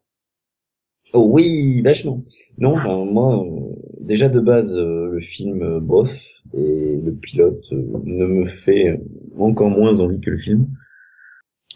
Oh 1.12 1.26
oui, 1.32 1.80
vachement. 1.82 2.22
Non, 2.58 2.72
enfin, 2.72 3.04
moi, 3.06 3.42
euh, 3.44 3.74
déjà 4.00 4.28
de 4.28 4.40
base, 4.40 4.76
euh, 4.76 5.10
le 5.12 5.20
film, 5.20 5.62
euh, 5.62 5.80
bof, 5.80 6.10
et 6.54 7.00
le 7.02 7.12
pilote 7.14 7.62
euh, 7.72 7.82
ne 8.04 8.26
me 8.26 8.48
fait 8.64 9.00
encore 9.38 9.70
moins 9.70 10.00
envie 10.00 10.20
que 10.20 10.30
le 10.30 10.38
film. 10.38 10.68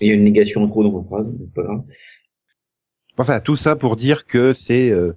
Il 0.00 0.09
y 0.09 0.11
a 0.11 0.14
une 0.14 0.24
négation 0.24 0.62
en 0.62 0.68
trop 0.68 0.83
dans 0.85 0.92
ma 0.92 1.05
phrase, 1.05 1.33
mais 1.38 1.44
c'est 1.46 1.55
pas 1.55 1.62
grave. 1.62 1.83
Enfin, 3.18 3.40
tout 3.40 3.57
ça 3.57 3.76
pour 3.76 3.96
dire 3.96 4.26
que 4.26 4.52
c'est 4.52 4.90
euh, 4.90 5.12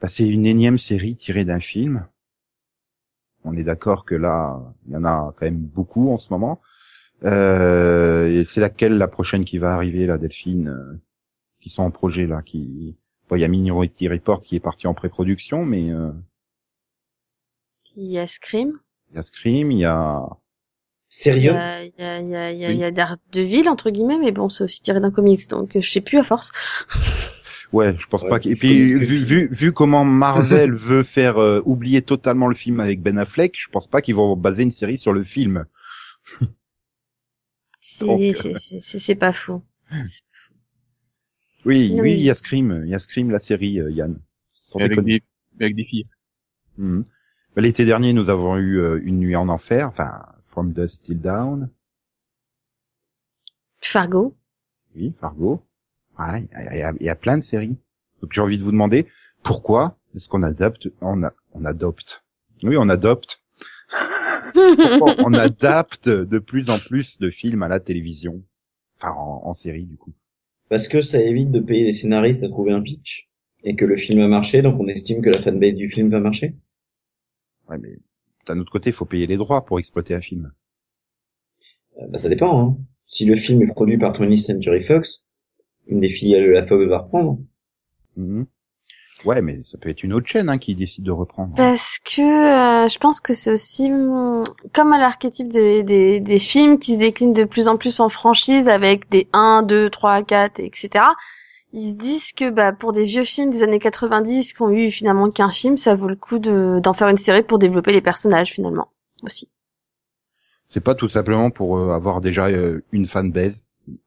bah, 0.00 0.08
c'est 0.08 0.28
une 0.28 0.46
énième 0.46 0.78
série 0.78 1.16
tirée 1.16 1.44
d'un 1.44 1.60
film. 1.60 2.06
On 3.44 3.56
est 3.56 3.62
d'accord 3.64 4.04
que 4.04 4.14
là, 4.14 4.60
il 4.86 4.92
y 4.92 4.96
en 4.96 5.04
a 5.04 5.32
quand 5.36 5.46
même 5.46 5.58
beaucoup 5.60 6.10
en 6.12 6.18
ce 6.18 6.32
moment. 6.32 6.60
Euh, 7.24 8.28
et 8.28 8.44
c'est 8.44 8.60
laquelle 8.60 8.96
la 8.98 9.08
prochaine 9.08 9.44
qui 9.44 9.58
va 9.58 9.72
arriver, 9.74 10.06
la 10.06 10.18
Delphine, 10.18 10.68
euh, 10.68 11.00
qui 11.60 11.70
sont 11.70 11.82
en 11.82 11.90
projet 11.90 12.26
là, 12.26 12.42
qui 12.42 12.96
bon, 13.28 13.36
il 13.36 13.42
y 13.42 13.44
a 13.44 13.48
Minority 13.48 14.08
Report 14.08 14.40
qui 14.40 14.56
est 14.56 14.60
parti 14.60 14.86
en 14.86 14.94
pré-production, 14.94 15.64
mais 15.64 15.90
euh, 15.90 16.12
Qui 17.82 18.16
a 18.18 18.26
Scream. 18.28 18.78
il 19.10 19.16
y 19.16 19.18
a 19.18 19.22
Scream, 19.22 19.70
il 19.72 19.78
y 19.80 19.84
a 19.84 20.26
Il 21.32 21.42
y 21.42 21.46
Sérieux 21.46 21.52
a, 21.52 21.82
il 21.84 21.92
y 21.98 22.02
a, 22.02 22.20
il 22.20 22.28
y 22.28 22.36
a, 22.36 22.50
il 22.52 22.58
y 22.58 22.66
a, 22.66 22.70
Oui. 22.70 22.74
il 22.74 22.78
y 22.78 22.84
a 22.84 22.90
Daredevil, 22.90 23.68
entre 23.68 23.90
guillemets, 23.90 24.18
mais 24.18 24.32
bon, 24.32 24.48
c'est 24.48 24.64
aussi 24.64 24.82
tiré 24.82 25.00
d'un 25.00 25.10
comics, 25.10 25.48
donc 25.48 25.70
je 25.78 25.90
sais 25.90 26.00
plus 26.00 26.18
à 26.18 26.24
force. 26.24 26.52
Ouais, 27.72 27.94
je 27.98 28.06
pense 28.06 28.22
Ouais, 28.22 28.30
pas. 28.30 28.36
Et 28.44 28.54
puis 28.54 28.84
vu, 28.84 29.24
vu 29.24 29.48
vu 29.50 29.72
comment 29.72 30.04
Marvel 30.04 30.72
veut 30.74 31.02
faire 31.02 31.38
euh, 31.38 31.60
oublier 31.66 32.02
totalement 32.02 32.48
le 32.48 32.54
film 32.54 32.80
avec 32.80 33.02
Ben 33.02 33.18
Affleck, 33.18 33.54
je 33.58 33.68
pense 33.68 33.86
pas 33.86 34.00
qu'ils 34.00 34.14
vont 34.14 34.36
baser 34.36 34.62
une 34.62 34.70
série 34.70 34.98
sur 34.98 35.12
le 35.12 35.22
film. 35.24 35.66
C'est, 37.80 38.04
Donc, 38.06 38.20
c'est, 38.36 38.54
c'est, 38.58 38.80
c'est- 38.80 38.98
c'est 39.00 39.14
pas 39.16 39.32
faux. 39.32 39.62
Oui, 41.64 41.94
Non, 41.94 42.02
oui, 42.02 42.14
il 42.14 42.22
y 42.22 42.30
a 42.30 42.34
Scream, 42.34 42.82
il 42.84 42.90
y 42.90 42.94
a 42.94 42.98
Scream 42.98 43.30
la 43.30 43.38
série 43.38 43.80
euh, 43.80 43.90
Yann. 43.92 44.18
Sans 44.50 44.78
avec 44.78 44.90
déconner. 44.90 45.20
des, 45.58 45.64
avec 45.64 45.76
des 45.76 45.84
filles. 45.84 46.06
Bah, 47.54 47.60
L'été 47.60 47.84
dernier, 47.84 48.14
nous 48.14 48.30
avons 48.30 48.56
eu 48.56 48.78
euh, 48.80 49.00
une 49.04 49.18
nuit 49.18 49.36
en 49.36 49.50
enfer, 49.50 49.86
enfin 49.88 50.24
From 50.46 50.72
Dust 50.72 51.04
Till 51.04 51.20
Down, 51.20 51.68
Fargo. 53.80 54.36
oui, 54.94 55.14
Fargo. 55.18 55.62
Voilà, 56.18 56.38
il 56.40 56.76
y 56.78 56.82
a- 56.82 56.92
y 57.14 57.16
plein 57.16 57.38
de 57.38 57.42
séries. 57.42 57.78
Donc 58.20 58.32
j'ai 58.32 58.40
envie 58.42 58.58
de 58.58 58.64
vous 58.64 58.72
demander 58.72 59.06
pourquoi 59.42 59.96
est-ce 60.14 60.28
qu'on 60.28 60.42
adapte, 60.42 60.88
on, 61.00 61.22
a, 61.22 61.32
on 61.52 61.64
adopte? 61.64 62.24
Oui, 62.62 62.76
on 62.76 62.88
adopte. 62.88 63.40
Pourquoi 64.52 65.14
on 65.18 65.32
adapte 65.34 66.08
de 66.08 66.38
plus 66.38 66.70
en 66.70 66.78
plus 66.78 67.18
de 67.18 67.30
films 67.30 67.62
à 67.62 67.68
la 67.68 67.80
télévision, 67.80 68.42
enfin 68.96 69.12
en, 69.14 69.42
en 69.46 69.54
série 69.54 69.84
du 69.86 69.96
coup. 69.96 70.12
Parce 70.68 70.88
que 70.88 71.00
ça 71.00 71.22
évite 71.22 71.50
de 71.50 71.60
payer 71.60 71.84
des 71.84 71.92
scénaristes 71.92 72.42
à 72.42 72.48
trouver 72.48 72.72
un 72.72 72.82
pitch, 72.82 73.28
et 73.64 73.74
que 73.76 73.84
le 73.84 73.96
film 73.96 74.20
a 74.20 74.28
marché, 74.28 74.60
donc 74.62 74.78
on 74.80 74.88
estime 74.88 75.22
que 75.22 75.30
la 75.30 75.40
fanbase 75.40 75.74
du 75.76 75.90
film 75.90 76.10
va 76.10 76.20
marcher. 76.20 76.56
Ouais, 77.68 77.78
mais 77.78 77.96
d'un 78.46 78.58
autre 78.58 78.72
côté, 78.72 78.90
il 78.90 78.92
faut 78.94 79.04
payer 79.04 79.26
les 79.26 79.36
droits 79.36 79.64
pour 79.64 79.78
exploiter 79.78 80.14
un 80.14 80.20
film. 80.20 80.52
Euh, 81.98 82.06
bah, 82.08 82.18
ça 82.18 82.28
dépend, 82.28 82.60
hein. 82.60 82.78
Si 83.04 83.24
le 83.24 83.36
film 83.36 83.62
est 83.62 83.66
produit 83.68 83.96
par 83.98 84.12
20th 84.12 84.36
Century 84.36 84.84
Fox, 84.84 85.24
une 85.88 86.00
des 86.00 86.08
filiales 86.08 86.44
de 86.44 86.50
la 86.50 86.66
Fox 86.66 86.86
va 86.86 86.98
reprendre. 86.98 87.38
Mhm. 88.16 88.46
Ouais, 89.24 89.42
mais 89.42 89.64
ça 89.64 89.78
peut 89.78 89.88
être 89.88 90.04
une 90.04 90.12
autre 90.12 90.28
chaîne 90.28 90.48
hein, 90.48 90.58
qui 90.58 90.76
décide 90.76 91.04
de 91.04 91.10
reprendre. 91.10 91.54
Parce 91.56 91.98
que 91.98 92.22
euh, 92.84 92.88
je 92.88 92.98
pense 92.98 93.20
que 93.20 93.34
c'est 93.34 93.50
aussi 93.52 93.90
hum, 93.90 94.44
comme 94.72 94.92
à 94.92 94.98
l'archétype 94.98 95.48
des, 95.48 95.82
des, 95.82 96.20
des 96.20 96.38
films 96.38 96.78
qui 96.78 96.94
se 96.94 96.98
déclinent 97.00 97.32
de 97.32 97.44
plus 97.44 97.66
en 97.66 97.76
plus 97.76 97.98
en 97.98 98.08
franchise 98.08 98.68
avec 98.68 99.08
des 99.10 99.28
1, 99.32 99.64
2, 99.64 99.90
3, 99.90 100.22
4, 100.22 100.60
etc. 100.60 101.04
Ils 101.72 101.90
se 101.90 101.94
disent 101.94 102.32
que 102.32 102.48
bah, 102.50 102.72
pour 102.72 102.92
des 102.92 103.04
vieux 103.04 103.24
films 103.24 103.50
des 103.50 103.62
années 103.62 103.80
90 103.80 104.54
qui 104.54 104.62
ont 104.62 104.70
eu 104.70 104.90
finalement 104.90 105.30
qu'un 105.30 105.50
film, 105.50 105.76
ça 105.76 105.94
vaut 105.94 106.08
le 106.08 106.16
coup 106.16 106.38
de, 106.38 106.80
d'en 106.82 106.94
faire 106.94 107.08
une 107.08 107.16
série 107.16 107.42
pour 107.42 107.58
développer 107.58 107.92
les 107.92 108.00
personnages 108.00 108.52
finalement 108.52 108.88
aussi. 109.22 109.50
C'est 110.70 110.80
pas 110.80 110.94
tout 110.94 111.08
simplement 111.08 111.50
pour 111.50 111.78
euh, 111.78 111.90
avoir 111.92 112.20
déjà 112.20 112.48
euh, 112.48 112.84
une 112.92 113.06
fanbase 113.06 113.64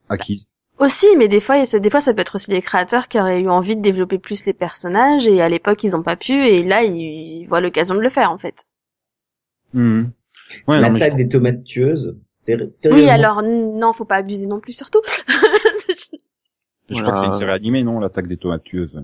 acquise. 0.09 0.47
Aussi, 0.81 1.07
mais 1.15 1.29
des 1.29 1.39
fois, 1.39 1.63
ça, 1.63 1.79
des 1.79 1.89
fois, 1.89 2.01
ça 2.01 2.13
peut 2.13 2.19
être 2.19 2.35
aussi 2.35 2.51
les 2.51 2.61
créateurs 2.61 3.07
qui 3.07 3.17
auraient 3.17 3.39
eu 3.39 3.47
envie 3.47 3.77
de 3.77 3.81
développer 3.81 4.19
plus 4.19 4.45
les 4.45 4.51
personnages 4.53 5.25
et 5.27 5.41
à 5.41 5.47
l'époque, 5.47 5.81
ils 5.85 5.95
ont 5.95 6.03
pas 6.03 6.17
pu 6.17 6.33
et 6.33 6.61
là, 6.61 6.83
ils, 6.83 6.97
ils 7.41 7.47
voient 7.47 7.61
l'occasion 7.61 7.95
de 7.95 8.01
le 8.01 8.09
faire 8.09 8.31
en 8.31 8.37
fait. 8.37 8.65
Mhm. 9.73 10.11
Ouais, 10.67 10.81
L'attaque 10.81 11.15
des 11.17 11.29
tomates 11.29 11.63
tueuses, 11.63 12.17
c'est 12.35 12.57
Oui, 12.57 12.69
sérieusement. 12.71 13.09
alors 13.09 13.41
non, 13.43 13.93
faut 13.93 14.05
pas 14.05 14.17
abuser 14.17 14.47
non 14.47 14.59
plus 14.59 14.73
surtout. 14.73 15.01
je, 16.89 16.99
crois 17.01 17.11
que 17.13 17.17
c'est 17.19 17.25
une 17.27 17.33
série 17.33 17.51
animée, 17.51 17.83
non 17.83 17.99
L'attaque 17.99 18.27
des 18.27 18.37
tomates 18.37 18.63
tueuses? 18.63 18.99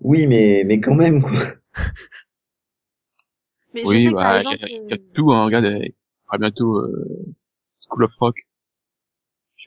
Oui, 0.00 0.26
mais, 0.26 0.62
mais 0.66 0.80
quand 0.80 0.94
même, 0.94 1.22
quoi. 1.22 1.32
mais 3.74 3.82
je 3.82 3.86
oui, 3.86 3.96
sais 3.98 4.10
que, 4.10 4.14
par 4.20 4.32
bah, 4.32 4.38
il 4.38 4.40
exemple, 4.40 4.60
y, 4.60 4.64
a- 4.64 4.68
il 4.68 4.90
y 4.90 4.94
a 4.94 4.98
tout, 5.14 5.32
hein. 5.32 5.44
Regarde, 5.44 5.64
il 5.66 5.86
y 5.86 5.94
aura 6.28 6.38
bientôt, 6.38 6.76
euh, 6.76 7.34
School 7.80 8.04
of 8.04 8.12
Rock. 8.18 8.36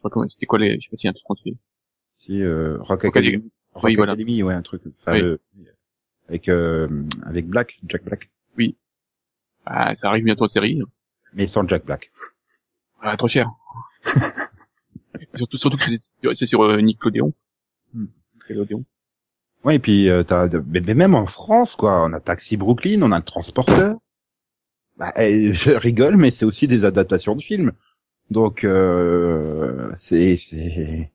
Pas 0.03 0.09
comment, 0.09 0.27
c'était 0.29 0.45
quoi 0.45 0.59
les, 0.59 0.75
je 0.75 0.81
sais 0.81 0.89
pas 0.91 0.97
s'il 0.97 1.07
y 1.07 1.09
a 1.09 1.11
un 1.11 1.13
truc 1.13 1.23
français. 1.23 1.53
Si 2.15 2.41
euh, 2.43 2.77
Rock 2.79 3.03
Rock 3.03 3.05
Academy, 3.05 3.27
Academy. 3.35 3.51
Rock 3.73 3.83
Oui, 3.85 3.95
voilà. 3.95 4.11
Academy, 4.11 4.43
ouais, 4.43 4.53
un 4.53 4.61
truc. 4.61 4.81
Enfin, 5.01 5.13
Oui. 5.13 5.21
le- 5.21 5.41
avec 6.29 6.47
euh, 6.49 6.87
avec 7.25 7.47
Black, 7.47 7.77
Jack 7.87 8.03
Black, 8.03 8.29
Ah, 9.65 9.95
ça 9.95 10.09
arrive 10.09 10.25
bientôt 10.25 10.43
en 10.45 10.49
série. 10.49 10.81
mais 11.33 11.47
sans 11.47 11.67
Jack 11.67 11.85
Black. 11.85 12.11
Ah, 13.01 13.15
trop 13.17 13.27
cher. 13.27 13.47
surtout, 15.35 15.57
surtout 15.57 15.77
que 15.77 16.33
c'est 16.35 16.45
sur- 16.45 16.63
euh, 16.63 16.81
Nickelodeon. 16.81 17.33
Hmm. 17.93 18.05
Nickelodeon. 18.35 18.83
Ouais, 19.63 19.75
et 19.75 19.79
puis 19.79 20.09
euh, 20.09 20.23
t'as, 20.23 20.47
de- 20.49 20.63
mais, 20.67 20.81
mais 20.81 20.93
même 20.95 21.15
en 21.15 21.25
France, 21.25 21.75
quoi, 21.75 22.03
on 22.05 22.13
a 22.13 22.19
Taxi 22.19 22.57
Brooklyn, 22.57 23.01
on 23.01 23.11
a 23.11 23.17
le 23.17 23.23
Transporteur. 23.23 23.97
Bah, 24.97 25.13
eh, 25.17 25.53
je 25.53 25.71
rigole, 25.71 26.17
mais 26.17 26.31
c'est 26.31 26.45
aussi 26.45 26.67
des 26.67 26.85
adaptations 26.85 27.35
de 27.35 27.41
films. 27.41 27.71
Donc, 28.31 28.63
euh, 28.63 29.91
c'est, 29.97 30.37
c'est, 30.37 31.11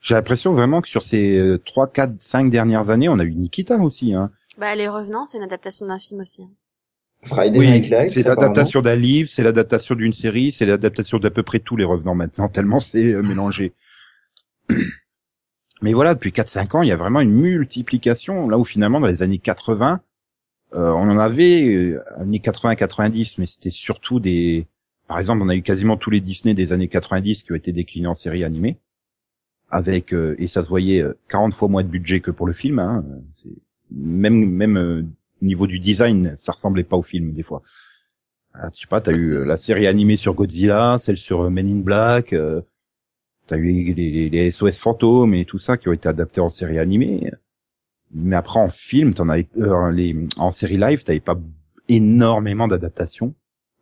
j'ai 0.00 0.14
l'impression 0.14 0.52
vraiment 0.52 0.80
que 0.82 0.88
sur 0.88 1.02
ces 1.02 1.36
euh, 1.38 1.58
trois, 1.58 1.86
quatre, 1.88 2.14
cinq 2.20 2.50
dernières 2.50 2.90
années, 2.90 3.08
on 3.08 3.18
a 3.18 3.24
eu 3.24 3.34
Nikita 3.34 3.76
aussi. 3.78 4.14
Hein. 4.14 4.30
bah, 4.58 4.74
Les 4.74 4.88
Revenants, 4.88 5.26
c'est 5.26 5.38
une 5.38 5.44
adaptation 5.44 5.86
d'un 5.86 5.98
film 5.98 6.20
aussi. 6.20 6.42
hein. 6.42 6.50
Friday 7.26 7.58
Night 7.58 7.88
Lights, 7.88 8.12
c'est 8.12 8.22
l'adaptation 8.26 8.82
d'un 8.82 8.96
livre, 8.96 9.30
c'est 9.32 9.42
l'adaptation 9.42 9.94
d'une 9.94 10.12
série, 10.12 10.52
c'est 10.52 10.66
l'adaptation 10.66 11.18
d'à 11.18 11.30
peu 11.30 11.42
près 11.42 11.58
tous 11.58 11.74
les 11.76 11.84
revenants 11.84 12.14
maintenant, 12.14 12.48
tellement 12.50 12.80
c'est 12.80 13.14
euh, 13.14 13.22
mélangé. 13.22 13.72
Mais 15.82 15.92
voilà, 15.92 16.14
depuis 16.14 16.30
4-5 16.32 16.76
ans, 16.76 16.82
il 16.82 16.88
y 16.88 16.92
a 16.92 16.96
vraiment 16.96 17.20
une 17.20 17.32
multiplication, 17.34 18.48
là 18.48 18.58
où 18.58 18.64
finalement, 18.64 19.00
dans 19.00 19.06
les 19.06 19.22
années 19.22 19.38
80, 19.38 20.00
euh, 20.74 20.90
on 20.90 21.08
en 21.10 21.18
avait, 21.18 21.66
euh, 21.66 22.02
années 22.16 22.40
80-90, 22.40 23.36
mais 23.38 23.46
c'était 23.46 23.70
surtout 23.70 24.20
des... 24.20 24.66
Par 25.06 25.18
exemple, 25.18 25.42
on 25.42 25.48
a 25.48 25.54
eu 25.56 25.62
quasiment 25.62 25.96
tous 25.96 26.10
les 26.10 26.20
Disney 26.20 26.54
des 26.54 26.72
années 26.72 26.88
90 26.88 27.42
qui 27.42 27.52
ont 27.52 27.56
été 27.56 27.72
déclinés 27.72 28.06
en 28.06 28.14
séries 28.14 28.44
animées, 28.44 28.78
avec, 29.70 30.14
euh, 30.14 30.34
et 30.38 30.48
ça 30.48 30.62
se 30.62 30.68
voyait, 30.68 31.02
euh, 31.02 31.14
40 31.28 31.54
fois 31.54 31.68
moins 31.68 31.82
de 31.82 31.88
budget 31.88 32.20
que 32.20 32.30
pour 32.30 32.46
le 32.46 32.52
film, 32.52 32.78
hein, 32.78 33.04
même, 33.90 34.48
même 34.50 34.76
euh, 34.78 35.02
au 35.42 35.44
niveau 35.44 35.66
du 35.66 35.78
design, 35.78 36.36
ça 36.38 36.52
ressemblait 36.52 36.84
pas 36.84 36.96
au 36.96 37.02
film 37.02 37.32
des 37.32 37.42
fois. 37.42 37.62
Ah, 38.54 38.70
je 38.74 38.80
sais 38.82 38.86
pas, 38.86 39.00
t'as 39.00 39.12
eu 39.12 39.32
euh, 39.32 39.44
la 39.44 39.56
série 39.56 39.86
animée 39.86 40.16
sur 40.16 40.34
Godzilla, 40.34 40.98
celle 41.00 41.18
sur 41.18 41.42
euh, 41.42 41.50
Men 41.50 41.68
in 41.68 41.80
Black, 41.80 42.32
euh, 42.32 42.62
t'as 43.48 43.56
eu 43.56 43.64
les, 43.64 43.94
les, 43.94 44.30
les 44.30 44.50
SOS 44.50 44.78
fantômes 44.78 45.34
et 45.34 45.44
tout 45.44 45.58
ça 45.58 45.76
qui 45.76 45.88
ont 45.88 45.92
été 45.92 46.08
adaptés 46.08 46.40
en 46.40 46.50
série 46.50 46.78
animée. 46.78 47.32
Mais 48.12 48.36
après 48.36 48.60
en 48.60 48.70
film, 48.70 49.12
t'en 49.12 49.28
avais 49.28 49.48
euh, 49.58 49.90
les 49.90 50.16
en 50.36 50.52
série 50.52 50.78
live, 50.78 51.02
t'avais 51.02 51.20
pas 51.20 51.38
énormément 51.88 52.68
d'adaptations. 52.68 53.34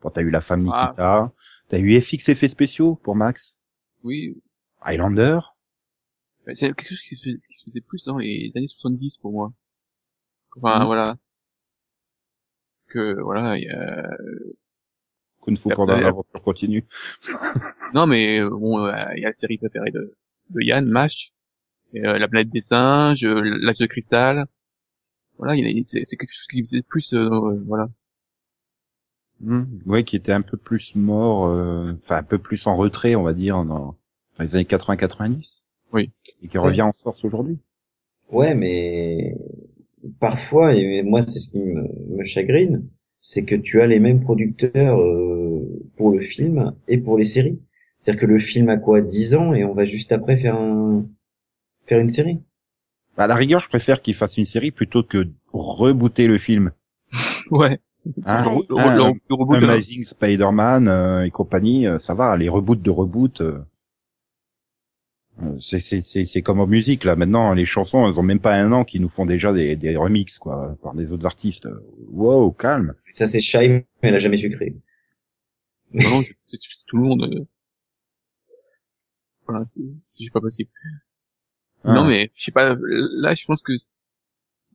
Bon, 0.03 0.11
t'as 0.11 0.23
eu 0.23 0.31
La 0.31 0.41
Femme 0.41 0.69
Ah. 0.73 0.87
Nikita, 0.87 1.33
t'as 1.69 1.79
eu 1.79 2.01
FX 2.01 2.29
effets 2.29 2.49
spéciaux 2.49 2.97
pour 2.97 3.15
Max, 3.17 3.59
Oui. 4.03 4.41
Highlander? 4.81 5.39
C'est 6.55 6.75
quelque 6.75 6.89
chose 6.89 7.01
qui 7.03 7.17
se, 7.17 7.23
faisait, 7.23 7.39
qui 7.49 7.57
se 7.59 7.65
faisait 7.67 7.81
plus 7.81 8.05
dans 8.05 8.19
les 8.19 8.51
années 8.57 8.67
70 8.67 9.19
pour 9.19 9.31
moi. 9.33 9.53
Enfin, 10.57 10.81
Mhm. 10.81 10.87
voilà. 10.87 11.17
Parce 12.79 12.93
que, 12.93 13.21
voilà, 13.23 13.57
il 13.59 13.65
y 13.65 13.69
a... 13.71 14.09
Kung 15.41 15.57
Fu 15.57 15.69
Panda, 15.71 15.97
euh, 15.97 16.01
l'aventure 16.01 16.43
continue. 16.43 16.85
Non, 17.95 18.07
mais, 18.07 18.41
euh, 18.41 18.49
bon, 18.51 18.85
euh, 18.87 18.93
il 19.17 19.23
y 19.23 19.25
a 19.25 19.29
la 19.29 19.35
série 19.35 19.59
préférée 19.59 19.91
de, 19.93 20.17
de 20.51 20.61
Yann, 20.63 20.87
MASH, 20.89 21.33
et, 21.95 22.05
euh, 22.07 22.19
La 22.19 22.27
planète 22.29 22.51
des 22.51 22.61
singes, 22.61 23.25
euh, 23.25 23.41
L'âge 23.61 23.79
de 23.79 23.87
cristal. 23.87 24.47
Voilà, 25.39 25.55
c'est 25.87 26.17
quelque 26.17 26.33
chose 26.33 26.47
qui 26.51 26.61
faisait 26.65 26.83
plus, 26.83 27.13
euh, 27.15 27.29
euh, 27.31 27.63
voilà. 27.67 27.89
Hmm. 29.43 29.65
Ouais, 29.87 30.05
qui 30.05 30.17
était 30.17 30.33
un 30.33 30.43
peu 30.43 30.57
plus 30.57 30.95
mort, 30.95 31.47
euh, 31.47 31.93
enfin 32.05 32.17
un 32.17 32.23
peu 32.23 32.39
plus 32.39 32.67
en 32.67 32.77
retrait, 32.77 33.17
on 33.17 33.25
va 33.25 33.33
dire, 33.33 33.65
dans, 33.65 33.97
dans 34.39 34.45
les 34.45 34.55
années 34.55 34.65
80-90. 34.65 35.63
Oui. 35.93 36.11
Et 36.43 36.49
qui 36.49 36.59
revient 36.59 36.83
en 36.83 36.93
force 36.93 37.25
aujourd'hui. 37.25 37.59
Ouais, 38.31 38.55
mais 38.55 39.37
parfois, 40.21 40.75
et 40.75 41.03
moi 41.03 41.23
c'est 41.23 41.41
ce 41.41 41.49
qui 41.49 41.59
me, 41.59 42.17
me 42.17 42.25
chagrine, 42.25 42.89
c'est 43.21 43.45
que 43.45 43.55
tu 43.55 43.81
as 43.81 43.87
les 43.87 43.99
mêmes 43.99 44.21
producteurs 44.21 45.01
euh, 45.01 45.83
pour 45.97 46.11
le 46.11 46.21
film 46.21 46.75
et 46.89 46.99
pour 46.99 47.19
les 47.19 47.25
séries. 47.25 47.61
C'est-à-dire 47.99 48.23
que 48.23 48.27
le 48.27 48.41
film 48.41 48.69
a 48.69 48.77
quoi 48.77 49.01
10 49.01 49.35
ans 49.35 49.55
et 49.55 49.65
on 49.65 49.75
va 49.75 49.85
juste 49.85 50.13
après 50.13 50.37
faire 50.37 50.57
un 50.57 51.07
faire 51.87 51.99
une 51.99 52.11
série. 52.11 52.41
Bah, 53.17 53.25
à 53.25 53.27
la 53.27 53.35
rigueur, 53.35 53.61
je 53.61 53.69
préfère 53.69 54.03
qu'ils 54.03 54.15
fassent 54.15 54.39
une 54.39 54.47
série 54.47 54.71
plutôt 54.71 55.03
que 55.03 55.29
rebooter 55.53 56.27
le 56.27 56.39
film. 56.39 56.73
Ouais. 57.51 57.81
Hein 58.25 58.45
Le- 58.45 58.67
le- 58.69 58.97
le- 58.97 59.19
le 59.29 59.35
reboot, 59.35 59.61
là. 59.61 59.73
Amazing 59.75 60.05
Spider-Man 60.05 60.89
euh, 60.89 61.25
et 61.25 61.31
compagnie, 61.31 61.87
euh, 61.87 61.99
ça 61.99 62.15
va, 62.15 62.37
les 62.37 62.49
reboots 62.49 62.83
de 62.83 62.91
reboot. 62.91 63.41
euh, 63.41 63.61
euh, 65.43 65.59
c'est 65.61 66.43
comme 66.43 66.61
en 66.61 66.67
musique 66.67 67.05
là. 67.05 67.17
Maintenant, 67.17 67.53
les 67.55 67.65
chansons, 67.65 68.07
elles 68.07 68.19
ont 68.19 68.23
même 68.23 68.41
pas 68.41 68.55
un 68.55 68.71
an 68.73 68.85
qui 68.85 69.01
nous 69.01 69.09
font 69.09 69.25
déjà 69.25 69.53
des 69.53 69.77
des 69.77 69.97
remixes 69.97 70.39
quoi 70.39 70.77
par 70.83 70.95
des 70.95 71.11
autres 71.13 71.27
artistes. 71.27 71.69
Wow, 72.11 72.51
calme. 72.53 72.95
Ça 73.15 73.27
c'est 73.27 73.41
mais 73.59 73.87
elle 74.03 74.15
a 74.15 74.19
jamais 74.19 74.37
sucré. 74.37 74.75
Non, 75.95 76.11
non, 76.11 76.23
c'est 76.47 76.59
tout 76.87 76.97
le 76.97 77.03
monde. 77.05 77.23
euh. 77.33 77.45
Voilà, 79.47 79.65
c'est 79.67 79.83
juste 80.21 80.33
pas 80.33 80.41
possible. 80.41 80.71
Ah. 81.85 81.95
Non, 81.95 82.05
mais 82.07 82.31
je 82.35 82.45
sais 82.45 82.53
pas. 82.53 82.77
Là, 82.79 83.35
je 83.35 83.45
pense 83.45 83.63
que 83.63 83.73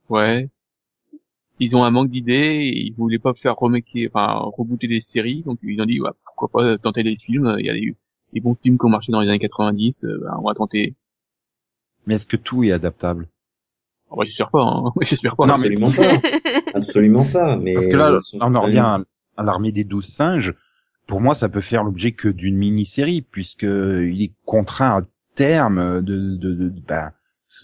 ouais, 0.10 0.50
ils 1.60 1.76
ont 1.76 1.84
un 1.84 1.92
manque 1.92 2.10
d'idées. 2.12 2.72
Ils 2.74 2.94
voulaient 2.94 3.20
pas 3.20 3.34
faire 3.34 3.56
remaker, 3.56 4.10
enfin 4.14 4.40
rebooter 4.58 4.88
des 4.88 5.00
séries, 5.00 5.44
donc 5.46 5.60
ils 5.64 5.82
ont 5.82 5.86
dit 5.86 6.00
ouais, 6.02 6.10
pourquoi 6.26 6.50
pas 6.50 6.78
tenter 6.78 7.04
des 7.04 7.16
films. 7.18 7.56
Il 7.60 7.66
y 7.66 7.70
a 7.70 7.74
des, 7.74 7.96
des 8.34 8.40
bons 8.42 8.56
films 8.62 8.78
qui 8.78 8.86
ont 8.86 8.90
marché 8.90 9.12
dans 9.12 9.22
les 9.22 9.30
années 9.30 9.40
90. 9.40 10.04
euh, 10.06 10.20
bah, 10.24 10.38
on 10.40 10.48
va 10.48 10.54
tenter. 10.54 10.96
Mais 12.06 12.16
est-ce 12.16 12.28
que 12.28 12.38
tout 12.38 12.64
est 12.64 12.72
adaptable? 12.72 13.28
Oh, 14.10 14.16
bah, 14.18 14.24
j'espère 14.26 14.50
pas. 14.50 14.64
Hein. 14.64 14.92
j'espère 15.02 15.36
pas. 15.36 15.46
Non, 15.46 15.58
mais- 15.58 15.66
Absolument 15.66 15.92
pas. 15.92 16.22
Absolument 16.74 17.26
pas. 17.26 17.58
Mais 17.58 17.74
Parce 17.74 17.88
que 17.88 17.98
là, 17.98 18.18
on 18.40 18.56
en 18.56 18.62
revient 18.62 18.78
à, 18.80 19.00
à 19.38 19.44
l'armée 19.44 19.72
des 19.72 19.84
douze 19.84 20.06
singes. 20.08 20.54
Pour 21.08 21.22
moi, 21.22 21.36
ça 21.36 21.50
peut 21.50 21.62
faire 21.62 21.84
l'objet 21.84 22.12
que 22.12 22.28
d'une 22.28 22.58
mini-série, 22.58 23.22
puisque 23.22 23.64
il 23.64 24.22
est 24.22 24.34
contraint 24.46 24.98
à 25.00 25.02
terme 25.36 26.02
de 26.02 26.36
de 26.36 26.54
de, 26.54 26.70
de, 26.70 26.82
bah, 26.88 27.12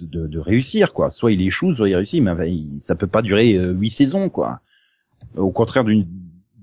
de, 0.02 0.28
de 0.28 0.40
réussir 0.40 0.94
quoi. 0.94 1.12
Soit 1.12 1.32
il 1.32 1.42
échoue, 1.42 1.74
soit 1.76 1.90
il 1.90 1.96
réussit, 1.96 2.22
mais 2.24 2.32
enfin, 2.32 2.46
il- 2.46 2.82
ça 2.82 2.96
peut 2.96 3.08
pas 3.08 3.22
durer 3.22 3.56
euh, 3.56 3.72
huit 3.74 3.92
saisons 3.92 4.30
quoi. 4.30 4.62
Au 5.36 5.52
contraire 5.52 5.84
d'une 5.84 6.08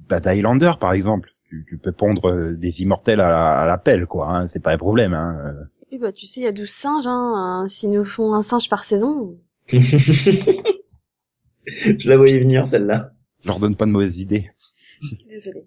bah, 0.08 0.20
d'Highlander 0.20 0.72
par 0.80 0.92
exemple, 0.92 1.30
tu, 1.48 1.64
tu 1.68 1.78
peux 1.78 1.92
pondre 1.92 2.30
euh, 2.30 2.54
des 2.54 2.82
immortels 2.82 3.20
à, 3.20 3.30
la- 3.30 3.52
à 3.60 3.66
l'appel 3.66 4.06
quoi. 4.06 4.28
Hein, 4.36 4.48
c'est 4.48 4.62
pas 4.62 4.72
un 4.72 4.78
problème. 4.78 5.14
Hein. 5.14 5.36
Euh, 5.46 5.64
Oui, 5.92 5.98
bah, 5.98 6.12
tu 6.12 6.26
sais, 6.26 6.40
il 6.40 6.44
y 6.44 6.46
a 6.46 6.52
12 6.52 6.68
singes, 6.70 7.06
hein. 7.06 7.62
euh, 7.64 7.68
S'ils 7.68 7.90
nous 7.90 8.04
font 8.04 8.34
un 8.34 8.42
singe 8.42 8.68
par 8.68 8.84
saison. 8.84 9.36
Je 11.66 12.08
la 12.08 12.16
voyais 12.16 12.38
venir 12.38 12.66
celle-là. 12.66 13.12
Je 13.42 13.48
leur 13.48 13.60
donne 13.60 13.76
pas 13.76 13.86
de 13.86 13.90
mauvaises 13.92 14.18
idées. 14.18 14.50
Désolée. 15.28 15.64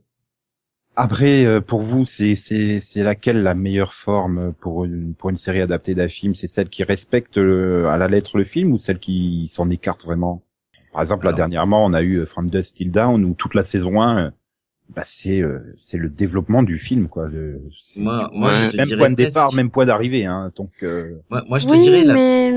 Après, 0.95 1.45
euh, 1.45 1.59
pour 1.59 1.81
vous, 1.81 2.05
c'est 2.05 2.35
c'est 2.35 2.79
c'est 2.79 3.03
laquelle 3.03 3.41
la 3.41 3.55
meilleure 3.55 3.93
forme 3.95 4.53
pour 4.53 4.85
une 4.85 5.15
pour 5.15 5.31
une 5.31 5.37
série 5.37 5.61
adaptée 5.61 5.95
d'un 5.95 6.07
film? 6.07 6.35
C'est 6.35 6.47
celle 6.47 6.69
qui 6.69 6.83
respecte 6.83 7.37
le- 7.37 7.87
à 7.87 7.97
la 7.97 8.07
lettre 8.07 8.37
le 8.37 8.43
film 8.43 8.71
ou 8.73 8.77
celle 8.77 8.99
qui 8.99 9.47
s'en 9.51 9.69
écarte 9.71 10.05
vraiment? 10.05 10.43
Par 10.91 11.01
exemple, 11.01 11.25
là 11.25 11.33
dernièrement, 11.33 11.83
on 11.83 11.93
a 11.93 12.03
eu 12.03 12.17
euh, 12.19 12.25
From 12.27 12.49
Dust 12.51 12.75
Till 12.77 12.91
Down 12.91 13.25
où 13.25 13.33
toute 13.33 13.55
la 13.55 13.63
saison 13.63 14.01
1, 14.01 14.25
euh, 14.27 14.31
bah 14.95 15.01
c'est 15.03 15.41
euh, 15.41 15.59
c'est 15.79 15.97
le 15.97 16.09
développement 16.09 16.61
du 16.61 16.77
film 16.77 17.07
quoi. 17.07 17.27
Le, 17.27 17.59
Moi, 17.95 18.29
moi, 18.31 18.51
Ouais. 18.51 18.55
je 18.57 18.67
te 18.67 18.75
même 18.77 18.97
point 18.99 19.09
de 19.09 19.15
presque- 19.15 19.29
départ, 19.33 19.53
même 19.53 19.71
point 19.71 19.87
d'arrivée. 19.87 20.25
Hein, 20.27 20.51
donc 20.55 20.69
euh, 20.83 21.15
Moi, 21.31 21.41
moi, 21.49 21.57
je 21.57 21.65
te 21.65 21.71
Oui, 21.71 21.79
dirais 21.79 22.03
la... 22.03 22.13
mais 22.13 22.53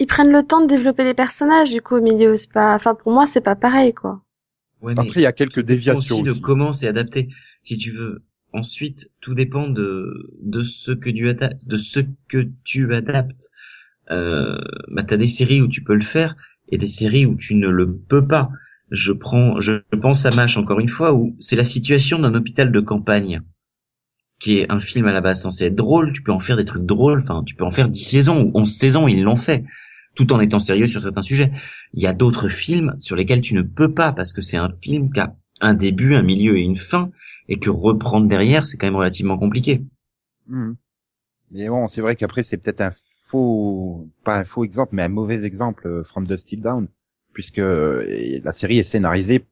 ils 0.00 0.06
prennent 0.08 0.32
le 0.32 0.42
temps 0.42 0.60
de 0.60 0.66
développer 0.66 1.04
les 1.04 1.14
personnages, 1.14 1.70
du 1.70 1.80
coup, 1.80 1.94
au 1.96 2.00
milieu. 2.00 2.36
C'est 2.36 2.50
pas, 2.52 2.74
enfin, 2.74 2.96
pour 2.96 3.12
moi, 3.12 3.26
c'est 3.26 3.40
pas 3.40 3.54
pareil, 3.54 3.92
quoi. 3.94 4.20
Ouais, 4.84 4.92
après, 4.98 5.20
il 5.20 5.22
y 5.22 5.26
a 5.26 5.32
quelques 5.32 5.62
déviations. 5.62 6.16
aussi 6.16 6.22
de 6.22 6.34
comment 6.34 6.72
c'est 6.72 6.88
adapté. 6.88 7.28
Si 7.62 7.78
tu 7.78 7.90
veux. 7.90 8.22
Ensuite, 8.52 9.10
tout 9.20 9.34
dépend 9.34 9.66
de 9.66 10.30
de 10.40 10.62
ce 10.62 10.92
que 10.92 11.10
tu 11.10 11.28
adaptes, 11.28 11.66
de 11.66 11.76
ce 11.76 12.00
que 12.28 12.46
tu 12.62 12.94
adaptes. 12.94 13.50
Euh, 14.10 14.58
bah 14.88 15.02
t'as 15.02 15.16
des 15.16 15.26
séries 15.26 15.60
où 15.60 15.66
tu 15.66 15.82
peux 15.82 15.94
le 15.94 16.04
faire 16.04 16.36
et 16.68 16.78
des 16.78 16.86
séries 16.86 17.26
où 17.26 17.34
tu 17.34 17.54
ne 17.56 17.68
le 17.68 17.96
peux 17.96 18.26
pas. 18.26 18.50
Je 18.90 19.12
prends, 19.12 19.58
je 19.58 19.72
pense 20.00 20.26
à 20.26 20.30
Mash 20.30 20.56
encore 20.56 20.78
une 20.78 20.90
fois 20.90 21.14
où 21.14 21.34
c'est 21.40 21.56
la 21.56 21.64
situation 21.64 22.18
d'un 22.20 22.34
hôpital 22.34 22.70
de 22.70 22.80
campagne 22.80 23.40
qui 24.38 24.58
est 24.58 24.70
un 24.70 24.78
film 24.78 25.06
à 25.06 25.12
la 25.12 25.20
base 25.20 25.40
censé 25.40 25.64
être 25.64 25.74
drôle. 25.74 26.12
Tu 26.12 26.22
peux 26.22 26.32
en 26.32 26.38
faire 26.38 26.56
des 26.56 26.64
trucs 26.64 26.84
drôles. 26.84 27.20
Enfin, 27.22 27.42
tu 27.44 27.54
peux 27.54 27.64
en 27.64 27.70
faire 27.70 27.88
10 27.88 27.98
saisons 27.98 28.42
ou 28.42 28.50
11 28.54 28.70
saisons. 28.70 29.08
Ils 29.08 29.22
l'ont 29.22 29.36
fait 29.36 29.64
tout 30.14 30.32
en 30.32 30.40
étant 30.40 30.60
sérieux 30.60 30.86
sur 30.86 31.02
certains 31.02 31.22
sujets. 31.22 31.50
Il 31.92 32.02
y 32.02 32.06
a 32.06 32.12
d'autres 32.12 32.48
films 32.48 32.96
sur 33.00 33.16
lesquels 33.16 33.40
tu 33.40 33.54
ne 33.54 33.62
peux 33.62 33.92
pas 33.92 34.12
parce 34.12 34.32
que 34.32 34.42
c'est 34.42 34.56
un 34.56 34.72
film 34.80 35.12
qui 35.12 35.20
a 35.20 35.34
un 35.60 35.74
début, 35.74 36.14
un 36.14 36.22
milieu 36.22 36.56
et 36.56 36.62
une 36.62 36.76
fin 36.76 37.10
et 37.48 37.58
que 37.58 37.70
reprendre 37.70 38.26
derrière, 38.28 38.66
c'est 38.66 38.76
quand 38.76 38.86
même 38.86 38.96
relativement 38.96 39.38
compliqué. 39.38 39.82
Mhm. 40.48 40.76
Mais 41.50 41.68
bon, 41.68 41.88
c'est 41.88 42.00
vrai 42.00 42.16
qu'après 42.16 42.42
c'est 42.42 42.56
peut-être 42.56 42.80
un 42.80 42.90
faux, 43.28 44.08
pas 44.24 44.38
un 44.38 44.44
faux 44.44 44.64
exemple, 44.64 44.94
mais 44.94 45.02
un 45.02 45.08
mauvais 45.08 45.44
exemple, 45.44 45.86
euh, 45.86 46.04
From 46.04 46.26
Dust 46.26 46.48
Till 46.48 46.60
Down, 46.60 46.88
puisque 47.32 47.58
euh, 47.58 48.40
la 48.42 48.52
série 48.52 48.78
est 48.78 48.84
scénarisée 48.84 49.44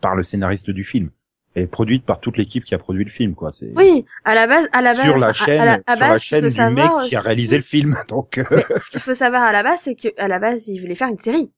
par 0.00 0.16
le 0.16 0.22
scénariste 0.22 0.70
du 0.70 0.84
film. 0.84 1.10
Est 1.56 1.66
produite 1.66 2.04
par 2.04 2.20
toute 2.20 2.36
l'équipe 2.36 2.62
qui 2.62 2.76
a 2.76 2.78
produit 2.78 3.02
le 3.02 3.10
film, 3.10 3.34
quoi. 3.34 3.50
C'est 3.52 3.72
Oui, 3.74 4.04
à 4.24 4.36
la 4.36 4.46
base, 4.46 4.68
à 4.72 4.82
la 4.82 4.92
base, 4.94 5.02
sur 5.02 5.18
la 5.18 5.32
chaîne, 5.32 5.60
à 5.60 5.64
la, 5.64 5.72
à 5.72 5.96
sur 5.96 6.00
la 6.00 6.08
base, 6.08 6.22
chaîne 6.22 6.46
du 6.46 6.74
mec 6.74 6.90
qui 7.08 7.16
a 7.16 7.20
réalisé 7.20 7.56
le 7.56 7.64
film. 7.64 7.96
Donc, 8.08 8.38
euh, 8.38 8.44
ce 8.78 8.90
qu'il 8.92 9.00
faut 9.00 9.14
savoir 9.14 9.42
à 9.42 9.50
la 9.50 9.64
base, 9.64 9.80
c'est 9.82 9.96
que 9.96 10.08
à 10.16 10.28
la 10.28 10.38
base, 10.38 10.68
il 10.68 10.80
voulait 10.80 10.94
faire 10.94 11.08
une 11.08 11.18
série. 11.18 11.50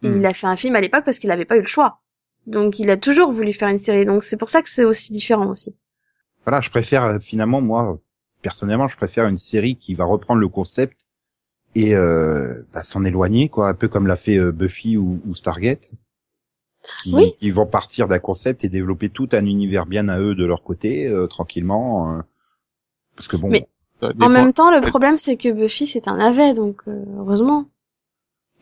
Hmm. 0.00 0.16
Il 0.16 0.24
a 0.24 0.32
fait 0.32 0.46
un 0.46 0.56
film 0.56 0.74
à 0.74 0.80
l'époque 0.80 1.04
parce 1.04 1.18
qu'il 1.18 1.28
n'avait 1.28 1.44
pas 1.44 1.56
eu 1.56 1.60
le 1.60 1.66
choix. 1.66 2.00
Donc, 2.46 2.78
il 2.78 2.90
a 2.90 2.96
toujours 2.96 3.30
voulu 3.30 3.52
faire 3.52 3.68
une 3.68 3.78
série. 3.78 4.06
Donc, 4.06 4.24
c'est 4.24 4.38
pour 4.38 4.48
ça 4.48 4.62
que 4.62 4.70
c'est 4.70 4.84
aussi 4.84 5.12
différent 5.12 5.48
aussi. 5.48 5.74
voilà, 6.44 6.62
je 6.62 6.70
préfère 6.70 7.04
euh, 7.04 7.18
finalement 7.18 7.60
moi, 7.60 7.98
personnellement, 8.42 8.88
je 8.88 8.96
préfère 8.96 9.26
une 9.26 9.36
série 9.36 9.76
qui 9.76 9.94
va 9.94 10.04
reprendre 10.04 10.40
le 10.40 10.48
concept 10.48 11.06
et 11.74 11.94
euh, 11.94 12.62
bah, 12.72 12.82
s'en 12.82 13.04
éloigner, 13.04 13.48
quoi, 13.48 13.68
un 13.68 13.74
peu 13.74 13.88
comme 13.88 14.06
l'a 14.06 14.16
fait 14.16 14.38
euh, 14.38 14.50
Buffy 14.50 14.96
ou, 14.96 15.20
ou 15.26 15.34
Stargate. 15.34 15.90
Qui, 17.02 17.14
Oui. 17.14 17.32
qui 17.34 17.50
vont 17.50 17.66
partir 17.66 18.08
d'un 18.08 18.18
concept 18.18 18.64
et 18.64 18.68
développer 18.70 19.10
tout 19.10 19.28
un 19.32 19.44
univers 19.44 19.84
bien 19.86 20.08
à 20.08 20.18
eux 20.18 20.34
de 20.34 20.44
leur 20.46 20.62
côté, 20.62 21.06
euh, 21.06 21.26
tranquillement. 21.26 22.16
euh, 22.16 22.20
parce 23.16 23.28
que 23.28 23.36
bon, 23.36 23.48
Mais- 23.48 23.68
En 24.20 24.30
même 24.30 24.54
temps, 24.54 24.70
le 24.70 24.86
problème, 24.88 25.18
c'est 25.18 25.36
que 25.36 25.50
Buffy, 25.52 25.86
c'est 25.86 26.08
un 26.08 26.16
navet, 26.16 26.54
donc 26.54 26.80
euh, 26.88 27.04
heureusement. 27.18 27.66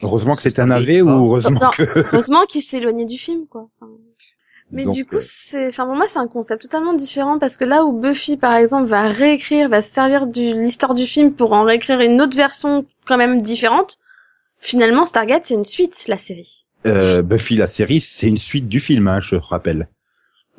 heureusement 0.03 0.35
que 0.35 0.43
c'est 0.43 0.59
un 0.59 0.67
pas. 0.69 0.81
ou 0.81 1.09
heureusement 1.09 1.61
Non. 1.61 1.71
que... 1.71 1.83
Heureusement 2.13 2.45
qu'il 2.47 2.63
s'est 2.63 2.79
éloigné 2.79 3.05
du 3.05 3.19
film, 3.19 3.47
quoi. 3.47 3.69
Enfin, 3.81 3.93
Mais 4.73 4.85
Donc, 4.85 4.95
du 4.95 5.07
coup, 5.07 5.17
euh, 5.17 5.21
c'est, 5.23 5.69
enfin 5.69 5.87
pour 5.87 5.95
moi, 5.95 6.09
c'est 6.09 6.19
un 6.19 6.27
concept 6.27 6.63
totalement 6.63 6.93
différent 6.95 7.39
parce 7.39 7.57
que 7.57 7.65
là 7.65 7.85
où 7.85 7.93
Buffy, 7.93 8.37
par 8.37 8.55
exemple, 8.57 8.89
va 8.89 9.09
réécrire, 9.09 9.69
va 9.69 9.81
se 9.81 9.91
servir 9.93 10.27
de 10.27 10.61
l'histoire 10.61 10.95
du 10.95 11.07
film 11.07 11.33
pour 11.35 11.53
en 11.53 11.63
réécrire 11.63 12.01
une 12.01 12.21
autre 12.21 12.37
version 12.37 12.85
quand 13.07 13.17
même 13.17 13.41
différente. 13.41 13.99
Finalement, 14.59 15.07
Stargate, 15.07 15.47
c'est 15.47 15.55
une 15.55 15.65
suite, 15.65 16.07
la 16.09 16.19
série. 16.19 16.67
Euh, 16.87 17.23
Buffy 17.23 17.57
la 17.57 17.67
série, 17.69 18.01
c'est 18.01 18.29
une 18.29 18.39
suite 18.39 18.69
du 18.69 18.81
film, 18.81 19.09
hein, 19.09 19.21
je 19.21 19.37
rappelle. 19.37 19.89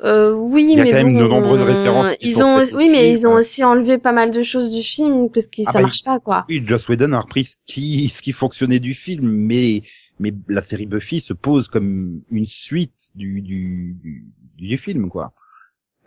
Euh, 0.02 0.32
oui, 0.32 0.64
Il 0.72 0.78
y 0.78 0.80
a 0.80 0.84
mais 0.84 0.90
quand 0.90 0.96
même 0.96 1.16
de 1.16 1.26
nombreuses 1.26 1.62
références 1.62 2.16
qui 2.16 2.30
Ils 2.30 2.34
sont 2.34 2.46
ont, 2.46 2.62
oui, 2.72 2.88
mais 2.90 3.00
film. 3.00 3.12
ils 3.12 3.26
ont 3.26 3.34
aussi 3.34 3.64
enlevé 3.64 3.98
pas 3.98 4.12
mal 4.12 4.30
de 4.30 4.42
choses 4.42 4.70
du 4.74 4.82
film 4.82 5.30
parce 5.30 5.46
que 5.46 5.62
Ah 5.64 5.72
ça 5.72 5.80
bah, 5.80 5.82
marche 5.82 6.02
pas, 6.04 6.18
quoi. 6.20 6.48
Oui, 6.48 6.62
Joss 6.66 6.88
Whedon 6.88 7.12
a 7.12 7.20
repris 7.20 7.44
ce 7.44 7.56
qui, 7.66 8.08
ce 8.08 8.22
qui 8.22 8.32
fonctionnait 8.32 8.80
du 8.80 8.94
film, 8.94 9.28
mais 9.28 9.82
mais 10.18 10.34
la 10.48 10.62
série 10.62 10.86
Buffy 10.86 11.20
se 11.20 11.32
pose 11.32 11.68
comme 11.68 12.22
une 12.30 12.46
suite 12.46 13.10
du 13.14 13.40
du, 13.42 13.96
du, 14.02 14.26
du 14.56 14.78
film, 14.78 15.08
quoi. 15.08 15.32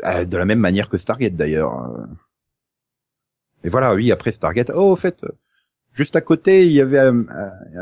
Euh, 0.05 0.25
de 0.25 0.37
la 0.37 0.45
même 0.45 0.59
manière 0.59 0.89
que 0.89 0.97
Stargate 0.97 1.35
d'ailleurs. 1.35 1.73
euh. 1.73 2.05
Mais 3.63 3.69
voilà, 3.69 3.93
oui, 3.95 4.11
après 4.11 4.31
Stargate, 4.31 4.71
oh, 4.73 4.91
au 4.91 4.95
fait, 4.95 5.23
euh, 5.23 5.29
juste 5.93 6.15
à 6.15 6.21
côté, 6.21 6.65
il 6.65 6.71
y 6.71 6.81
avait 6.81 6.99
un, 6.99 7.25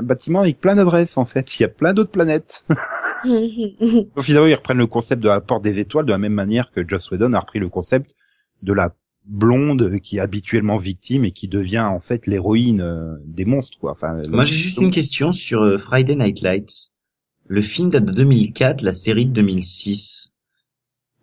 bâtiment 0.03 0.41
avec 0.41 0.59
plein 0.59 0.75
d'adresses, 0.75 1.17
en 1.17 1.25
fait. 1.25 1.59
Il 1.59 1.63
y 1.63 1.65
a 1.65 1.69
plein 1.69 1.93
d'autres 1.93 2.11
planètes. 2.11 2.65
Donc 3.23 4.23
finalement, 4.23 4.47
ils 4.47 4.55
reprennent 4.55 4.77
le 4.77 4.87
concept 4.87 5.21
de 5.21 5.27
la 5.27 5.41
porte 5.41 5.63
des 5.63 5.79
étoiles 5.79 6.05
de 6.05 6.11
la 6.11 6.17
même 6.17 6.33
manière 6.33 6.71
que 6.71 6.87
Joss 6.87 7.11
Whedon 7.11 7.33
a 7.33 7.39
repris 7.39 7.59
le 7.59 7.69
concept 7.69 8.15
de 8.63 8.73
la 8.73 8.93
blonde 9.25 9.99
qui 9.99 10.17
est 10.17 10.19
habituellement 10.19 10.77
victime 10.77 11.25
et 11.25 11.31
qui 11.31 11.47
devient 11.47 11.87
en 11.87 11.99
fait 11.99 12.25
l'héroïne 12.25 12.81
euh, 12.81 13.15
des 13.25 13.45
monstres, 13.45 13.77
quoi. 13.79 13.91
Enfin, 13.91 14.21
Moi, 14.29 14.45
j'ai 14.45 14.55
juste 14.55 14.77
une 14.77 14.91
question 14.91 15.31
sur 15.31 15.61
euh, 15.61 15.77
Friday 15.77 16.15
Night 16.15 16.41
Lights. 16.41 16.91
Le 17.47 17.61
film 17.61 17.89
date 17.89 18.05
de 18.05 18.11
2004, 18.11 18.81
la 18.81 18.93
série 18.93 19.25
de 19.25 19.33
2006. 19.33 20.33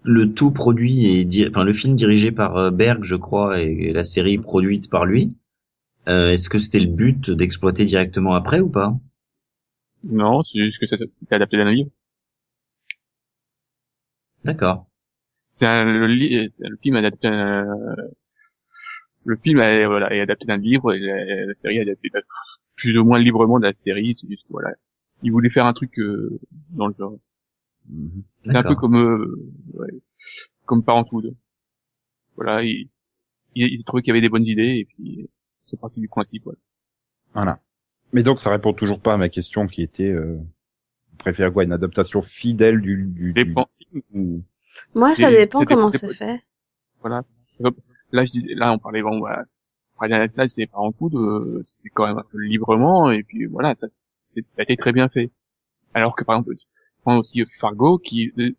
Le 0.05 0.33
tout 0.33 0.53
produit 0.53 1.07
et 1.07 1.49
enfin 1.49 1.65
le 1.65 1.73
film 1.73 1.97
dirigé 1.97 2.31
par 2.31 2.57
euh, 2.57 2.71
Berg, 2.71 3.03
je 3.03 3.17
crois, 3.17 3.61
et 3.61 3.93
la 3.93 4.05
série 4.05 4.39
produite 4.39 4.89
par 4.89 5.05
lui. 5.05 5.33
Euh, 6.09 6.33
Est-ce 6.33 6.49
que 6.49 6.59
c'était 6.59 6.81
le 6.81 6.91
but 6.91 7.31
d'exploiter 7.31 7.85
directement 7.85 8.35
après 8.35 8.61
ou 8.61 8.69
pas? 8.69 8.95
Non, 10.03 10.43
c'est 10.43 10.59
juste 10.65 10.79
que 10.81 10.87
c'était 11.13 11.35
adapté 11.35 11.57
d'un 11.57 11.71
livre. 11.71 11.91
D'accord. 14.45 14.87
C'est 15.49 15.83
le, 15.85 16.07
le 16.07 16.77
film 16.83 16.97
est 16.97 16.99
adapté 16.99 17.29
d'un, 17.31 17.67
le 19.25 19.37
film 19.37 19.61
est, 19.61 19.87
voilà, 19.87 20.13
est 20.15 20.21
adapté 20.21 20.47
d'un 20.47 20.57
livre 20.57 20.93
et 20.95 21.01
la, 21.01 21.47
la 21.47 21.55
série 21.55 21.79
est 21.79 21.83
adaptée 21.83 22.11
plus 22.77 22.97
ou 22.99 23.05
moins 23.05 23.19
librement 23.19 23.59
de 23.59 23.67
la 23.67 23.75
série. 23.75 24.15
C'est 24.17 24.29
juste, 24.29 24.47
voilà. 24.51 24.71
il 25.23 25.33
voulait 25.33 25.51
faire 25.51 25.67
un 25.67 25.73
truc 25.73 25.99
euh, 25.99 26.39
dans 26.71 26.89
le 26.89 26.95
genre. 26.95 27.19
Mhm. 27.89 28.23
C'est 28.45 28.57
un 28.57 28.63
peu 28.63 28.75
comme 28.77 28.97
euh, 28.97 29.51
ouais, 29.75 29.91
comme 30.67 30.85
Parenthood. 30.85 31.35
Voilà, 32.37 32.63
il, 32.63 32.89
il, 33.55 33.69
il 33.75 33.85
trouvait 33.85 34.03
qu'il 34.03 34.11
y 34.11 34.13
avait 34.13 34.21
des 34.21 34.29
bonnes 34.29 34.47
idées 34.47 34.79
et 34.81 34.85
puis 34.87 35.29
c'est 35.69 35.79
parti 35.81 36.01
du 36.01 36.09
principe. 36.09 36.47
Ouais. 36.47 36.55
Voilà. 37.35 37.61
Mais 38.13 38.23
donc 38.23 38.41
ça 38.41 38.51
répond 38.51 38.73
toujours 38.73 39.01
pas 39.01 39.15
à 39.15 39.17
ma 39.19 39.29
question 39.29 39.67
qui 39.67 39.83
était 39.83 40.11
euh, 40.13 40.37
vous 40.37 41.17
préférez 41.19 41.53
quoi 41.53 41.65
une 41.65 41.73
adaptation 41.73 42.23
fidèle 42.23 42.81
du, 42.81 43.05
du, 43.05 43.33
du 43.33 43.55
ou 44.15 44.43
Moi, 44.95 45.15
ça 45.15 45.31
dépend 45.31 45.65
comment 45.65 45.91
c'est 45.93 46.15
fait. 46.15 46.43
Voilà. 47.01 47.23
Là, 48.13 48.25
je 48.25 48.31
dis, 48.31 48.55
là, 48.55 48.73
on 48.73 48.79
parlait 48.79 49.03
bon, 49.03 49.19
voilà. 49.19 49.45
Friday 49.97 50.19
Night 50.19 50.37
Lights, 50.37 50.51
c'est 50.51 50.67
Parenthood, 50.67 51.15
euh, 51.17 51.61
c'est 51.65 51.89
quand 51.91 52.07
même 52.07 52.19
un 52.19 52.25
peu 52.31 52.39
librement 52.39 53.11
et 53.11 53.25
puis 53.25 53.47
voilà, 53.47 53.75
ça, 53.75 53.89
c'est- 53.89 54.47
ça 54.47 54.61
a 54.61 54.63
été 54.63 54.77
très 54.77 54.93
bien 54.93 55.09
fait. 55.09 55.31
Alors 55.93 56.15
que 56.15 56.23
par 56.25 56.37
exemple, 56.37 56.55
prends 57.03 57.19
aussi 57.19 57.45
Fargo 57.59 57.99
qui 57.99 58.33
euh, 58.39 58.53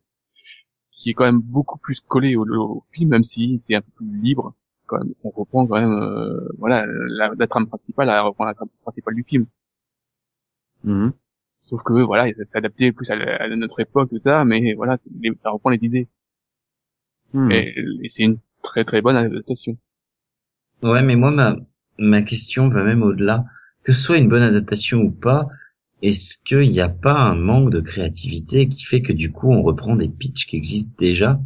qui 0.92 1.10
est 1.12 1.14
quand 1.14 1.26
même 1.26 1.40
beaucoup 1.40 1.78
plus 1.80 2.02
collé 2.02 2.36
au, 2.36 2.46
au 2.46 2.84
film, 2.92 3.10
même 3.12 3.24
si 3.24 3.58
c'est 3.60 3.74
un 3.76 3.82
peu 3.82 3.92
plus 3.96 4.18
libre. 4.22 4.54
Quand 4.90 4.98
même, 5.00 5.14
on 5.24 5.30
reprend 5.30 5.68
quand 5.68 5.80
même, 5.80 5.92
euh, 6.02 6.50
voilà, 6.58 6.86
la, 6.88 7.32
la 7.38 7.48
trame 7.48 7.68
principale, 7.68 8.10
elle 8.10 8.20
reprend 8.22 8.46
la 8.46 8.56
trame 8.56 8.70
principale 8.82 9.16
du 9.16 9.24
film. 9.24 9.46
Mhm. 10.84 11.14
Sauf 11.60 11.84
que 11.84 11.94
voilà, 11.94 12.28
ça 12.34 12.46
s'est 12.48 12.58
adapté 12.58 12.92
plus 12.92 13.10
à, 13.12 13.16
notre 13.56 13.80
époque 13.82 14.10
tout 14.10 14.20
ça, 14.20 14.46
mais 14.46 14.74
voilà, 14.74 14.98
c'est- 14.98 15.10
les- 15.22 15.36
ça 15.38 15.52
reprend 15.52 15.70
les 15.70 15.84
idées. 15.84 16.08
Mhm. 17.34 17.52
Et, 17.52 17.76
et 18.04 18.10
c'est 18.10 18.24
une 18.24 18.40
très 18.64 18.84
très 18.84 19.02
bonne 19.02 19.16
adaptation. 19.16 19.78
Ouais, 20.82 21.02
mais 21.04 21.16
moi, 21.16 21.32
ma, 21.32 21.56
ma 21.98 22.22
question 22.22 22.70
va 22.70 22.84
même 22.84 23.04
au-delà. 23.04 23.46
Que 23.84 23.92
ce 23.92 24.02
soit 24.02 24.18
une 24.18 24.30
bonne 24.30 24.44
adaptation 24.44 25.00
ou 25.00 25.12
pas, 25.12 25.48
est-ce 26.02 26.38
qu'il 26.46 26.70
n'y 26.70 26.82
a 26.82 26.90
pas 26.90 27.14
un 27.14 27.36
manque 27.36 27.72
de 27.72 27.82
créativité 27.82 28.68
qui 28.68 28.84
fait 28.86 29.02
que 29.02 29.14
du 29.14 29.32
coup 29.32 29.52
on 29.52 29.62
reprend 29.62 29.96
des 29.96 30.08
pitchs 30.08 30.46
qui 30.46 30.56
existent 30.56 30.94
déjà? 30.98 31.40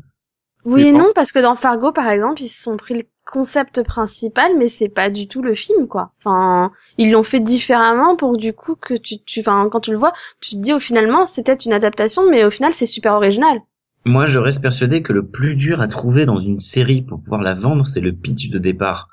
Oui 0.65 0.83
et 0.83 0.91
non, 0.91 1.11
parce 1.13 1.31
que 1.31 1.39
dans 1.39 1.55
Fargo, 1.55 1.91
par 1.91 2.09
exemple, 2.09 2.41
ils 2.41 2.47
se 2.47 2.61
sont 2.61 2.77
pris 2.77 2.93
le 2.93 3.03
concept 3.26 3.84
principal, 3.84 4.51
mais 4.57 4.67
c'est 4.67 4.89
pas 4.89 5.09
du 5.09 5.28
tout 5.28 5.41
le 5.41 5.55
film, 5.55 5.88
quoi. 5.88 6.11
Enfin, 6.19 6.71
ils 6.97 7.11
l'ont 7.11 7.24
fait 7.24 7.39
différemment 7.39 8.15
pour 8.15 8.38
du 8.38 8.53
coup 8.53 8.76
que 8.76 8.93
tu, 8.93 9.19
tu, 9.19 9.39
enfin, 9.39 9.67
quand 9.71 9.80
tu 9.80 9.91
le 9.91 9.97
vois, 9.97 10.13
tu 10.41 10.55
te 10.55 10.61
dis, 10.61 10.74
au 10.74 10.80
finalement, 10.80 11.26
c'est 11.26 11.45
peut-être 11.45 11.65
une 11.65 11.74
adaptation, 11.74 12.30
mais 12.30 12.45
au 12.45 12.51
final, 12.51 12.74
c'est 12.74 12.86
super 12.86 13.13
original. 13.13 13.59
Moi, 14.05 14.26
je 14.26 14.39
reste 14.39 14.61
persuadé 14.61 15.01
que 15.01 15.13
le 15.13 15.26
plus 15.26 15.55
dur 15.55 15.80
à 15.80 15.88
trouver 15.88 16.26
dans 16.26 16.39
une 16.39 16.59
série 16.59 17.01
pour 17.01 17.21
pouvoir 17.21 17.41
la 17.41 17.53
vendre, 17.53 17.88
c'est 17.88 18.01
le 18.01 18.11
pitch 18.11 18.49
de 18.49 18.59
départ. 18.59 19.07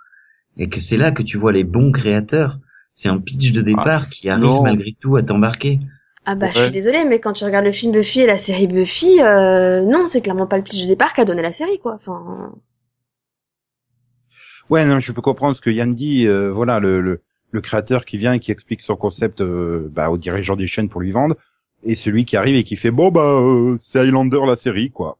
Et 0.56 0.68
que 0.68 0.80
c'est 0.80 0.96
là 0.96 1.12
que 1.12 1.22
tu 1.22 1.38
vois 1.38 1.52
les 1.52 1.64
bons 1.64 1.92
créateurs. 1.92 2.58
C'est 2.92 3.08
un 3.08 3.18
pitch 3.18 3.52
de 3.52 3.62
départ 3.62 4.08
qui 4.08 4.28
arrive 4.28 4.44
non. 4.44 4.62
malgré 4.62 4.96
tout 5.00 5.16
à 5.16 5.22
t'embarquer. 5.22 5.78
Ah 6.26 6.34
bah, 6.34 6.48
je 6.54 6.60
suis 6.60 6.70
désolée, 6.70 7.04
mais 7.04 7.20
quand 7.20 7.32
tu 7.32 7.44
regardes 7.44 7.64
le 7.64 7.72
film 7.72 7.92
Buffy 7.92 8.20
et 8.20 8.26
la 8.26 8.36
série 8.36 8.66
Buffy, 8.66 9.22
euh, 9.22 9.82
non, 9.82 10.06
c'est 10.06 10.20
clairement 10.20 10.46
pas 10.46 10.58
le 10.58 10.62
pitch 10.62 10.82
de 10.82 10.88
départ 10.88 11.14
qu'a 11.14 11.24
donné 11.24 11.40
la 11.40 11.52
série, 11.52 11.78
quoi. 11.78 11.94
Enfin, 11.94 12.52
Ouais, 14.70 14.84
non, 14.86 15.00
je 15.00 15.12
peux 15.12 15.20
comprendre 15.22 15.56
ce 15.56 15.60
que 15.60 15.70
Yann 15.70 15.92
dit. 15.94 16.26
euh, 16.26 16.50
voilà, 16.52 16.78
le, 16.80 17.00
le, 17.00 17.20
le 17.50 17.60
créateur 17.60 18.04
qui 18.04 18.16
vient 18.16 18.32
et 18.34 18.40
qui 18.40 18.52
explique 18.52 18.80
son 18.82 18.96
concept 18.96 19.40
euh, 19.40 19.88
bah, 19.92 20.10
au 20.10 20.16
dirigeant 20.18 20.56
des 20.56 20.66
chaînes 20.68 20.88
pour 20.88 21.00
lui 21.00 21.10
vendre, 21.10 21.34
et 21.84 21.96
celui 21.96 22.24
qui 22.24 22.36
arrive 22.36 22.54
et 22.56 22.62
qui 22.64 22.76
fait 22.76 22.90
bon 22.90 23.10
bah 23.10 23.40
euh, 23.40 23.76
c'est 23.80 23.98
Highlander 24.00 24.40
la 24.46 24.56
série 24.56 24.90
quoi. 24.90 25.18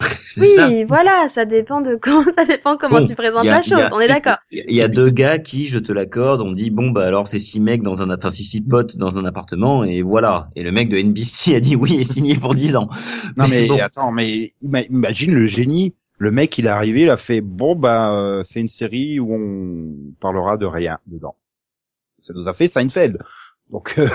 Oui, 0.38 0.46
ça. 0.46 0.68
voilà, 0.88 1.26
ça 1.28 1.44
dépend 1.44 1.80
de 1.80 1.94
comment, 2.00 2.24
ça 2.38 2.44
dépend 2.44 2.76
comment 2.76 2.98
Bon, 3.00 3.04
tu 3.04 3.14
présentes 3.14 3.42
a- 3.46 3.50
la 3.50 3.56
a- 3.58 3.62
chose. 3.62 3.82
On 3.92 4.00
est 4.00 4.08
d'accord. 4.08 4.36
Il 4.50 4.74
y 4.74 4.82
a 4.82 4.88
deux 4.88 5.10
gars 5.10 5.38
qui, 5.38 5.66
je 5.66 5.78
te 5.78 5.92
l'accorde, 5.92 6.40
on 6.40 6.52
dit 6.52 6.70
bon 6.70 6.90
bah 6.90 7.04
alors 7.06 7.26
c'est 7.28 7.38
six 7.40 7.60
mecs 7.60 7.82
dans 7.82 8.00
un, 8.02 8.10
enfin 8.14 8.30
six 8.30 8.60
potes 8.60 8.96
dans 8.96 9.18
un 9.18 9.24
appartement 9.24 9.82
et 9.84 10.02
voilà. 10.02 10.48
Et 10.56 10.62
le 10.62 10.72
mec 10.72 10.88
de 10.88 10.96
NBC 10.98 11.54
a 11.56 11.60
dit 11.60 11.74
oui 11.76 11.96
et 11.98 12.04
signé 12.04 12.36
pour 12.36 12.54
10 12.54 12.76
ans. 12.76 12.88
Non 13.36 13.46
mais 13.50 13.66
bon. 13.66 13.76
attends, 13.82 14.12
mais 14.12 14.52
ima- 14.62 14.86
imagine 14.90 15.34
le 15.34 15.46
génie. 15.46 15.94
Le 16.20 16.30
mec, 16.30 16.58
il 16.58 16.66
est 16.66 16.68
arrivé, 16.68 17.02
il 17.02 17.10
a 17.10 17.16
fait 17.16 17.40
bon 17.40 17.74
bah 17.74 18.14
euh, 18.14 18.44
c'est 18.44 18.60
une 18.60 18.68
série 18.68 19.18
où 19.18 19.34
on 19.34 20.12
parlera 20.20 20.58
de 20.58 20.66
rien 20.66 20.98
dedans. 21.06 21.34
Ça 22.20 22.34
nous 22.34 22.46
a 22.46 22.52
fait 22.52 22.68
Seinfeld. 22.68 23.18
Donc 23.70 23.94
euh, 23.98 24.06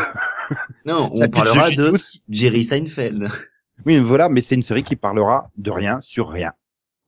Non, 0.86 1.10
on 1.14 1.28
parlera 1.30 1.72
de 1.72 1.89
aussi. 1.89 2.22
Jerry 2.30 2.64
Seinfeld. 2.64 3.28
Oui, 3.88 3.97
voilà, 3.99 4.30
mais 4.30 4.41
c'est 4.41 4.53
une 4.53 4.62
série 4.62 4.84
qui 4.84 4.95
parlera 4.95 5.49
de 5.58 5.72
rien 5.72 5.99
sur 6.01 6.30
rien. 6.30 6.53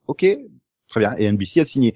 Ok, 0.08 0.26
très 0.88 1.00
bien. 1.00 1.14
Et 1.16 1.30
NBC 1.30 1.60
a 1.60 1.64
signé. 1.64 1.94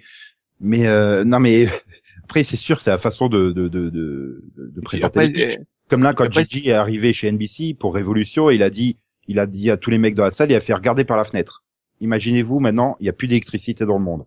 Mais 0.60 0.86
euh, 0.86 1.24
non, 1.24 1.40
mais 1.40 1.66
après 2.22 2.44
c'est 2.44 2.56
sûr, 2.56 2.80
c'est 2.80 2.90
la 2.90 2.98
façon 2.98 3.28
de 3.28 3.50
de 3.50 3.66
de 3.66 3.90
de, 3.90 4.44
de 4.56 4.80
présenter 4.80 5.18
après, 5.18 5.26
les 5.26 5.32
pitchs. 5.32 5.58
euh, 5.58 5.64
Comme 5.88 6.04
là, 6.04 6.14
quand 6.14 6.24
après, 6.24 6.44
Gigi 6.44 6.68
est 6.68 6.72
arrivé 6.72 7.12
chez 7.12 7.32
NBC 7.32 7.74
pour 7.74 7.94
Révolution, 7.96 8.48
il 8.48 8.62
a 8.62 8.70
dit, 8.70 8.96
il 9.26 9.40
a 9.40 9.48
dit 9.48 9.70
à 9.72 9.76
tous 9.76 9.90
les 9.90 9.98
mecs 9.98 10.14
dans 10.14 10.22
la 10.22 10.30
salle, 10.30 10.52
il 10.52 10.54
a 10.54 10.60
fait 10.60 10.72
regarder 10.74 11.04
par 11.04 11.16
la 11.16 11.24
fenêtre. 11.24 11.64
Imaginez-vous 12.02 12.60
maintenant, 12.60 12.96
il 13.00 13.04
n'y 13.04 13.08
a 13.08 13.12
plus 13.14 13.28
d'électricité 13.28 13.86
dans 13.86 13.96
le 13.98 14.04
monde. 14.04 14.26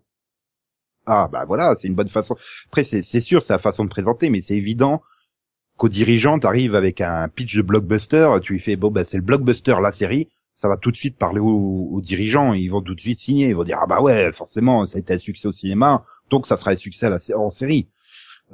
Ah 1.06 1.30
bah 1.32 1.46
voilà, 1.46 1.76
c'est 1.76 1.88
une 1.88 1.94
bonne 1.94 2.10
façon. 2.10 2.36
Après 2.68 2.84
c'est 2.84 3.04
sûr, 3.22 3.44
c'est 3.44 3.54
la 3.54 3.60
façon 3.60 3.84
de 3.84 3.90
présenter, 3.90 4.30
mais 4.30 4.42
c'est 4.42 4.56
évident 4.58 5.04
qu'au 5.78 5.90
dirigeant, 5.90 6.40
t'arrives 6.40 6.76
avec 6.76 7.02
un 7.02 7.28
pitch 7.30 7.56
de 7.58 7.62
blockbuster, 7.62 8.30
tu 8.42 8.54
lui 8.54 8.60
fais 8.60 8.76
bon 8.76 8.92
bah 8.92 9.04
c'est 9.06 9.18
le 9.18 9.24
blockbuster 9.24 9.76
la 9.82 9.92
série, 9.92 10.30
ça 10.56 10.70
va 10.70 10.78
tout 10.78 10.92
de 10.92 10.98
suite 10.98 11.18
parler 11.18 11.40
aux, 11.40 11.90
aux 11.92 12.02
dirigeants, 12.02 12.54
ils 12.54 12.70
vont 12.70 12.82
tout 12.82 12.96
de 12.96 13.02
suite 13.02 13.20
signer, 13.20 13.50
ils 13.50 13.56
vont 13.56 13.64
dire 13.66 13.80
ah 13.82 13.88
bah 13.88 14.02
ouais 14.02 14.32
forcément 14.34 14.86
ça 14.88 14.98
a 14.98 15.00
été 15.02 15.14
un 15.14 15.20
succès 15.20 15.48
au 15.48 15.54
cinéma, 15.54 16.04
donc 16.32 16.48
ça 16.48 16.58
sera 16.58 16.72
un 16.72 16.78
succès 16.78 17.08
à 17.08 17.10
la, 17.12 17.20
sé- 17.20 17.36
en 17.36 17.52
série. 17.52 17.88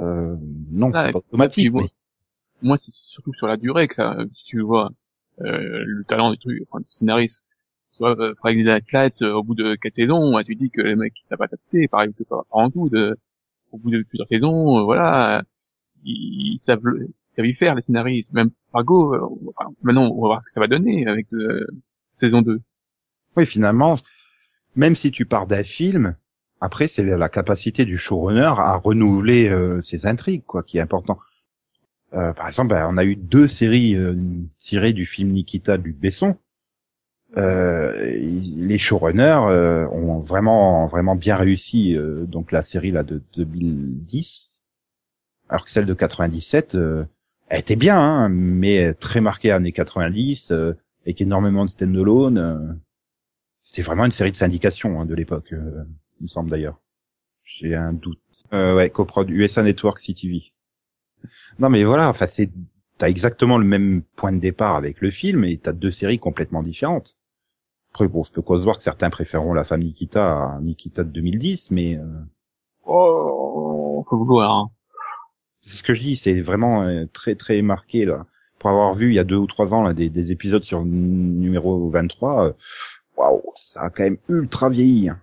Euh, 0.01 0.35
non, 0.71 0.91
Ah, 0.93 1.05
c'est 1.07 1.11
pas 1.13 1.19
automatique. 1.19 1.71
mais- 1.73 1.81
moi 2.61 2.77
c'est 2.77 2.91
surtout 2.91 3.33
sur 3.33 3.47
la 3.47 3.57
durée 3.57 3.87
que 3.87 3.95
ça 3.95 4.15
que 4.17 4.29
tu 4.47 4.61
vois 4.61 4.91
euh, 5.41 5.83
le 5.85 6.03
talent 6.05 6.31
du 6.31 6.37
truc 6.37 6.61
enfin, 6.69 6.79
du 6.81 6.91
scénariste 6.91 7.43
soit 7.91 8.19
euh, 8.19 8.33
Friday 8.39 8.63
Night 8.63 8.91
Lights 8.91 9.21
euh, 9.21 9.33
au 9.33 9.43
bout 9.43 9.55
de 9.55 9.75
quatre 9.75 9.93
saisons 9.93 10.41
tu 10.43 10.55
dis 10.55 10.69
que 10.69 10.81
les 10.81 10.95
mecs 10.95 11.13
ils 11.21 11.25
savent 11.25 11.41
adapter 11.41 11.87
pareil 11.87 12.13
que 12.17 12.23
par 12.23 12.45
en 12.49 12.69
tout 12.71 12.89
au 13.71 13.77
bout 13.77 13.91
de 13.91 14.03
plusieurs 14.09 14.27
saisons 14.27 14.79
euh, 14.79 14.83
voilà 14.83 15.43
ils, 16.03 16.55
ils 16.55 16.59
savent 16.59 16.81
ils 16.97 17.13
savent 17.27 17.45
y 17.45 17.53
faire 17.53 17.75
les 17.75 17.81
scénaristes 17.81 18.33
même 18.33 18.49
Fargo 18.71 19.13
euh, 19.13 19.21
enfin, 19.55 19.69
maintenant 19.83 20.09
on 20.09 20.21
va 20.21 20.27
voir 20.27 20.41
ce 20.41 20.47
que 20.47 20.51
ça 20.51 20.59
va 20.59 20.67
donner 20.67 21.05
avec 21.05 21.27
euh, 21.33 21.65
saison 22.15 22.41
2 22.41 22.61
Oui, 23.35 23.45
finalement, 23.45 23.97
même 24.75 24.95
si 24.95 25.11
tu 25.11 25.25
pars 25.25 25.47
d'un 25.47 25.63
film, 25.63 26.15
après 26.61 26.87
c'est 26.87 27.03
la 27.03 27.29
capacité 27.29 27.85
du 27.85 27.97
showrunner 27.97 28.53
à 28.57 28.77
renouveler 28.77 29.49
euh, 29.49 29.81
ses 29.81 30.05
intrigues, 30.05 30.45
quoi, 30.45 30.63
qui 30.63 30.77
est 30.77 30.81
important. 30.81 31.19
Euh, 32.13 32.33
par 32.33 32.47
exemple, 32.47 32.69
ben, 32.69 32.87
on 32.89 32.97
a 32.97 33.05
eu 33.05 33.15
deux 33.15 33.47
séries 33.47 33.95
euh, 33.95 34.15
tirées 34.57 34.93
du 34.93 35.05
film 35.05 35.31
Nikita 35.31 35.77
Luc 35.77 35.97
Besson. 35.97 36.37
Euh, 37.37 37.93
les 38.19 38.77
showrunners 38.77 39.47
euh, 39.47 39.87
ont 39.87 40.19
vraiment 40.19 40.85
vraiment 40.87 41.15
bien 41.15 41.37
réussi 41.37 41.95
euh, 41.95 42.25
donc 42.25 42.51
la 42.51 42.61
série 42.61 42.91
là 42.91 43.03
de 43.03 43.23
2010 43.37 44.63
alors 45.47 45.63
que 45.63 45.71
celle 45.71 45.85
de 45.85 45.93
97 45.93 46.75
euh, 46.75 47.05
elle 47.47 47.61
était 47.61 47.77
bien 47.77 47.97
hein, 47.97 48.27
mais 48.27 48.93
très 48.95 49.21
marquée 49.21 49.51
années 49.51 49.71
90 49.71 50.51
euh, 50.51 50.73
avec 51.05 51.21
énormément 51.21 51.63
de 51.63 51.69
stand-alone 51.69 52.37
euh, 52.37 52.73
c'était 53.63 53.81
vraiment 53.83 54.03
une 54.03 54.11
série 54.11 54.31
de 54.33 54.35
syndication 54.35 54.99
hein, 54.99 55.05
de 55.05 55.15
l'époque 55.15 55.51
il 55.51 56.23
me 56.23 56.27
semble 56.27 56.49
d'ailleurs. 56.49 56.81
J'ai 57.45 57.75
un 57.75 57.93
doute. 57.93 58.19
Ouais 58.51 58.89
coprod 58.89 59.29
USA 59.29 59.63
Network 59.63 60.01
CTV 60.01 60.51
non 61.59 61.69
mais 61.69 61.85
voilà 61.85 62.09
enfin 62.09 62.27
c'est 62.27 62.51
t'as 62.97 63.07
exactement 63.07 63.57
le 63.57 63.65
même 63.65 64.01
point 64.17 64.33
de 64.33 64.39
départ 64.39 64.75
avec 64.75 64.99
le 64.99 65.11
film 65.11 65.45
et 65.45 65.57
t'as 65.57 65.71
deux 65.71 65.91
séries 65.91 66.19
complètement 66.19 66.61
différentes 66.61 67.15
après 67.93 68.07
bon 68.07 68.23
je 68.23 68.31
peux 68.31 68.41
concevoir 68.41 68.77
que 68.77 68.83
certains 68.83 69.09
préféreront 69.09 69.53
la 69.53 69.63
femme 69.63 69.81
Nikita 69.81 70.55
à 70.55 70.59
Nikita 70.61 71.03
de 71.03 71.09
2010 71.09 71.71
mais 71.71 71.97
euh, 71.97 72.05
oh 72.85 74.05
faut 74.09 74.17
vouloir 74.17 74.51
hein. 74.51 74.69
c'est 75.61 75.77
ce 75.77 75.83
que 75.83 75.93
je 75.93 76.01
dis 76.01 76.15
c'est 76.15 76.41
vraiment 76.41 76.83
euh, 76.83 77.05
très 77.11 77.35
très 77.35 77.61
marqué 77.61 78.05
là 78.05 78.25
pour 78.59 78.69
avoir 78.69 78.93
vu 78.93 79.09
il 79.09 79.15
y 79.15 79.19
a 79.19 79.23
deux 79.23 79.37
ou 79.37 79.47
trois 79.47 79.73
ans 79.73 79.81
là, 79.81 79.93
des, 79.93 80.09
des 80.09 80.31
épisodes 80.31 80.63
sur 80.63 80.85
numéro 80.85 81.89
23 81.89 82.45
euh, 82.47 82.53
waouh 83.17 83.41
ça 83.55 83.81
a 83.81 83.89
quand 83.89 84.03
même 84.03 84.17
ultra 84.29 84.69
vieilli 84.69 85.09
hein. 85.09 85.19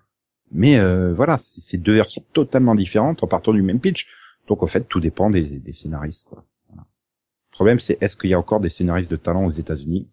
mais 0.52 0.78
euh, 0.78 1.14
voilà 1.14 1.38
c'est 1.38 1.62
c'est 1.62 1.78
deux 1.78 1.94
versions 1.94 2.22
totalement 2.34 2.74
différentes 2.74 3.22
en 3.22 3.26
partant 3.26 3.52
du 3.52 3.62
même 3.62 3.80
pitch 3.80 4.06
donc 4.46 4.62
en 4.62 4.66
fait 4.66 4.86
tout 4.88 5.00
dépend 5.00 5.30
des, 5.30 5.42
des 5.42 5.72
scénaristes 5.72 6.28
quoi 6.28 6.44
Voilà. 6.68 6.82
le 6.82 7.54
problème 7.54 7.80
c'est 7.80 8.02
est-ce 8.02 8.16
qu'il 8.16 8.30
y 8.30 8.34
a 8.34 8.38
encore 8.38 8.60
des 8.60 8.70
scénaristes 8.70 9.10
de 9.10 9.16
talent 9.16 9.46
aux 9.46 9.52
États-Unis? 9.52 10.08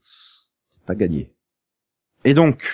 C'est 0.70 0.84
pas 0.84 0.96
gagné 0.96 1.35
et 2.26 2.34
donc 2.34 2.66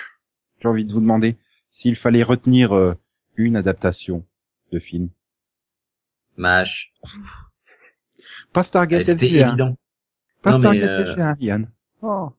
j'ai 0.60 0.68
envie 0.68 0.84
de 0.84 0.92
vous 0.92 1.00
demander 1.00 1.36
s'il 1.70 1.94
fallait 1.96 2.22
retenir 2.24 2.74
euh, 2.74 2.94
une 3.36 3.54
adaptation 3.56 4.26
de 4.72 4.78
film 4.80 5.08
Mash. 6.36 6.92
pas 8.52 8.62
Stargate 8.62 9.04
C'était 9.04 9.26
SG1. 9.28 9.48
évident. 9.48 9.76
Pas 10.42 10.52
Non, 10.52 10.58
Stargate 10.58 10.90
euh, 10.90 11.14
SG1, 11.16 11.36
Yann. 11.40 11.70
Oh. 12.02 12.30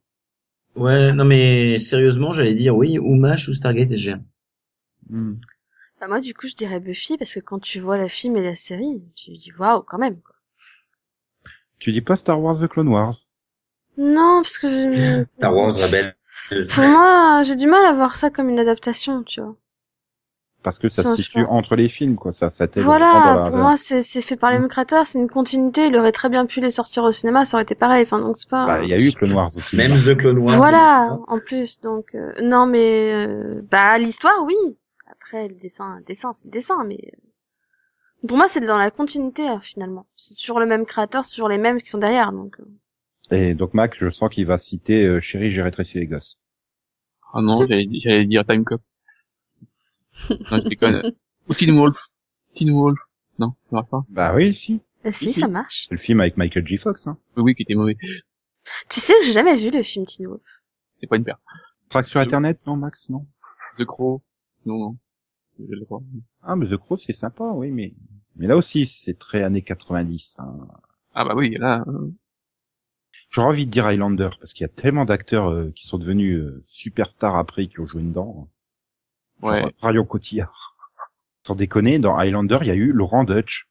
Ouais, 0.75 1.13
non 1.13 1.25
mais 1.25 1.77
sérieusement, 1.77 2.31
j'allais 2.31 2.53
dire 2.55 2.75
oui, 2.75 2.97
ou 2.97 3.15
Mash 3.15 3.47
ou 3.47 3.53
Stargate 3.53 3.89
SG1. 3.89 4.21
Hmm. 5.09 5.35
Bah, 5.99 6.07
moi, 6.07 6.19
du 6.19 6.33
coup, 6.33 6.47
je 6.47 6.55
dirais 6.55 6.79
Buffy, 6.79 7.17
parce 7.17 7.33
que 7.35 7.39
quand 7.39 7.59
tu 7.59 7.79
vois 7.79 7.97
le 7.97 8.07
film 8.07 8.35
et 8.37 8.43
la 8.43 8.55
série, 8.55 9.01
tu 9.15 9.31
dis 9.31 9.51
waouh, 9.57 9.83
quand 9.83 9.97
même. 9.99 10.19
quoi. 10.21 10.35
Tu 11.79 11.91
dis 11.91 12.01
pas 12.01 12.15
Star 12.15 12.41
Wars 12.41 12.59
The 12.59 12.67
Clone 12.67 12.87
Wars 12.89 13.15
Non, 13.97 14.41
parce 14.41 14.57
que 14.57 14.67
je- 14.95 15.25
Star 15.29 15.55
Wars 15.55 15.73
Rebels. 15.75 16.15
Pour 16.75 16.83
moi, 16.87 17.43
j'ai 17.43 17.55
du 17.55 17.67
mal 17.67 17.85
à 17.85 17.93
voir 17.93 18.15
ça 18.15 18.29
comme 18.29 18.49
une 18.49 18.59
adaptation, 18.59 19.23
tu 19.23 19.41
vois. 19.41 19.55
Parce 20.63 20.79
que 20.79 20.87
ça 20.87 21.03
se 21.03 21.21
situe 21.23 21.39
entre 21.49 21.75
les 21.75 21.89
films, 21.89 22.15
quoi. 22.15 22.31
Ça, 22.31 22.49
ça 22.49 22.67
Voilà, 22.85 23.19
la- 23.25 23.49
pour 23.49 23.57
moi, 23.57 23.75
c'est 23.77 24.01
fait 24.21 24.37
par 24.37 24.51
les 24.51 24.59
mêmes 24.59 24.69
créateurs, 24.69 25.05
c'est 25.05 25.19
une 25.19 25.29
continuité. 25.29 25.87
Il 25.87 25.97
aurait 25.97 26.13
très 26.13 26.29
bien 26.29 26.45
pu 26.45 26.61
les 26.61 26.71
sortir 26.71 27.03
au 27.03 27.11
cinéma, 27.11 27.43
ça 27.43 27.57
aurait 27.57 27.63
été 27.63 27.75
pareil. 27.75 28.03
Enfin, 28.03 28.19
donc 28.19 28.37
c'est 28.37 28.49
pas. 28.49 28.65
Bah, 28.65 28.79
il 28.81 28.89
y 28.89 28.93
a 28.93 28.99
eu 28.99 29.11
Clone 29.11 29.33
Wars 29.33 29.51
aussi. 29.57 29.75
Même 29.75 29.91
The 29.91 30.15
Clone 30.15 30.37
Wars. 30.37 30.55
Voilà, 30.57 31.19
en 31.27 31.39
plus, 31.39 31.79
donc 31.81 32.15
euh, 32.15 32.31
non, 32.41 32.65
mais 32.65 33.11
euh, 33.13 33.61
bah 33.69 33.97
l'histoire, 33.97 34.41
oui. 34.45 34.55
Après, 35.11 35.49
le 35.49 35.55
dessin, 35.55 35.97
le 35.99 36.03
dessin, 36.05 36.31
c'est 36.33 36.45
le 36.45 36.51
dessin, 36.51 36.83
mais 36.85 36.99
euh, 37.13 38.27
pour 38.27 38.37
moi, 38.37 38.47
c'est 38.47 38.61
dans 38.61 38.77
la 38.77 38.89
continuité 38.89 39.49
euh, 39.49 39.59
finalement. 39.61 40.05
C'est 40.15 40.35
toujours 40.35 40.61
le 40.61 40.65
même 40.65 40.85
créateur, 40.85 41.25
c'est 41.25 41.35
toujours 41.35 41.49
les 41.49 41.57
mêmes 41.57 41.81
qui 41.81 41.89
sont 41.89 41.97
derrière, 41.97 42.31
donc. 42.31 42.55
euh. 42.61 42.63
Et 43.31 43.55
donc 43.55 43.73
Max, 43.73 43.97
je 43.99 44.09
sens 44.09 44.29
qu'il 44.29 44.45
va 44.45 44.57
citer 44.57 45.05
euh, 45.05 45.21
Chérie, 45.21 45.51
j'ai 45.51 45.61
rétréci 45.61 45.97
les 45.99 46.07
gosses. 46.07 46.37
Ah 47.33 47.41
non, 47.41 47.65
j'allais 47.67 47.87
j'allais 47.93 48.25
dire 48.25 48.45
Time 48.45 48.63
Cop. 48.63 48.81
Non, 50.29 50.59
je 50.61 50.67
déconne. 50.67 51.13
Ou 51.49 51.53
Teen 51.53 51.75
Wolf. 51.75 51.97
Teen 52.53 52.71
Wolf. 52.71 52.99
Non, 53.39 53.53
ça 53.69 53.75
marche 53.77 53.89
pas. 53.89 54.03
Bah 54.09 54.33
oui, 54.35 54.53
si. 54.53 54.81
Euh, 55.05 55.11
si, 55.11 55.25
Si, 55.25 55.33
si. 55.33 55.39
ça 55.41 55.47
marche. 55.47 55.85
C'est 55.89 55.95
le 55.95 55.99
film 55.99 56.21
avec 56.21 56.37
Michael 56.37 56.67
J. 56.67 56.77
Fox, 56.77 57.07
hein. 57.07 57.17
Oui, 57.35 57.43
oui, 57.43 57.55
qui 57.55 57.63
était 57.63 57.75
mauvais. 57.75 57.97
Tu 58.89 58.99
sais 58.99 59.13
que 59.19 59.25
j'ai 59.25 59.33
jamais 59.33 59.57
vu 59.57 59.71
le 59.71 59.83
film 59.83 60.05
Teen 60.05 60.27
Wolf. 60.27 60.41
C'est 60.93 61.07
pas 61.07 61.17
une 61.17 61.23
paire. 61.23 61.39
Track 61.89 62.07
sur 62.07 62.19
Internet, 62.19 62.65
non, 62.65 62.75
Max, 62.77 63.09
non 63.09 63.25
The 63.77 63.85
Crow. 63.85 64.21
Non, 64.65 64.77
non. 64.77 64.97
J'ai 65.59 65.75
le 65.75 65.81
droit. 65.81 66.01
Ah, 66.41 66.55
mais 66.55 66.67
The 66.67 66.77
Crow, 66.77 66.97
c'est 66.97 67.13
sympa, 67.13 67.45
oui, 67.53 67.71
mais... 67.71 67.93
Mais 68.35 68.47
là 68.47 68.55
aussi, 68.55 68.87
c'est 68.87 69.19
très 69.19 69.43
années 69.43 69.61
90. 69.61 70.39
Hein. 70.39 70.67
Ah 71.13 71.23
bah 71.25 71.35
oui, 71.35 71.55
là, 71.59 71.83
euh, 71.87 72.11
J'aurais 73.33 73.47
envie 73.47 73.65
de 73.65 73.71
dire 73.71 73.85
Highlander, 73.87 74.29
parce 74.39 74.53
qu'il 74.53 74.61
y 74.63 74.65
a 74.65 74.69
tellement 74.69 75.05
d'acteurs 75.05 75.49
euh, 75.49 75.71
qui 75.75 75.87
sont 75.87 75.97
devenus 75.97 76.37
euh, 76.37 76.63
superstars 76.67 77.35
après, 77.35 77.65
qui 77.65 77.79
ont 77.79 77.87
joué 77.87 78.03
dedans. 78.03 78.47
ouais. 79.41 79.61
Genre 79.61 79.71
Marion 79.81 80.05
Cotillard. 80.05 80.77
Sans 81.47 81.55
déconner, 81.55 81.97
dans 81.97 82.15
Highlander, 82.15 82.59
il 82.61 82.67
y 82.67 82.71
a 82.71 82.75
eu 82.75 82.91
Laurent 82.91 83.23
Dutch. 83.23 83.67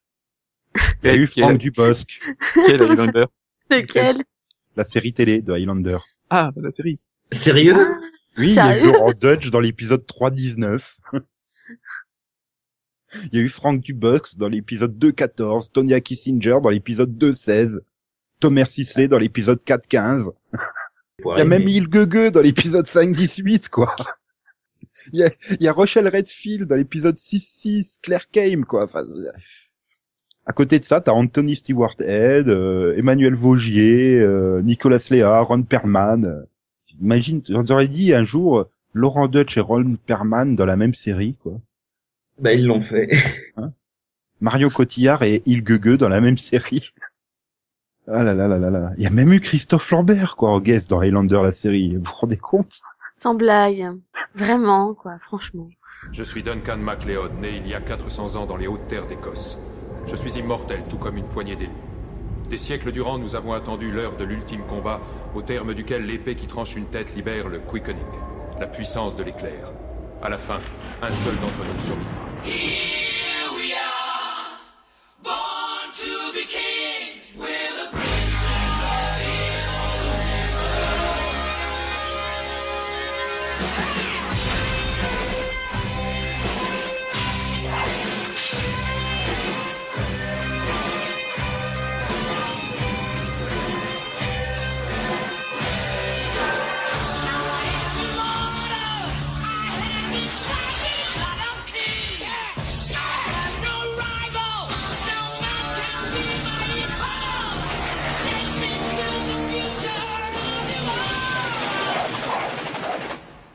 Il 1.05 1.07
y 1.07 1.11
a 1.11 1.15
eu 1.15 1.29
Quel- 1.29 1.45
Franck 1.45 1.59
Dubosc. 1.59 2.21
Quel 2.55 2.83
Highlander? 2.83 3.25
Lequel? 3.71 4.25
La 4.75 4.85
série 4.85 5.13
télé 5.13 5.43
de 5.43 5.53
Highlander. 5.53 5.99
Ah, 6.29 6.51
la 6.57 6.71
série. 6.73 6.99
Sérieux? 7.31 7.77
Oui, 8.39 8.49
il 8.51 8.55
y 8.55 8.59
a 8.59 8.79
eu 8.79 8.87
Laurent 8.93 9.13
Dutch 9.13 9.51
dans 9.51 9.61
l'épisode 9.61 10.03
3.19. 10.07 10.97
Il 13.31 13.35
y 13.39 13.39
a 13.39 13.45
eu 13.45 13.49
Frank 13.51 13.79
Dubosc 13.81 14.37
dans 14.39 14.49
l'épisode 14.49 14.97
2.14, 14.99 15.71
Tonya 15.71 16.01
Kissinger 16.01 16.59
dans 16.63 16.71
l'épisode 16.71 17.11
2.16, 17.19 17.81
Thomas 18.43 18.65
Sisley 18.65 19.07
dans 19.07 19.19
l'épisode 19.19 19.61
4.15. 19.65 20.31
Il 21.25 21.39
y 21.39 21.41
a 21.41 21.45
même 21.45 21.69
Il 21.69 21.89
Gueux 21.89 22.33
dans 22.33 22.41
l'épisode 22.41 22.87
5.18, 22.87 23.69
quoi. 23.69 23.95
Il 25.13 25.21
y 25.21 25.23
a, 25.23 25.31
il 25.51 25.63
y 25.63 25.69
a 25.69 25.73
Rochelle 25.73 26.09
Redfield 26.09 26.69
dans 26.69 26.75
l'épisode 26.75 27.17
6.6, 27.17 28.01
Claire 28.03 28.29
Kame, 28.31 28.65
quoi. 28.65 28.85
Enfin, 28.85 29.05
à 30.45 30.53
côté 30.53 30.81
de 30.81 30.85
ça, 30.85 31.01
t'as 31.01 31.13
Anthony 31.13 31.55
Stewart 31.55 31.95
Head, 32.01 32.49
euh, 32.49 32.97
Emmanuel 32.97 33.35
Vaugier, 33.35 34.19
euh, 34.19 34.61
Nicolas 34.61 34.99
Léa, 35.09 35.41
Ron 35.41 35.63
Perlman. 35.63 36.25
euh. 36.25 36.43
Imagine, 37.01 37.43
j'aurais 37.47 37.89
dit 37.89 38.13
un 38.13 38.25
jour 38.25 38.67
Laurent 38.93 39.29
Dutch 39.29 39.57
et 39.57 39.61
Ron 39.61 39.97
Perlman 40.05 40.57
dans 40.57 40.67
la 40.67 40.77
même 40.77 40.95
série, 40.95 41.39
quoi. 41.43 41.61
Bah 42.39 42.53
ils 42.53 42.67
l'ont 42.67 42.83
fait. 42.83 43.09
Mario 44.41 44.69
Cotillard 44.69 45.23
et 45.23 45.43
Il 45.47 45.63
Gueux 45.63 45.97
dans 45.97 46.09
la 46.09 46.21
même 46.21 46.39
série. 46.39 46.93
Ah 48.09 48.25
là 48.25 48.35
là 48.35 48.49
là 48.49 48.59
là 48.59 48.71
là. 48.71 48.91
Il 48.97 49.05
y 49.05 49.07
a 49.07 49.11
même 49.11 49.33
eu 49.33 49.41
Christophe 49.41 49.91
Lambert, 49.91 50.37
quoi, 50.37 50.51
en 50.51 50.61
guest 50.61 50.91
dans 50.91 51.01
Highlander, 51.01 51.41
la 51.43 51.53
série. 51.53 51.97
Vous 51.97 52.03
vous 52.05 52.13
rendez 52.13 52.37
compte? 52.37 52.81
Sans 53.19 53.35
blague. 53.35 53.93
Vraiment, 54.35 54.95
quoi, 54.95 55.19
franchement. 55.21 55.69
Je 56.11 56.25
suis 56.25 56.43
Duncan 56.43 56.79
MacLeod, 56.79 57.39
né 57.41 57.63
il 57.65 57.69
y 57.69 57.75
a 57.75 57.81
400 57.81 58.35
ans 58.35 58.47
dans 58.47 58.57
les 58.57 58.67
hautes 58.67 58.89
terres 58.89 59.07
d'Écosse. 59.07 59.57
Je 60.09 60.17
suis 60.17 60.33
immortel, 60.33 60.83
tout 60.91 60.97
comme 60.97 61.17
une 61.17 61.29
poignée 61.29 61.55
d'élus. 61.55 61.71
Des 62.51 62.59
siècles 62.59 62.91
durant, 62.91 63.19
nous 63.19 63.37
avons 63.37 63.53
attendu 63.53 63.93
l'heure 63.93 64.17
de 64.17 64.25
l'ultime 64.25 64.63
combat, 64.69 65.01
au 65.37 65.43
terme 65.43 65.73
duquel 65.73 66.05
l'épée 66.05 66.35
qui 66.35 66.49
tranche 66.49 66.75
une 66.75 66.87
tête 66.87 67.15
libère 67.15 67.49
le 67.49 67.61
quickening, 67.61 68.03
la 68.59 68.67
puissance 68.67 69.15
de 69.15 69.23
l'éclair. 69.23 69.73
À 70.23 70.29
la 70.29 70.39
fin, 70.39 70.61
un 71.03 71.13
seul 71.13 71.35
d'entre 71.37 71.65
nous 71.65 71.79
survivra. 71.79 72.27
Here 72.45 73.55
we 73.55 73.73
are, 73.73 74.61
born 75.23 75.93
to 75.95 76.33
be 76.35 76.47
kings. 76.49 76.72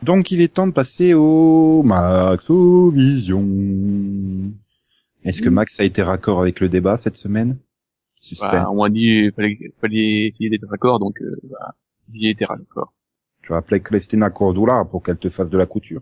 Donc 0.08 0.30
il 0.30 0.40
est 0.40 0.48
temps 0.54 0.66
de 0.66 0.72
passer 0.72 1.12
au 1.12 1.82
Maxovision. 1.82 3.44
Est-ce 5.22 5.42
que 5.42 5.50
Max 5.50 5.78
a 5.80 5.84
été 5.84 6.00
raccord 6.00 6.40
avec 6.40 6.60
le 6.60 6.70
débat 6.70 6.96
cette 6.96 7.16
semaine? 7.16 7.58
Suspense. 8.18 8.50
Bah, 8.50 8.70
on 8.72 8.80
m'a 8.82 8.88
dit, 8.88 9.30
fallait, 9.36 9.58
fallait 9.82 10.28
essayer 10.28 10.48
d'être 10.48 10.66
d'accord, 10.66 10.98
donc, 10.98 11.20
euh, 11.20 11.36
bah, 11.50 11.74
j'y 12.14 12.26
ai 12.26 12.30
été 12.30 12.46
raccord. 12.46 12.90
Tu 13.42 13.50
vas 13.50 13.58
appeler 13.58 13.80
Christina 13.82 14.30
Cordula 14.30 14.86
pour 14.90 15.02
qu'elle 15.02 15.18
te 15.18 15.28
fasse 15.28 15.50
de 15.50 15.58
la 15.58 15.66
couture. 15.66 16.00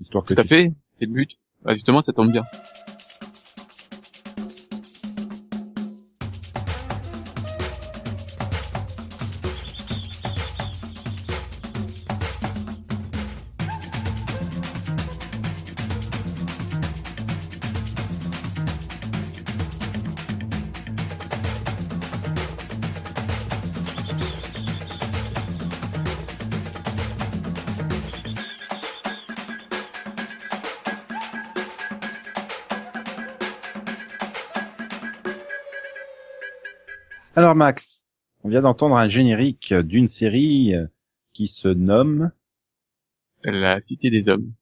Histoire 0.00 0.24
que 0.24 0.34
Tout 0.34 0.40
à 0.40 0.44
tu- 0.44 0.54
fait, 0.54 0.72
c'est 1.00 1.06
le 1.06 1.12
but. 1.12 1.30
Bah, 1.64 1.74
justement, 1.74 2.00
ça 2.00 2.12
tombe 2.12 2.30
bien. 2.30 2.44
Alors 37.34 37.54
Max, 37.54 38.04
on 38.42 38.48
vient 38.48 38.62
d'entendre 38.62 38.96
un 38.96 39.08
générique 39.08 39.72
d'une 39.74 40.08
série 40.08 40.74
qui 41.32 41.46
se 41.46 41.68
nomme 41.68 42.30
La 43.44 43.80
cité 43.80 44.10
des 44.10 44.28
hommes. 44.28 44.52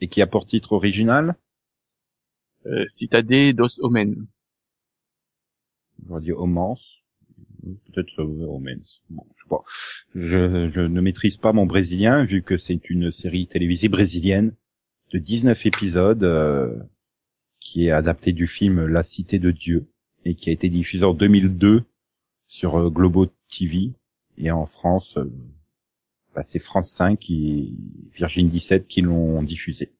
et 0.00 0.08
qui 0.08 0.20
a 0.22 0.26
pour 0.26 0.46
titre 0.46 0.72
original, 0.72 1.34
Euh, 2.66 2.84
Citadé 2.88 3.52
dos 3.52 3.68
Omen. 3.80 4.26
j'aurais 6.08 6.20
dit 6.20 6.32
Homance, 6.32 6.84
peut-être 7.92 8.18
Homens. 8.18 9.02
Bon, 9.08 9.24
je 9.36 9.42
sais 9.42 9.48
pas. 9.48 9.62
Je, 10.16 10.68
je 10.70 10.80
ne 10.80 11.00
maîtrise 11.00 11.36
pas 11.36 11.52
mon 11.52 11.64
brésilien 11.66 12.24
vu 12.24 12.42
que 12.42 12.58
c'est 12.58 12.90
une 12.90 13.12
série 13.12 13.46
télévisée 13.46 13.88
brésilienne 13.88 14.52
de 15.12 15.18
19 15.18 15.64
épisodes 15.66 16.24
euh, 16.24 16.76
qui 17.60 17.86
est 17.86 17.92
adaptée 17.92 18.32
du 18.32 18.48
film 18.48 18.84
La 18.84 19.04
Cité 19.04 19.38
de 19.38 19.52
Dieu 19.52 19.86
et 20.26 20.34
qui 20.34 20.50
a 20.50 20.52
été 20.52 20.68
diffusée 20.68 21.04
en 21.04 21.14
2002 21.14 21.84
sur 22.48 22.76
euh, 22.76 22.90
Globo 22.90 23.26
TV 23.48 23.92
et 24.36 24.50
en 24.50 24.66
France, 24.66 25.16
euh, 25.16 25.32
bah, 26.34 26.42
c'est 26.42 26.58
France 26.58 26.90
5 26.90 27.30
et 27.30 27.72
Virgin 28.12 28.48
17 28.48 28.88
qui 28.88 29.02
l'ont 29.02 29.42
diffusé. 29.44 29.92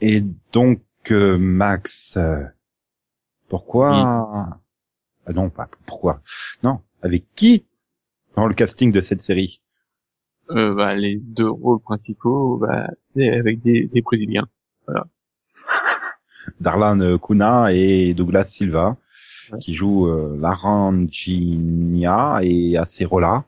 Et 0.00 0.22
donc 0.52 0.82
euh, 1.10 1.38
Max, 1.38 2.18
pourquoi 3.48 4.60
Ah 5.26 5.32
non, 5.32 5.50
pas 5.50 5.68
pourquoi. 5.86 6.20
Non, 6.64 6.80
avec 7.00 7.24
qui 7.36 7.64
dans 8.34 8.46
le 8.46 8.54
casting 8.54 8.90
de 8.90 9.00
cette 9.00 9.22
série? 9.22 9.62
Euh, 10.50 10.74
bah, 10.74 10.96
les 10.96 11.16
deux 11.16 11.48
rôles 11.48 11.80
principaux, 11.80 12.58
bah, 12.58 12.90
c'est 13.00 13.28
avec 13.30 13.60
des, 13.62 13.86
des 13.86 14.02
Brésiliens. 14.02 14.48
Darlan 16.60 17.18
Kuna 17.18 17.72
et 17.72 18.14
Douglas 18.14 18.46
Silva. 18.46 18.96
Ouais. 19.50 19.58
qui 19.60 19.72
joue 19.74 20.08
euh, 20.08 20.36
et 22.42 22.76
Acerola. 22.76 23.44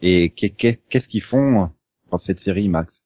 Et 0.00 0.30
qu'est- 0.30 0.48
qu'est- 0.56 0.80
qu'est-ce 0.88 1.06
qu'ils 1.08 1.20
font 1.22 1.70
dans 2.10 2.16
cette 2.18 2.38
série, 2.38 2.68
Max? 2.68 3.04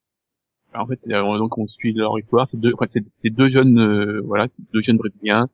En 0.72 0.86
fait, 0.86 1.00
euh, 1.08 1.38
donc 1.38 1.58
on 1.58 1.66
suit 1.66 1.92
leur 1.92 2.16
histoire. 2.18 2.46
C'est 2.46 2.58
deux, 2.60 2.72
enfin, 2.74 2.86
c'est, 2.86 3.30
deux 3.30 3.48
jeunes, 3.48 3.78
euh, 3.78 4.20
voilà, 4.24 4.46
c'est 4.48 4.62
deux 4.72 4.82
jeunes 4.82 4.96
brésiliens. 4.98 5.48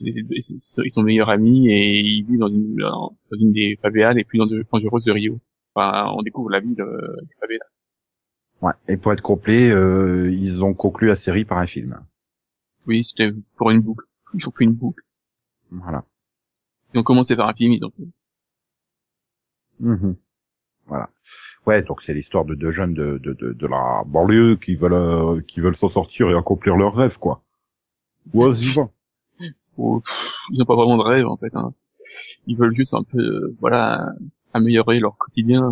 Ils 0.00 0.90
sont 0.90 1.02
meilleurs 1.02 1.28
amis 1.30 1.68
et 1.70 2.00
ils 2.00 2.24
vivent 2.24 2.38
dans 2.40 2.48
une, 2.48 2.76
dans 2.76 3.14
une 3.38 3.52
des 3.52 3.78
favelas 3.80 4.14
les 4.14 4.24
plus 4.24 4.38
dangereuses 4.38 5.04
de 5.04 5.12
Rio. 5.12 5.38
Enfin, 5.74 6.10
on 6.16 6.22
découvre 6.22 6.50
la 6.50 6.60
ville 6.60 6.80
euh, 6.80 7.16
des 7.22 7.34
favelas. 7.40 7.86
Ouais. 8.62 8.72
Et 8.88 8.96
pour 8.96 9.12
être 9.12 9.20
complet, 9.20 9.70
euh, 9.70 10.30
ils 10.32 10.62
ont 10.64 10.72
conclu 10.74 11.08
la 11.08 11.16
série 11.16 11.44
par 11.44 11.58
un 11.58 11.66
film. 11.66 12.00
Oui, 12.86 13.04
c'était 13.04 13.32
pour 13.56 13.70
une 13.70 13.80
boucle. 13.80 14.04
Ils 14.34 14.46
ont 14.46 14.52
fait 14.52 14.64
une 14.64 14.72
boucle. 14.72 15.02
Voilà. 15.70 16.04
Ils 16.94 17.00
ont 17.00 17.02
commencé 17.02 17.36
par 17.36 17.48
un 17.48 17.54
film, 17.54 17.72
ils 17.72 17.84
ont 17.84 17.92
Mhm. 19.80 20.16
Voilà. 20.86 21.10
Ouais, 21.66 21.82
donc 21.82 22.02
c'est 22.02 22.14
l'histoire 22.14 22.44
de 22.44 22.54
deux 22.54 22.70
jeunes 22.70 22.94
de, 22.94 23.18
de, 23.18 23.32
de, 23.32 23.52
de 23.52 23.66
la 23.66 24.04
banlieue 24.06 24.56
qui 24.56 24.76
veulent 24.76 24.92
euh, 24.92 25.40
qui 25.42 25.60
veulent 25.60 25.76
s'en 25.76 25.88
sortir 25.88 26.30
et 26.30 26.34
accomplir 26.36 26.76
leurs 26.76 26.94
rêves, 26.94 27.18
quoi. 27.18 27.42
Ouais, 28.32 28.52
vivant. 28.54 28.90
Oh, 29.76 30.00
ils 30.52 30.58
n'ont 30.58 30.64
pas 30.64 30.76
vraiment 30.76 30.96
de 30.96 31.02
rêve 31.02 31.26
en 31.26 31.36
fait. 31.36 31.54
Hein. 31.54 31.74
Ils 32.46 32.56
veulent 32.56 32.74
juste 32.74 32.94
un 32.94 33.02
peu, 33.02 33.18
euh, 33.18 33.56
voilà, 33.60 34.06
améliorer 34.54 35.00
leur 35.00 35.18
quotidien. 35.18 35.70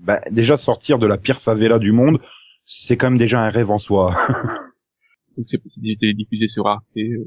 Bah, 0.00 0.20
déjà 0.30 0.56
sortir 0.56 0.98
de 0.98 1.06
la 1.06 1.18
pire 1.18 1.40
favela 1.40 1.78
du 1.78 1.92
monde, 1.92 2.18
c'est 2.64 2.96
quand 2.96 3.10
même 3.10 3.18
déjà 3.18 3.40
un 3.42 3.50
rêve 3.50 3.70
en 3.70 3.78
soi. 3.78 4.16
Donc 5.36 5.46
c'est 5.48 5.60
c'est 5.66 5.80
télédiffusé 5.98 6.48
sur 6.48 6.66
Arte. 6.66 6.84
euh, 6.96 7.24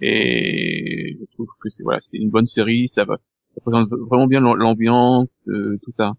Et 0.00 1.16
je 1.20 1.24
trouve 1.34 1.48
que 1.60 1.68
c'est 1.70 1.82
voilà, 1.82 2.00
c'est 2.00 2.16
une 2.16 2.30
bonne 2.30 2.46
série. 2.46 2.88
Ça 2.88 3.04
va, 3.04 3.18
ça 3.54 3.60
présente 3.60 3.90
vraiment 3.90 4.26
bien 4.26 4.40
l'am- 4.40 4.56
l'ambiance, 4.56 5.48
euh, 5.48 5.78
tout 5.82 5.92
ça. 5.92 6.14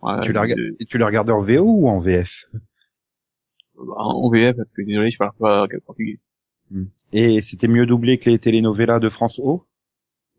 Voilà, 0.00 0.22
tu 0.22 0.32
l'as 0.32 0.42
rega- 0.42 0.56
euh, 0.58 0.76
et 0.80 0.86
tu 0.86 0.98
l'as 0.98 1.06
regardé 1.06 1.32
en 1.32 1.42
VO 1.42 1.64
ou 1.64 1.88
en 1.88 2.00
VF 2.00 2.46
en 3.96 4.30
VF 4.30 4.56
parce 4.56 4.72
que 4.72 4.82
désolé, 4.82 5.10
je 5.10 5.18
parle 5.18 5.32
pas 5.38 5.66
portugais. 5.84 6.20
Et 7.12 7.42
c'était 7.42 7.68
mieux 7.68 7.86
doublé 7.86 8.18
que 8.18 8.30
les 8.30 8.38
telenovelas 8.38 9.00
de 9.00 9.08
France 9.08 9.38
O? 9.42 9.66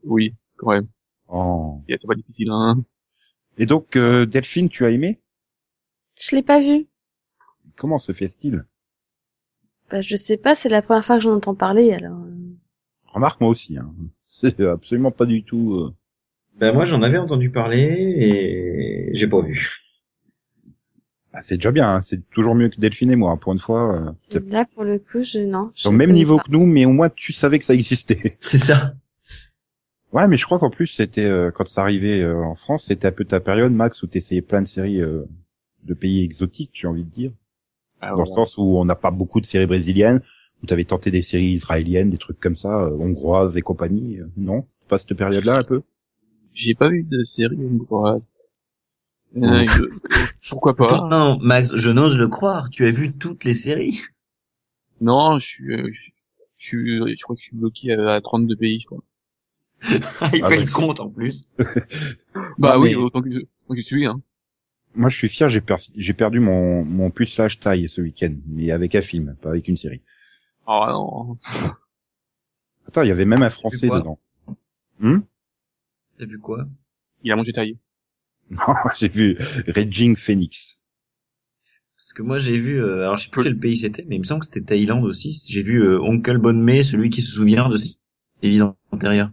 Oui, 0.04 0.34
quand 0.58 0.72
même. 0.72 0.88
Oh. 1.28 1.82
C'est 1.88 2.08
pas 2.08 2.16
difficile, 2.16 2.50
hein. 2.52 2.84
Et 3.58 3.66
donc, 3.66 3.96
euh, 3.96 4.26
Delphine, 4.26 4.70
tu 4.70 4.86
as 4.86 4.90
aimé? 4.92 5.22
Je 6.20 6.36
l'ai 6.36 6.44
pas 6.44 6.60
vu. 6.60 6.88
Comment 7.76 8.00
se 8.00 8.14
fait-il? 8.14 8.66
Bah, 9.92 10.02
je 10.02 10.16
sais 10.16 10.38
pas, 10.38 10.56
c'est 10.56 10.70
la 10.70 10.82
première 10.82 11.06
fois 11.06 11.18
que 11.18 11.24
j'en 11.24 11.36
entends 11.36 11.56
parler, 11.56 11.94
alors. 11.94 12.18
euh. 12.20 12.56
Remarque 13.14 13.40
moi 13.42 13.50
aussi. 13.52 13.78
Hein. 13.78 13.94
C'est 14.42 14.60
absolument 14.62 15.12
pas 15.12 15.26
du 15.26 15.44
tout. 15.44 15.76
euh, 15.76 15.94
Ben 16.60 16.74
moi 16.74 16.86
j'en 16.86 17.02
avais 17.04 17.18
entendu 17.18 17.50
parler 17.52 17.80
et 18.18 19.10
j'ai 19.14 19.28
pas 19.28 19.42
vu. 19.42 19.72
ah, 21.32 21.42
c'est 21.44 21.56
déjà 21.58 21.72
bien. 21.72 21.88
hein. 21.96 22.02
C'est 22.02 22.28
toujours 22.32 22.54
mieux 22.56 22.70
que 22.70 22.80
Delphine 22.80 23.12
et 23.12 23.16
moi. 23.16 23.38
Pour 23.38 23.54
une 23.54 23.60
fois, 23.60 24.14
euh, 24.34 24.40
Là, 24.50 24.66
pour 24.66 24.84
le 24.84 25.00
coup, 25.00 25.24
je, 25.24 25.40
non. 25.40 25.72
au 25.86 25.92
même 25.92 26.12
niveau 26.12 26.38
pas. 26.38 26.44
que 26.44 26.52
nous, 26.52 26.66
mais 26.66 26.86
au 26.86 26.92
moins 26.92 27.10
tu 27.10 27.32
savais 27.34 27.60
que 27.60 27.66
ça 27.66 27.74
existait. 27.74 28.38
C'est 28.42 28.58
ça. 28.58 28.94
Ouais, 30.12 30.28
mais 30.28 30.38
je 30.38 30.46
crois 30.46 30.60
qu'en 30.60 30.70
plus 30.70 30.88
c'était 30.88 31.26
euh, 31.26 31.50
quand 31.52 31.68
ça 31.68 31.82
arrivait 31.82 32.22
euh, 32.22 32.44
en 32.44 32.56
France, 32.56 32.86
c'était 32.88 33.08
un 33.08 33.12
peu 33.12 33.26
ta 33.26 33.40
période, 33.40 33.72
Max, 33.72 34.04
où 34.04 34.08
t'essayais 34.08 34.42
plein 34.44 34.62
de 34.62 34.68
séries 34.68 35.02
euh, 35.02 35.24
de 35.84 35.94
pays 35.96 36.24
exotiques, 36.24 36.72
j'ai 36.74 36.88
envie 36.88 37.04
de 37.04 37.10
dire, 37.10 37.32
Ah, 38.06 38.16
dans 38.16 38.22
le 38.22 38.28
sens 38.32 38.58
où 38.58 38.62
on 38.78 38.86
n'a 38.86 38.96
pas 38.96 39.12
beaucoup 39.12 39.40
de 39.42 39.46
séries 39.46 39.66
brésiliennes, 39.66 40.22
où 40.62 40.66
t'avais 40.66 40.86
tenté 40.86 41.12
des 41.12 41.22
séries 41.22 41.54
israéliennes, 41.54 42.10
des 42.10 42.18
trucs 42.18 42.40
comme 42.40 42.56
ça, 42.58 42.82
euh, 42.84 42.92
hongroises 42.98 43.58
et 43.58 43.62
compagnie. 43.62 44.20
euh, 44.20 44.28
non, 44.38 44.66
c'est 44.80 44.88
pas 44.88 44.98
cette 45.00 45.14
période-là 45.14 45.58
un 45.58 45.64
peu? 45.64 45.82
J'ai 46.54 46.76
pas 46.76 46.90
vu 46.90 47.04
de 47.04 47.24
série 47.24 47.58
hongroise. 47.58 48.28
Euh, 49.36 49.66
je- 49.66 50.50
Pourquoi 50.50 50.76
pas? 50.76 50.86
Attends, 50.86 51.08
non, 51.08 51.40
Max, 51.42 51.76
je 51.76 51.90
n'ose 51.90 52.16
le 52.18 52.28
croire. 52.28 52.70
Tu 52.70 52.86
as 52.86 52.92
vu 52.92 53.12
toutes 53.14 53.44
les 53.46 53.54
séries? 53.54 54.02
Non, 55.02 55.40
je 55.40 55.46
suis, 55.48 55.74
euh, 55.74 55.90
je 55.92 56.12
je 56.58 56.66
suis, 56.68 57.18
je 57.18 57.22
crois 57.24 57.36
que 57.36 57.42
je 57.42 57.48
suis 57.48 57.58
bloqué 57.58 57.92
à, 57.94 58.14
à 58.14 58.22
32 58.22 58.56
pays, 58.56 58.80
je 58.80 58.86
crois. 58.86 59.04
Il 60.34 60.44
Ah 60.44 60.50
fait 60.50 60.56
bah, 60.56 60.62
le 60.62 60.72
compte 60.72 61.00
en 61.02 61.10
plus. 61.10 61.46
Bah 62.58 62.78
Non, 62.78 62.84
oui, 62.84 62.90
mais- 62.90 62.96
autant 62.96 63.22
que 63.22 63.32
je, 63.32 63.38
autant 63.40 63.76
que 63.76 63.78
je 63.78 63.86
suis, 63.86 64.06
hein. 64.06 64.22
Moi, 64.96 65.10
je 65.10 65.18
suis 65.18 65.30
fier, 65.30 65.50
j'ai 65.50 65.62
per- 65.62 65.76
j'ai 65.96 66.14
perdu 66.14 66.40
mon 66.40 66.86
mon 66.86 67.10
pucelage 67.10 67.60
taille 67.60 67.90
ce 67.90 68.02
week-end, 68.02 68.36
mais 68.48 68.72
avec 68.72 68.96
un 68.96 69.02
film, 69.02 69.36
pas 69.42 69.50
avec 69.50 69.68
une 69.68 69.78
série. 69.78 70.02
Ah 70.68 70.88
non. 70.92 71.38
Attends, 72.88 73.02
il 73.02 73.08
y 73.10 73.12
avait 73.12 73.26
même 73.26 73.44
un 73.44 73.50
français 73.50 73.88
dedans. 73.88 74.20
Hmm 75.00 75.20
T'as 76.18 76.26
vu 76.26 76.40
quoi? 76.40 76.68
Il 77.24 77.32
a 77.32 77.36
mangé 77.36 77.54
taillé. 77.54 77.78
non, 78.52 78.60
j'ai 78.98 79.08
vu 79.10 79.38
Raging 79.68 80.16
Phoenix. 80.16 80.78
Parce 81.98 82.14
que 82.14 82.22
moi 82.22 82.38
j'ai 82.38 82.60
vu, 82.60 82.82
euh, 82.84 83.04
alors 83.04 83.18
je 83.18 83.24
sais 83.24 83.30
plus 83.30 83.44
quel 83.44 83.58
pays 83.58 83.78
c'était, 83.78 84.06
mais 84.08 84.18
il 84.18 84.20
me 84.20 84.26
semble 84.26 84.42
que 84.42 84.46
c'était 84.46 84.62
Thaïlande 84.62 85.06
aussi. 85.06 85.42
J'ai 85.48 85.64
vu 85.64 85.82
euh, 85.82 86.02
Oncle 86.02 86.38
Bonme, 86.38 86.84
celui 86.84 87.10
qui 87.10 87.22
se 87.22 87.32
souvient 87.32 87.70
de 87.70 87.78
ses 87.78 87.96
vies 88.44 88.62
antérieures. 88.92 89.32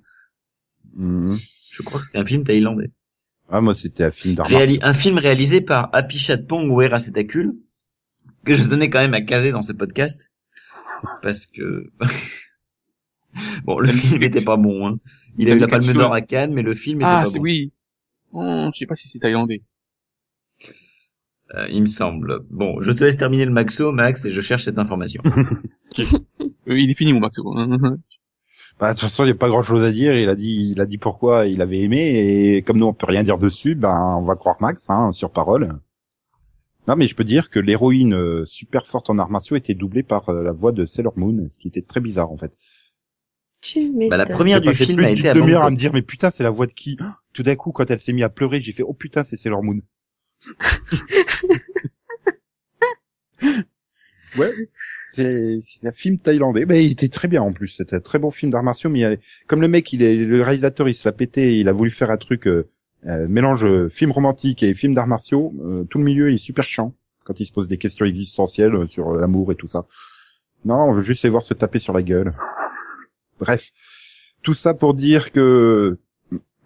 Mhm. 0.95 1.39
Je 1.71 1.83
crois 1.83 2.01
que 2.01 2.07
c'était 2.07 2.19
un 2.19 2.27
film 2.27 2.45
thaïlandais. 2.45 2.91
Ah, 3.51 3.61
moi, 3.61 3.75
c'était 3.75 4.05
un 4.05 4.11
film 4.11 4.37
Réali- 4.37 4.79
un 4.83 4.95
film 4.95 5.19
réalisé 5.19 5.61
par 5.61 5.91
Apichatpong 5.93 6.71
Weerasethakul, 6.71 7.55
que 8.45 8.55
je 8.55 8.65
tenais 8.69 8.89
quand 8.91 9.01
même 9.01 9.15
à 9.15 9.21
caser 9.23 9.51
dans 9.51 9.63
ce 9.63 9.73
podcast, 9.73 10.31
parce 11.23 11.47
que 11.47 11.91
bon, 13.65 13.79
le 13.81 13.89
film 13.89 14.23
était 14.23 14.43
pas 14.45 14.57
bon. 14.57 14.87
Hein. 14.87 14.99
Il 15.39 15.51
a 15.51 15.55
eu 15.55 15.59
la 15.59 15.69
Palme 15.69 15.93
d'Or 15.93 16.13
à 16.13 16.21
Cannes, 16.21 16.53
mais 16.53 16.63
le 16.63 16.75
film 16.75 17.01
était 17.01 17.07
Ah, 17.11 17.23
pas 17.25 17.31
c'est 17.31 17.39
bon. 17.39 17.43
oui. 17.45 17.73
Oh, 18.33 18.71
je 18.73 18.79
sais 18.79 18.87
pas 18.87 18.95
si 18.95 19.09
c'est 19.09 19.19
thaïlandais. 19.19 19.63
Euh, 21.57 21.67
il 21.71 21.81
me 21.81 21.87
semble. 21.87 22.41
Bon, 22.51 22.81
je 22.81 22.93
te 22.93 23.03
laisse 23.03 23.17
terminer 23.17 23.45
le 23.45 23.51
Maxo, 23.51 23.91
Max, 23.91 24.25
et 24.25 24.31
je 24.31 24.41
cherche 24.41 24.65
cette 24.65 24.79
information. 24.79 25.23
Euh, 26.69 26.79
il 26.79 26.89
est 26.91 26.95
fini, 26.95 27.13
mon 27.13 27.19
Maxo. 27.21 27.43
Bah, 28.81 28.95
de 28.95 28.99
toute 28.99 29.11
façon, 29.11 29.25
il 29.25 29.27
n'y 29.27 29.33
a 29.33 29.37
pas 29.37 29.51
grand 29.51 29.63
chose 29.63 29.85
à 29.85 29.93
dire. 29.93 30.15
Il 30.15 30.31
a 30.31 30.35
dit, 30.35 30.71
il 30.73 30.81
a 30.81 30.87
dit 30.87 30.97
pourquoi 30.97 31.47
il 31.47 31.61
avait 31.61 31.81
aimé 31.81 32.17
et 32.17 32.63
comme 32.63 32.79
nous 32.79 32.87
on 32.87 32.95
peut 32.95 33.05
rien 33.07 33.23
dire 33.23 33.37
dessus, 33.37 33.75
ben 33.75 34.17
on 34.19 34.25
va 34.25 34.37
croire 34.37 34.57
Max, 34.61 34.89
hein, 34.89 35.13
sur 35.13 35.31
parole. 35.31 35.79
Non, 36.89 36.97
mais 36.97 37.07
je 37.07 37.15
peux 37.15 37.25
dire 37.25 37.51
que 37.51 37.61
l'héroïne 37.61 38.15
euh, 38.15 38.47
super 38.47 38.87
forte 38.87 39.11
en 39.11 39.19
arts 39.19 39.29
martiaux 39.29 39.57
était 39.57 39.75
doublée 39.75 40.03
par 40.03 40.31
euh, 40.31 40.43
la 40.43 40.53
voix 40.53 40.73
de 40.73 40.87
Sailor 40.87 41.13
Moon, 41.19 41.49
ce 41.51 41.59
qui 41.59 41.69
était 41.69 41.83
très 41.83 42.01
bizarre 42.01 42.33
en 42.33 42.39
fait. 42.39 42.57
Tu. 43.61 43.93
Bah, 44.09 44.17
la 44.17 44.25
première 44.25 44.63
du 44.63 44.75
film 44.75 44.97
plus 44.97 45.05
a 45.05 45.11
été 45.11 45.29
à 45.29 45.35
demi-heure 45.35 45.65
à 45.65 45.71
me 45.71 45.77
dire 45.77 45.93
mais 45.93 46.01
putain 46.01 46.31
c'est 46.31 46.43
la 46.43 46.51
voix 46.51 46.67
de 46.67 46.73
qui? 46.73 46.97
Tout 47.35 47.43
d'un 47.43 47.57
coup 47.57 47.73
quand 47.73 47.91
elle 47.91 48.01
s'est 48.01 48.15
mise 48.15 48.25
à 48.25 48.31
pleurer, 48.31 48.63
j'ai 48.63 48.73
fait 48.73 48.83
oh 48.83 48.95
putain 48.95 49.25
c'est 49.25 49.37
Sailor 49.37 49.63
Moon. 49.63 49.83
ouais. 54.39 54.55
C'est 55.13 55.61
un 55.83 55.93
film 55.93 56.19
thaïlandais, 56.19 56.67
mais 56.67 56.85
il 56.87 56.93
était 56.93 57.09
très 57.09 57.27
bien 57.29 57.43
en 57.43 57.53
plus. 57.53 57.69
C'était 57.69 57.97
un 57.97 58.01
très 58.01 58.19
bon 58.19 58.31
film 58.31 58.53
d'arts 58.53 58.63
martiaux, 58.63 58.91
mais 58.91 59.01
il 59.01 59.03
y 59.03 59.05
avait- 59.05 59.21
comme 59.49 59.61
le 59.61 59.69
mec, 59.69 59.93
il 59.93 60.03
est 60.03 60.15
le 60.17 60.43
réalisateur, 60.43 60.89
il 60.89 60.95
se 60.95 61.09
l'a 61.09 61.13
pété, 61.13 61.59
il 61.59 61.69
a 61.69 61.73
voulu 61.73 61.91
faire 61.91 62.11
un 62.11 62.17
truc 62.17 62.47
euh, 62.47 62.69
euh, 63.07 63.27
mélange 63.29 63.65
euh, 63.65 63.89
film 63.89 64.13
romantique 64.13 64.63
et 64.63 64.73
film 64.75 64.95
d'arts 64.95 65.07
martiaux. 65.09 65.53
euh, 65.65 65.85
tout 65.85 65.99
le 65.99 66.05
milieu 66.05 66.31
est 66.33 66.37
super 66.37 66.69
chiant 66.69 66.95
quand 67.25 67.41
il 67.41 67.47
se 67.47 67.53
pose 67.53 67.67
des 67.69 67.79
questions 67.79 68.05
existentielles 68.07 68.75
euh, 68.75 68.87
sur 68.89 69.13
l'amour 69.15 69.51
et 69.53 69.57
tout 69.57 69.69
ça. 69.69 69.87
Non, 70.65 70.77
on 70.77 70.93
veut 70.93 71.03
juste 71.03 71.25
les 71.25 71.31
voir 71.31 71.43
se 71.43 71.55
taper 71.55 71.79
sur 71.81 71.93
la 71.93 72.03
gueule. 72.03 72.35
Bref, 73.41 73.71
tout 74.43 74.55
ça 74.55 74.75
pour 74.75 74.95
dire 74.95 75.33
que 75.33 75.99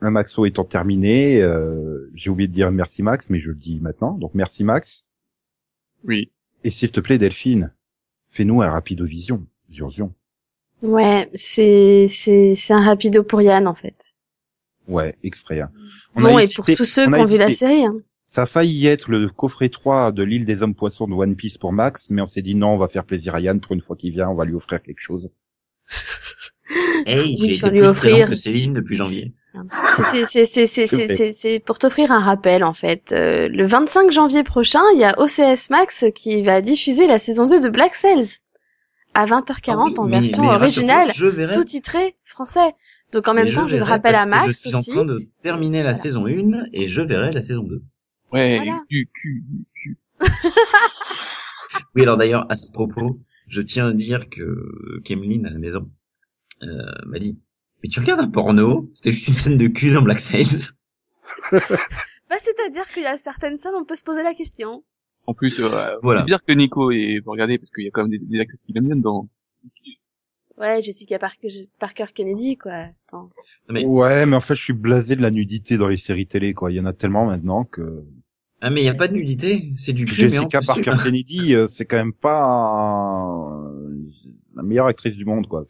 un 0.00 0.10
Maxo 0.10 0.44
étant 0.44 0.64
terminé, 0.64 1.40
euh, 1.40 2.10
j'ai 2.14 2.28
oublié 2.28 2.48
de 2.48 2.52
dire 2.52 2.70
merci 2.72 3.02
Max, 3.02 3.30
mais 3.30 3.40
je 3.40 3.48
le 3.48 3.54
dis 3.54 3.80
maintenant. 3.80 4.18
Donc 4.18 4.32
merci 4.34 4.64
Max. 4.64 5.04
Oui. 6.04 6.30
Et 6.64 6.70
s'il 6.70 6.90
te 6.90 7.00
plaît 7.00 7.16
Delphine, 7.18 7.72
fais-nous 8.34 8.60
un 8.62 8.70
rapido 8.70 9.04
vision. 9.06 9.46
Ouais, 10.82 11.30
c'est, 11.34 12.06
c'est, 12.08 12.54
c'est 12.54 12.72
un 12.74 12.84
rapido 12.84 13.22
pour 13.24 13.40
Yann, 13.40 13.66
en 13.66 13.74
fait. 13.74 13.94
Ouais, 14.86 15.16
exprès. 15.22 15.60
hein. 15.60 15.70
bon, 16.14 16.36
a 16.36 16.42
et 16.44 16.48
pour 16.54 16.66
tous 16.66 16.84
ceux 16.84 17.06
on 17.08 17.12
qui 17.12 17.20
ont 17.20 17.26
vu 17.26 17.38
la 17.38 17.50
série, 17.50 17.86
hein. 17.86 17.96
Ça 18.28 18.42
a 18.42 18.46
failli 18.46 18.86
être 18.88 19.10
le 19.10 19.28
coffret 19.28 19.68
3 19.68 20.10
de 20.12 20.22
l'île 20.24 20.44
des 20.44 20.62
hommes 20.62 20.74
poissons 20.74 21.06
de 21.06 21.14
One 21.14 21.36
Piece 21.36 21.56
pour 21.56 21.72
Max, 21.72 22.10
mais 22.10 22.20
on 22.20 22.28
s'est 22.28 22.42
dit 22.42 22.56
non, 22.56 22.70
on 22.74 22.78
va 22.78 22.88
faire 22.88 23.04
plaisir 23.04 23.34
à 23.36 23.40
Yann 23.40 23.60
pour 23.60 23.72
une 23.72 23.80
fois 23.80 23.94
qu'il 23.96 24.12
vient, 24.12 24.28
on 24.28 24.34
va 24.34 24.44
lui 24.44 24.54
offrir 24.54 24.82
quelque 24.82 25.00
chose. 25.00 25.30
Hey, 27.06 27.36
Oui, 27.38 27.54
j'ai 27.54 27.56
été 27.58 27.70
lui 27.70 27.78
plus 27.80 27.86
offrir. 27.88 28.10
présent 28.14 28.26
que 28.30 28.34
Céline 28.34 28.72
depuis 28.72 28.96
janvier. 28.96 29.34
C'est- 30.10 30.24
c'est- 30.24 30.44
c'est- 30.44 30.66
c'est- 30.66 30.86
Je 30.86 30.96
c'est- 30.96 31.06
fais. 31.06 31.14
c'est- 31.14 31.32
c'est 31.32 31.58
pour 31.60 31.78
t'offrir 31.78 32.10
un 32.12 32.20
rappel, 32.20 32.64
en 32.64 32.74
fait. 32.74 33.12
Euh, 33.12 33.48
le 33.48 33.66
25 33.66 34.10
janvier 34.12 34.42
prochain, 34.44 34.82
il 34.94 35.00
y 35.00 35.04
a 35.04 35.18
OCS 35.20 35.70
Max 35.70 36.04
qui 36.14 36.42
va 36.42 36.60
diffuser 36.60 37.06
la 37.06 37.18
saison 37.18 37.46
2 37.46 37.60
de 37.60 37.68
Black 37.68 37.94
Sails 37.94 38.38
à 39.14 39.26
20h40 39.26 39.78
Ah 39.78 39.84
oui, 39.84 39.94
en 39.98 40.04
mais- 40.06 40.20
version 40.20 40.42
mais 40.44 40.54
originale, 40.54 41.12
sous-titrée 41.46 42.16
français. 42.24 42.74
Donc 43.12 43.28
en 43.28 43.34
même 43.34 43.44
Mais 43.44 43.52
temps, 43.52 43.68
je 43.68 43.76
le 43.76 43.84
rappelle 43.84 44.16
à 44.16 44.26
Max 44.26 44.46
Je 44.46 44.52
suis 44.52 44.74
aussi. 44.74 44.90
en 44.90 44.94
train 44.94 45.04
de 45.04 45.24
terminer 45.42 45.78
la 45.84 45.90
Voilà. 45.92 45.94
saison 45.94 46.26
1 46.26 46.64
et 46.72 46.88
je 46.88 47.00
verrai 47.00 47.30
la 47.30 47.42
saison 47.42 47.62
2. 47.62 47.80
Ouais, 48.32 48.56
Voilà. 48.56 48.80
du 48.90 49.08
cul, 49.14 49.44
du 49.48 49.64
cul. 49.74 49.98
Oui, 51.94 52.02
alors 52.02 52.16
d'ailleurs, 52.16 52.46
à 52.50 52.56
ce 52.56 52.70
propos, 52.72 53.20
je 53.48 53.60
tiens 53.62 53.88
à 53.88 53.92
dire 53.92 54.28
que 54.30 55.00
Kemeline 55.04 55.46
à 55.46 55.50
la 55.50 55.58
maison 55.58 55.88
euh, 56.62 56.66
m'a 57.06 57.18
dit 57.18 57.36
mais 57.84 57.88
tu 57.90 58.00
regardes 58.00 58.20
un 58.20 58.28
porno 58.30 58.90
C'était 58.94 59.12
juste 59.12 59.28
une 59.28 59.34
scène 59.34 59.58
de 59.58 59.68
cul 59.68 59.92
dans 59.92 60.02
Black 60.02 60.18
Sails. 60.20 60.70
Bah, 62.30 62.36
c'est-à-dire 62.42 62.88
qu'il 62.88 63.02
y 63.02 63.06
a 63.06 63.16
certaines 63.18 63.58
scènes, 63.58 63.74
on 63.76 63.84
peut 63.84 63.94
se 63.96 64.02
poser 64.02 64.22
la 64.22 64.32
question. 64.34 64.82
En 65.26 65.34
plus, 65.34 65.60
euh, 65.60 65.94
Voilà. 66.02 66.20
c'est 66.20 66.24
bizarre 66.24 66.42
que 66.42 66.52
Nico 66.52 66.90
ait 66.90 67.20
regardé 67.24 67.58
parce 67.58 67.70
qu'il 67.70 67.84
y 67.84 67.88
a 67.88 67.90
quand 67.92 68.02
même 68.02 68.10
des, 68.10 68.18
des 68.18 68.40
actrices 68.40 68.62
qui 68.62 68.72
l'aiment 68.72 68.86
bien 68.86 68.96
dedans. 68.96 69.28
Ouais, 70.56 70.82
Jessica 70.82 71.18
Parker, 71.18 71.48
Parker 71.78 72.06
Kennedy, 72.14 72.56
quoi. 72.56 72.72
Attends. 73.08 73.28
Mais- 73.68 73.84
Ouais, 73.84 74.24
mais 74.24 74.36
en 74.36 74.40
fait, 74.40 74.54
je 74.54 74.62
suis 74.64 74.72
blasé 74.72 75.16
de 75.16 75.22
la 75.22 75.30
nudité 75.30 75.76
dans 75.76 75.86
les 75.88 75.96
séries 75.98 76.26
télé, 76.26 76.54
quoi. 76.54 76.72
Il 76.72 76.76
y 76.76 76.80
en 76.80 76.86
a 76.86 76.92
tellement 76.94 77.26
maintenant 77.26 77.64
que 77.64 78.04
Ah 78.62 78.70
mais 78.70 78.80
il 78.80 78.84
y 78.84 78.88
a 78.88 78.94
pas 78.94 79.08
de 79.08 79.12
nudité, 79.14 79.72
c'est 79.78 79.92
du 79.92 80.06
cul. 80.06 80.22
mais 80.22 80.38
en 80.38 80.42
Jessica 80.48 80.60
costume. 80.60 80.84
Parker 80.86 81.02
Kennedy, 81.04 81.54
euh, 81.54 81.66
c'est 81.68 81.84
quand 81.84 81.96
même 81.98 82.14
pas 82.14 83.60
la 84.56 84.62
meilleure 84.62 84.86
actrice 84.86 85.16
du 85.16 85.24
monde, 85.26 85.46
quoi. 85.46 85.66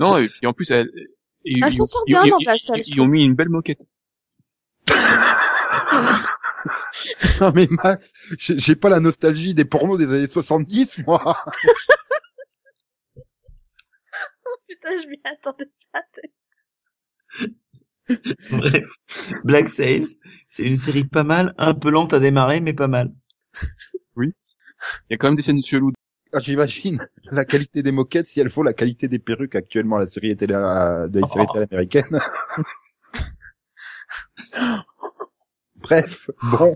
Non, 0.00 0.16
et 0.18 0.28
puis 0.28 0.46
en 0.46 0.52
plus, 0.54 0.70
elle, 0.70 0.88
ils, 1.46 1.64
Elle 1.64 1.72
s'en 1.72 1.84
ils- 1.84 1.88
sort 1.88 2.02
ils- 2.06 2.10
bien 2.12 2.22
ils- 2.24 2.30
dans 2.30 2.38
ils- 2.38 2.44
Black 2.44 2.62
Sails, 2.62 2.82
je 2.84 2.90
Ils 2.92 3.00
ont 3.00 3.06
mis 3.06 3.24
une 3.24 3.34
belle 3.34 3.48
moquette. 3.48 3.86
non 7.40 7.52
mais 7.54 7.66
Max, 7.70 8.12
j'ai 8.38 8.76
pas 8.76 8.88
la 8.88 9.00
nostalgie 9.00 9.54
des 9.54 9.64
pornos 9.64 9.98
des 9.98 10.12
années 10.12 10.26
70, 10.28 10.98
moi. 11.06 11.36
Putain, 14.68 14.96
je 15.02 15.08
m'y 15.08 15.20
attendais 15.24 15.70
pas. 15.92 16.02
Bref, 18.50 18.88
Black 19.44 19.68
Sails, 19.68 20.06
c'est 20.48 20.62
une 20.64 20.76
série 20.76 21.04
pas 21.04 21.24
mal, 21.24 21.54
un 21.58 21.74
peu 21.74 21.90
lente 21.90 22.12
à 22.12 22.18
démarrer, 22.20 22.60
mais 22.60 22.72
pas 22.72 22.86
mal. 22.88 23.12
Il 24.18 24.32
y 25.10 25.14
a 25.14 25.16
quand 25.16 25.28
même 25.28 25.36
des 25.36 25.42
scènes 25.42 25.62
cheloues. 25.62 25.92
Ah, 25.92 25.95
J'imagine 26.40 26.98
la 27.30 27.44
qualité 27.44 27.82
des 27.82 27.92
moquettes 27.92 28.26
si 28.26 28.40
elle 28.40 28.48
vaut 28.48 28.62
la 28.62 28.72
qualité 28.74 29.08
des 29.08 29.18
perruques 29.18 29.54
actuellement 29.54 29.98
la 29.98 30.06
série 30.08 30.36
télé 30.36 30.54
euh, 30.54 31.08
de 31.08 31.20
la 31.20 31.28
série 31.28 31.46
télé 31.52 31.66
américaine. 31.70 32.18
Bref, 35.76 36.30
bon. 36.52 36.74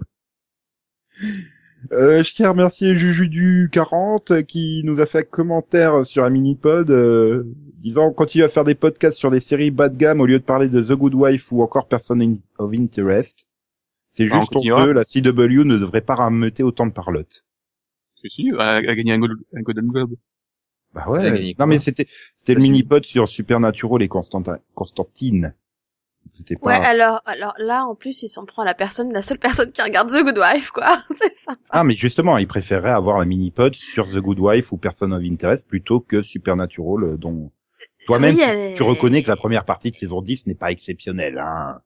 Euh, 1.93 2.23
je 2.23 2.35
tiens 2.35 2.49
à 2.49 2.51
remercier 2.51 2.97
Juju 2.97 3.29
du 3.29 3.69
40 3.73 4.43
qui 4.47 4.83
nous 4.85 5.01
a 5.01 5.07
fait 5.07 5.21
un 5.21 5.23
commentaire 5.23 6.05
sur 6.05 6.25
un 6.25 6.31
mini-pod 6.31 6.91
euh, 6.91 7.45
disant 7.79 8.09
on 8.09 8.13
continue 8.13 8.45
à 8.45 8.49
faire 8.51 8.65
des 8.65 8.75
podcasts 8.75 9.17
sur 9.17 9.31
des 9.31 9.41
séries 9.41 9.71
bas 9.71 9.89
de 9.89 9.97
gamme 9.97 10.21
au 10.21 10.27
lieu 10.27 10.39
de 10.39 10.45
parler 10.45 10.69
de 10.69 10.83
The 10.83 10.93
Good 10.93 11.15
Wife 11.15 11.51
ou 11.53 11.63
encore 11.63 11.89
Person 11.89 12.21
in- 12.21 12.37
of 12.59 12.73
Interest. 12.75 13.47
C'est 14.13 14.29
Ah, 14.31 14.37
on 14.37 14.41
juste 14.41 14.53
que 14.53 14.91
la 14.91 15.05
CW 15.05 15.65
ne 15.65 15.79
devrait 15.79 16.01
pas 16.03 16.17
rameuter 16.17 16.63
autant 16.63 16.87
de 16.87 16.93
parlotte. 16.93 17.45
Si, 18.23 18.29
si, 18.31 18.49
elle 18.49 18.61
a, 18.61 18.75
a 18.77 18.95
gagné 18.95 19.13
un, 19.13 19.23
un 19.23 19.61
Golden 19.63 19.87
Globe. 19.89 20.15
Bah 20.93 21.09
ouais. 21.09 21.55
Non 21.59 21.67
mais 21.67 21.79
c'était 21.79 22.07
c'était 22.37 22.55
le 22.55 22.59
Pas 22.59 22.65
sûr. 22.65 22.71
mini-pod 22.73 23.05
sur 23.05 23.29
Supernatural 23.29 24.03
et 24.03 24.09
Constantin- 24.09 24.59
Constantine. 24.75 25.55
C'était 26.33 26.57
pas 26.57 26.67
Ouais, 26.79 26.85
alors, 26.85 27.23
alors 27.25 27.55
là, 27.59 27.85
en 27.87 27.95
plus, 27.95 28.23
il 28.23 28.29
s'en 28.29 28.45
prend 28.45 28.63
à 28.63 28.65
la 28.65 28.75
personne, 28.75 29.13
la 29.13 29.23
seule 29.23 29.39
personne 29.39 29.73
qui 29.73 29.81
regarde 29.83 30.11
The 30.11 30.23
Good 30.23 30.39
Wife, 30.39 30.71
quoi. 30.71 31.03
C'est 31.17 31.35
ça. 31.37 31.57
Ah 31.71 31.83
mais 31.83 31.95
justement, 31.95 32.37
il 32.39 32.47
préférait 32.47 32.91
avoir 32.91 33.19
la 33.19 33.25
mini-pod 33.25 33.75
sur 33.75 34.07
The 34.09 34.19
Good 34.19 34.39
Wife 34.39 34.71
ou 34.73 34.77
Person 34.77 35.13
of 35.13 35.23
Interest 35.25 35.67
plutôt 35.67 36.01
que 36.01 36.23
Supernatural 36.23 37.05
euh, 37.05 37.17
dont 37.17 37.51
toi-même 38.07 38.35
Oui, 38.35 38.41
tu- 38.43 38.47
elle 38.49 38.59
est- 38.73 38.75
tu 38.75 38.83
reconnais 38.83 39.23
que 39.23 39.29
la 39.29 39.37
première 39.37 39.65
partie 39.65 39.91
de 39.93 39.97
saison 39.97 40.21
10 40.23 40.47
n'est 40.47 40.55
pas 40.55 40.71
exceptionnelle 40.71 41.39
hein. 41.39 41.81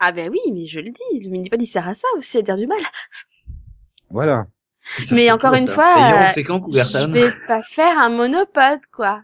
Ah 0.00 0.12
ben 0.12 0.30
oui, 0.30 0.40
mais 0.52 0.66
je 0.66 0.80
le 0.80 0.90
dis, 0.90 1.20
le 1.20 1.30
minipod 1.30 1.60
il 1.62 1.66
sert 1.66 1.88
à 1.88 1.94
ça 1.94 2.08
aussi, 2.18 2.36
à 2.38 2.42
dire 2.42 2.56
du 2.56 2.66
mal. 2.66 2.80
Voilà. 4.10 4.46
Ça, 5.00 5.14
Mais 5.14 5.30
encore 5.30 5.54
une 5.54 5.66
ça. 5.66 5.74
fois, 5.74 5.94
euh, 5.96 6.42
Je 6.42 7.10
vais 7.12 7.32
pas 7.48 7.62
faire 7.62 7.98
un 7.98 8.08
monopode, 8.10 8.80
quoi. 8.92 9.22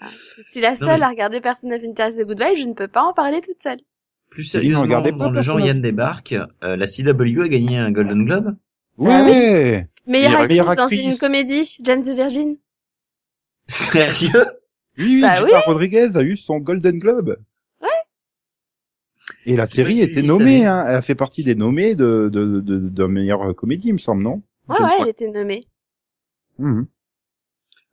Ah, 0.00 0.06
Je 0.36 0.42
suis 0.42 0.60
la 0.60 0.74
seule 0.74 0.98
mais- 1.00 1.04
à 1.06 1.08
regarder 1.08 1.40
Person 1.40 1.70
of 1.70 1.80
Interest 1.84 2.18
The 2.18 2.26
Good 2.26 2.40
Wife, 2.40 2.58
je 2.58 2.64
ne 2.64 2.74
peux 2.74 2.88
pas 2.88 3.02
en 3.02 3.12
parler 3.14 3.40
toute 3.40 3.62
seule. 3.62 3.78
Plus 4.30 4.44
sérieusement, 4.44 4.82
regardez 4.82 5.12
pas 5.12 5.26
dans 5.26 5.30
le 5.30 5.40
genre 5.40 5.60
Yann 5.60 5.80
débarque, 5.80 6.32
euh, 6.62 6.76
la 6.76 6.86
CW 6.86 7.42
a 7.42 7.48
gagné 7.48 7.78
un 7.78 7.90
Golden 7.92 8.24
Globe? 8.24 8.56
Ouais. 8.98 9.08
Meilleure 9.14 9.84
Meilleure- 10.06 10.40
actrice 10.40 10.48
meilleure 10.60 10.76
dans 10.76 10.88
une 10.88 11.16
comédie, 11.18 11.76
Jane 11.82 12.00
the 12.00 12.10
Virgin. 12.14 12.56
Sérieux? 13.68 14.46
Oui, 14.98 15.04
oui, 15.16 15.20
Bah 15.22 15.36
Gina 15.36 15.60
Rodriguez 15.60 16.10
a 16.16 16.22
eu 16.22 16.36
son 16.36 16.58
Golden 16.58 16.98
Globe. 16.98 17.36
Ouais. 17.82 17.88
Et 19.46 19.56
la 19.56 19.66
série 19.66 20.00
était 20.00 20.22
nommée, 20.22 20.64
hein. 20.66 20.84
Elle 20.88 20.96
a 20.96 21.02
fait 21.02 21.14
partie 21.14 21.44
des 21.44 21.54
nommés 21.54 21.94
de 21.94 22.28
de 22.32 22.60
de, 22.60 22.78
de 22.78 23.04
meilleure 23.04 23.54
comédie, 23.54 23.88
il 23.88 23.94
me 23.94 23.98
semble, 23.98 24.22
non? 24.22 24.42
Ouais, 24.68 24.80
ouais, 24.80 24.96
elle 25.00 25.08
était 25.08 25.30
nommée. 25.30 25.66
Sa 26.58 26.86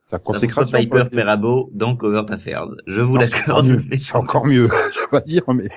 Ça 0.02 0.18
consécration. 0.18 0.78
Piper. 0.78 1.04
Perabo 1.10 1.70
dans 1.72 1.96
Covert 1.96 2.30
Affairs. 2.30 2.66
Je 2.86 3.00
vous 3.00 3.16
Non, 3.16 3.26
c'est 3.26 3.34
encore 3.36 3.64
l'accorde. 3.64 3.66
mieux. 3.66 3.98
C'est 3.98 4.16
encore 4.16 4.46
mieux. 4.46 4.68
Je 4.94 5.00
vais 5.00 5.08
pas 5.10 5.20
dire, 5.20 5.42
mais 5.48 5.68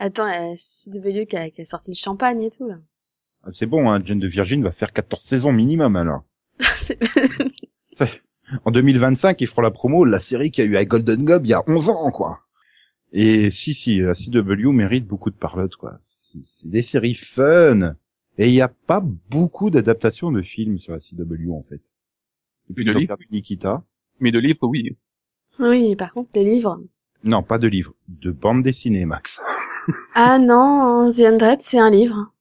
Attends, 0.00 0.26
euh, 0.26 0.54
c'est 0.56 0.90
devenu 0.90 1.26
qui 1.26 1.36
a, 1.36 1.50
qui 1.50 1.62
a 1.62 1.64
sorti 1.64 1.90
le 1.92 1.96
champagne 1.96 2.42
et 2.42 2.50
tout, 2.50 2.68
là. 2.68 2.76
c'est 3.52 3.66
bon. 3.66 3.90
Hein. 3.90 4.02
Jane 4.04 4.18
de 4.18 4.26
Virgin 4.26 4.62
va 4.62 4.72
faire 4.72 4.92
14 4.92 5.22
saisons 5.22 5.52
minimum 5.52 5.96
alors. 5.96 6.24
En 8.66 8.70
2025, 8.70 9.40
ils 9.40 9.46
feront 9.46 9.62
la 9.62 9.70
promo 9.70 10.04
de 10.04 10.10
la 10.10 10.20
série 10.20 10.50
qui 10.50 10.60
a 10.60 10.64
eu 10.64 10.76
un 10.76 10.84
Golden 10.84 11.24
Globe 11.24 11.46
il 11.46 11.50
y 11.50 11.54
a 11.54 11.62
11 11.66 11.88
ans, 11.88 12.10
quoi. 12.10 12.40
Et 13.12 13.50
si, 13.50 13.72
si, 13.72 14.00
la 14.00 14.12
CW 14.14 14.70
mérite 14.70 15.06
beaucoup 15.06 15.30
de 15.30 15.36
parlotte, 15.36 15.76
quoi. 15.76 15.96
C'est 16.02 16.38
c'est 16.46 16.68
des 16.68 16.82
séries 16.82 17.14
fun. 17.14 17.94
Et 18.38 18.48
il 18.48 18.52
n'y 18.52 18.60
a 18.60 18.68
pas 18.68 19.00
beaucoup 19.30 19.70
d'adaptations 19.70 20.32
de 20.32 20.42
films 20.42 20.78
sur 20.78 20.92
la 20.92 20.98
CW, 21.00 21.50
en 21.52 21.62
fait. 21.68 21.80
Depuis 22.68 22.84
de 22.84 22.92
livres 22.92 23.16
Nikita. 23.30 23.84
Mais 24.20 24.32
de 24.32 24.38
livres, 24.38 24.66
oui. 24.66 24.96
oui, 25.58 25.96
par 25.96 26.12
contre, 26.12 26.30
les 26.34 26.44
livres. 26.44 26.80
Non, 27.22 27.42
pas 27.42 27.58
de 27.58 27.68
livres. 27.68 27.94
De 28.08 28.30
bande 28.32 28.62
dessinée, 28.62 29.04
Max. 29.06 29.40
Ah 30.14 30.38
non, 30.38 31.08
The 31.10 31.20
Undread, 31.20 31.60
c'est 31.60 31.78
un 31.78 31.90
livre. 31.90 32.32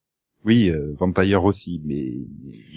Oui, 0.46 0.70
euh, 0.70 0.94
Vampire 0.98 1.44
aussi. 1.44 1.82
Mais, 1.84 2.14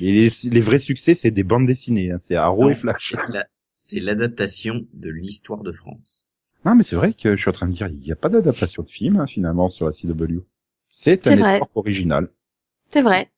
mais 0.00 0.12
les, 0.12 0.30
les 0.50 0.60
vrais 0.60 0.80
succès, 0.80 1.14
c'est 1.14 1.30
des 1.30 1.44
bandes 1.44 1.66
dessinées. 1.66 2.10
Hein. 2.10 2.18
C'est 2.20 2.34
Arrow 2.34 2.64
Non, 2.64 2.70
et 2.70 2.74
Flash. 2.74 3.14
c'est 3.16 3.32
la- 3.32 3.46
C'est 3.70 4.00
l'adaptation 4.00 4.84
de 4.94 5.08
l'histoire 5.10 5.62
de 5.62 5.70
France. 5.70 6.30
Non, 6.64 6.74
mais 6.74 6.82
c'est 6.82 6.96
vrai 6.96 7.12
que 7.14 7.36
je 7.36 7.40
suis 7.40 7.48
en 7.48 7.52
train 7.52 7.68
de 7.68 7.74
dire, 7.74 7.86
il 7.86 8.00
n'y 8.00 8.10
a 8.10 8.16
pas 8.16 8.28
d'adaptation 8.28 8.82
de 8.82 8.88
film, 8.88 9.18
hein, 9.18 9.26
finalement, 9.28 9.68
sur 9.70 9.86
la 9.86 9.92
CW. 9.92 10.40
C'est 10.90 11.22
C'est 11.24 11.30
un 11.32 11.36
vrai. 11.36 11.56
effort 11.56 11.70
original. 11.76 12.28
C'est 12.90 13.02
vrai. 13.02 13.30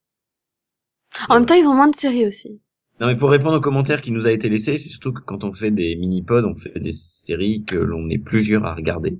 En 1.28 1.34
même 1.36 1.46
temps, 1.46 1.54
ils 1.54 1.66
ont 1.68 1.74
moins 1.74 1.88
de 1.88 1.96
séries 1.96 2.26
aussi. 2.26 2.60
Non 3.00 3.06
mais 3.06 3.16
pour 3.16 3.30
répondre 3.30 3.56
aux 3.56 3.60
commentaires 3.60 4.00
qui 4.02 4.10
nous 4.10 4.26
a 4.26 4.32
été 4.32 4.48
laissé, 4.48 4.76
c'est 4.76 4.88
surtout 4.88 5.12
que 5.12 5.20
quand 5.20 5.44
on 5.44 5.52
fait 5.52 5.70
des 5.70 5.94
mini-pods, 5.94 6.44
on 6.44 6.56
fait 6.56 6.80
des 6.80 6.90
séries 6.92 7.64
que 7.64 7.76
l'on 7.76 8.10
est 8.10 8.18
plusieurs 8.18 8.64
à 8.64 8.74
regarder. 8.74 9.18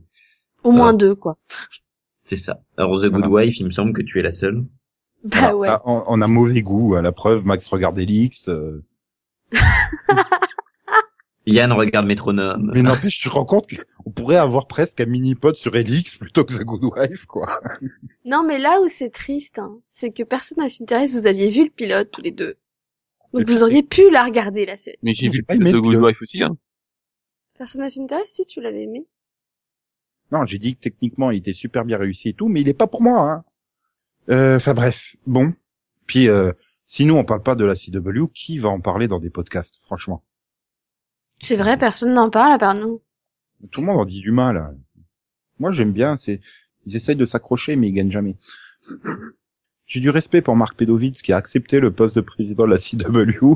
Au 0.65 0.73
moins 0.73 0.93
deux, 0.95 1.15
quoi. 1.15 1.39
C'est 2.25 2.37
ça. 2.37 2.61
Alors 2.77 3.01
The 3.01 3.05
Good 3.07 3.27
Voilà. 3.27 3.47
Wife, 3.47 3.59
il 3.61 3.67
me 3.67 3.71
semble 3.71 3.93
que 3.93 4.03
tu 4.03 4.19
es 4.19 4.23
la 4.23 4.33
seule. 4.33 4.65
Bah 5.23 5.53
Voilà. 5.53 5.57
ouais. 5.57 5.69
Ah, 5.71 5.83
on, 5.85 6.03
on 6.09 6.21
a 6.21 6.27
mauvais 6.27 6.63
goût, 6.63 6.97
à 6.97 7.03
la 7.03 7.13
preuve, 7.13 7.45
Max 7.47 7.69
regarde 7.69 7.97
Elix. 7.99 8.49
euh. 8.49 8.85
Yann 11.53 11.73
regarde 11.73 12.07
Métronome. 12.07 12.71
Mais 12.75 12.83
n'empêche, 12.83 13.19
tu 13.19 13.29
te 13.29 13.35
rends 13.35 13.45
compte 13.45 13.67
qu'on 14.03 14.11
pourrait 14.11 14.37
avoir 14.37 14.67
presque 14.67 15.01
un 15.01 15.07
mini-pod 15.07 15.57
sur 15.57 15.75
Elix 15.77 16.17
plutôt 16.17 16.45
que 16.45 16.55
The 16.55 16.65
Good 16.65 16.85
Wife, 16.85 17.27
quoi. 17.27 17.61
Non, 18.25 18.45
mais 18.47 18.59
là 18.59 18.81
où 18.81 18.89
c'est 18.89 19.11
triste, 19.11 19.59
hein, 19.59 19.79
c'est 19.89 20.11
que 20.11 20.23
personne 20.23 20.59
n'a 20.59 20.69
s'intéresse, 20.69 21.15
vous 21.15 21.27
aviez 21.27 21.51
vu 21.51 21.65
le 21.65 21.71
pilote 21.71 22.11
tous 22.11 22.23
les 22.23 22.33
deux. 22.33 22.57
Donc 23.33 23.49
vous 23.49 23.63
auriez 23.63 23.83
pu 23.83 24.11
la 24.11 24.25
regarder, 24.25 24.67
la 24.67 24.77
série. 24.77 24.99
Mais 25.03 25.15
j'ai 25.15 25.29
vu 25.29 25.43
pas 25.43 25.55
aimé 25.55 25.73
The 25.73 25.77
Good. 25.77 25.97
Wife 25.97 26.23
aussi, 26.23 26.43
hein. 26.43 26.57
Personne 27.59 27.83
n'a 27.83 27.89
Interest, 28.03 28.37
si 28.37 28.45
tu 28.47 28.61
l'avais 28.61 28.85
aimé. 28.85 29.07
Non, 30.31 30.47
j'ai 30.47 30.59
dit 30.59 30.77
que 30.77 30.81
techniquement, 30.81 31.31
il 31.31 31.39
était 31.39 31.55
super 31.55 31.85
bien 31.85 31.99
réussi 31.99 32.31
et 32.31 32.33
tout, 32.35 32.49
mais 32.49 32.61
il 32.61 32.69
est 32.69 32.75
pas 32.75 32.87
pour 32.87 33.03
moi, 33.03 33.31
hein. 33.31 33.45
Euh, 34.31 34.57
Enfin 34.57 34.75
bref, 34.75 35.17
bon. 35.27 35.55
Puis, 36.07 36.29
euh, 36.29 36.53
sinon, 36.87 37.19
on 37.19 37.25
parle 37.25 37.43
pas 37.43 37.55
de 37.55 37.65
la 37.65 37.75
CW, 37.75 38.27
qui 38.33 38.59
va 38.59 38.69
en 38.69 38.81
parler 38.81 39.09
dans 39.09 39.19
des 39.19 39.31
podcasts, 39.31 39.79
franchement? 39.85 40.23
C'est 41.41 41.57
vrai, 41.57 41.77
personne 41.79 42.15
n'en 42.15 42.31
parle 42.31 42.53
à 42.53 42.59
part 42.59 42.75
nous. 42.75 43.01
Tout 43.71 43.81
le 43.81 43.87
monde 43.87 44.01
en 44.01 44.05
dit 44.05 44.21
du 44.21 44.31
mal. 44.31 44.57
hein. 44.57 44.75
Moi, 45.59 45.73
j'aime 45.73 45.93
bien, 45.93 46.17
c'est, 46.17 46.41
ils 46.87 46.97
essayent 46.97 47.17
de 47.17 47.27
s'accrocher, 47.27 47.77
mais 47.77 47.89
ils 47.89 47.93
gagnent 47.93 48.11
jamais. 48.11 48.37
J'ai 49.87 50.01
du 50.01 50.11
respect 50.11 50.43
pour 50.43 50.55
Marc 50.57 50.77
Pedovitz 50.77 51.23
qui 51.23 51.33
a 51.33 51.37
accepté 51.37 51.81
le 51.81 51.91
poste 51.91 52.15
de 52.17 52.21
président 52.21 52.65
de 52.67 52.71
la 52.71 52.79
CW 52.79 53.55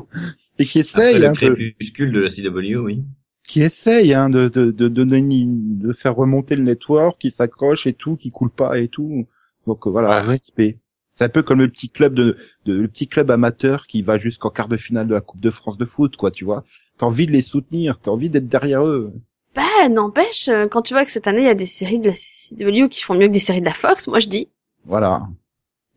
et 0.59 0.65
qui 0.65 0.81
Après 0.81 1.13
essaye, 1.13 1.19
le 1.21 1.27
hein, 1.27 1.33
de, 1.33 1.37
crépuscule 1.55 2.13
de 2.13 2.21
la 2.21 2.29
CW, 2.29 2.77
oui. 2.79 3.03
qui 3.47 3.61
essaye 3.61 4.15
hein, 4.15 4.31
de, 4.31 4.49
de, 4.49 4.71
de, 4.71 4.89
de, 4.89 5.05
donner- 5.05 5.45
de 5.47 5.93
faire 5.93 6.15
remonter 6.17 6.57
le 6.57 6.63
network, 6.63 7.21
qui 7.21 7.31
s'accroche 7.31 7.87
et 7.87 7.93
tout, 7.93 8.17
qui 8.17 8.31
coule 8.31 8.51
pas 8.51 8.79
et 8.79 8.89
tout. 8.89 9.27
Donc 9.67 9.87
voilà, 9.87 10.09
Ouais. 10.09 10.21
respect. 10.23 10.79
C'est 11.11 11.25
un 11.25 11.29
peu 11.29 11.43
comme 11.43 11.59
le 11.61 11.69
petit 11.69 11.91
club 11.91 12.15
de, 12.15 12.39
de 12.65 12.73
le 12.73 12.89
petit 12.89 13.07
club 13.07 13.31
amateur 13.31 13.87
qui 13.87 14.01
va 14.01 14.17
jusqu'en 14.17 14.49
quart 14.49 14.69
de 14.69 14.79
finale 14.79 15.07
de 15.09 15.13
la 15.15 15.21
Coupe 15.21 15.41
de 15.43 15.51
France 15.51 15.77
de 15.77 15.85
foot, 15.85 16.17
quoi, 16.17 16.31
tu 16.31 16.47
vois. 16.47 16.65
T'as 17.03 17.07
envie 17.09 17.27
de 17.27 17.33
les 17.33 17.43
soutenir, 17.43 17.99
t'as 18.01 18.13
envie 18.13 18.31
d'être 18.31 18.47
derrière 18.47 18.87
eux. 18.87 19.13
Bah, 19.57 19.89
n'empêche, 19.91 20.47
euh, 20.47 20.69
quand 20.69 20.83
tu 20.83 20.95
vois 20.95 21.05
que 21.05 21.11
cette 21.11 21.27
année, 21.27 21.41
il 21.41 21.47
y 21.47 21.49
a 21.49 21.55
des 21.57 21.67
séries 21.67 21.99
de 21.99 22.11
la 22.11 22.15
CW 22.15 22.89
qui 22.89 23.03
font 23.03 23.15
mieux 23.15 23.27
que 23.27 23.33
des 23.33 23.41
séries 23.41 23.59
de 23.59 23.65
la 23.67 23.75
Fox, 23.75 24.07
moi 24.07 24.21
je 24.21 24.29
dis, 24.29 24.49
Voilà. 24.85 25.27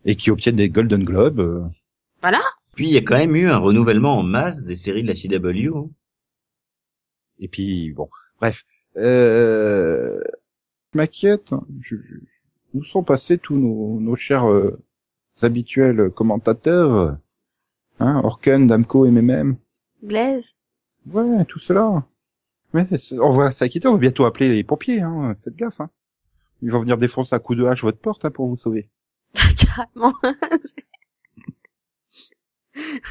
Et 0.05 0.15
qui 0.15 0.31
obtiennent 0.31 0.55
des 0.55 0.69
Golden 0.69 1.03
Globes. 1.03 1.39
euh, 1.39 1.61
voilà. 2.21 2.41
Puis 2.75 2.87
il 2.87 2.91
y 2.91 2.97
a 2.97 3.01
quand 3.01 3.17
même 3.17 3.35
eu 3.35 3.47
un 3.51 3.59
renouvellement 3.59 4.17
en 4.17 4.23
masse 4.23 4.63
des 4.63 4.73
séries 4.73 5.03
de 5.03 5.07
la 5.07 5.13
CW. 5.13 5.77
hein. 5.77 5.89
Et 7.37 7.49
puis 7.49 7.91
bon, 7.91 8.09
Bref, 8.41 8.63
euh, 8.97 10.19
je 10.91 10.97
m'inquiète. 10.97 11.53
hein. 11.53 11.63
Je- 11.81 11.97
Où 12.73 12.83
sont 12.83 13.03
passés 13.03 13.37
tous 13.37 13.55
nos, 13.57 13.99
nos 13.99 14.15
chers 14.15 14.49
euh, 14.51 14.81
habituels 15.43 16.09
commentateurs 16.09 17.15
Hein, 17.99 18.21
Orken, 18.23 18.65
Damco, 18.65 19.05
MMM 19.05 19.55
Blaise. 20.01 20.54
Ouais, 21.07 21.45
tout 21.45 21.59
cela. 21.59 22.05
Mais 22.73 22.85
c'est- 22.97 23.19
on 23.19 23.31
va 23.31 23.51
s'inquiéter, 23.51 23.87
on 23.87 23.93
va 23.93 23.99
bientôt 23.99 24.25
appeler 24.25 24.49
les 24.49 24.63
pompiers, 24.63 25.01
hein. 25.01 25.35
Faites 25.43 25.55
gaffe, 25.55 25.81
hein. 25.81 25.89
Ils 26.61 26.71
vont 26.71 26.81
venir 26.81 26.97
défoncer 26.97 27.35
à 27.35 27.39
coups 27.39 27.59
de 27.59 27.65
hache 27.65 27.83
votre 27.83 27.99
porte, 27.99 28.25
hein, 28.25 28.31
pour 28.31 28.47
vous 28.47 28.57
sauver. 28.57 28.89
Carrément. 29.57 30.13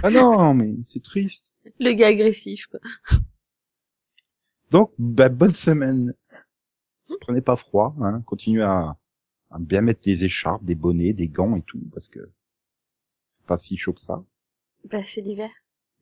Ah 0.02 0.10
non, 0.10 0.54
mais 0.54 0.74
c'est 0.92 1.02
triste. 1.02 1.44
Le 1.80 1.92
gars 1.92 2.08
agressif, 2.08 2.66
quoi. 2.66 2.80
Donc, 4.70 4.92
bah, 4.98 5.28
bonne 5.30 5.52
semaine. 5.52 6.12
Prenez 7.20 7.40
pas 7.40 7.56
froid, 7.56 7.94
hein. 8.02 8.22
Continuez 8.26 8.62
à, 8.62 8.96
à 9.50 9.58
bien 9.58 9.80
mettre 9.80 10.02
des 10.02 10.24
écharpes, 10.24 10.64
des 10.64 10.74
bonnets, 10.74 11.12
des 11.14 11.28
gants 11.28 11.56
et 11.56 11.62
tout, 11.62 11.80
parce 11.94 12.08
que 12.08 12.30
pas 13.46 13.58
si 13.58 13.76
chaud 13.76 13.92
que 13.92 14.00
ça. 14.00 14.22
Bah, 14.90 15.02
c'est 15.06 15.20
l'hiver. 15.20 15.50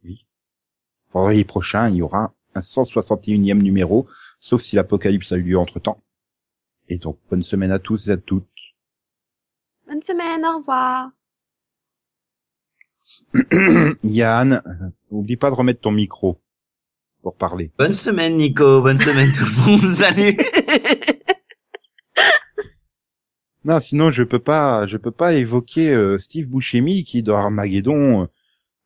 Oui. 0.04 0.26
Vendredi 1.12 1.44
prochain, 1.44 1.88
il 1.90 1.96
y 1.96 2.02
aura 2.02 2.34
un 2.54 2.60
161e 2.60 3.62
numéro, 3.62 4.06
sauf 4.40 4.62
si 4.62 4.76
l'apocalypse 4.76 5.32
a 5.32 5.36
eu 5.36 5.42
lieu 5.42 5.58
entre 5.58 5.78
temps. 5.78 6.02
Et 6.88 6.98
donc, 6.98 7.18
bonne 7.30 7.42
semaine 7.42 7.70
à 7.70 7.78
tous 7.78 8.08
et 8.08 8.12
à 8.12 8.16
toutes. 8.16 8.46
Bonne 9.86 10.02
semaine, 10.02 10.44
au 10.44 10.58
revoir. 10.58 11.10
Yann, 14.02 14.62
euh, 14.66 14.90
oublie 15.10 15.36
pas 15.36 15.50
de 15.50 15.54
remettre 15.54 15.80
ton 15.80 15.90
micro 15.90 16.40
pour 17.22 17.36
parler. 17.36 17.70
Bonne 17.78 17.92
semaine, 17.92 18.36
Nico. 18.36 18.80
Bonne 18.80 18.98
semaine, 18.98 19.32
tout 19.32 19.44
le 19.44 19.66
monde. 19.66 19.90
Salut. 19.94 20.36
Non, 23.64 23.80
sinon 23.80 24.10
je 24.10 24.24
peux 24.24 24.40
pas, 24.40 24.88
je 24.88 24.96
peux 24.96 25.12
pas 25.12 25.34
évoquer 25.34 25.92
euh, 25.92 26.18
Steve 26.18 26.48
Buscemi 26.48 27.04
qui 27.04 27.22
dans 27.22 27.36
Armageddon 27.36 28.22
euh, 28.22 28.26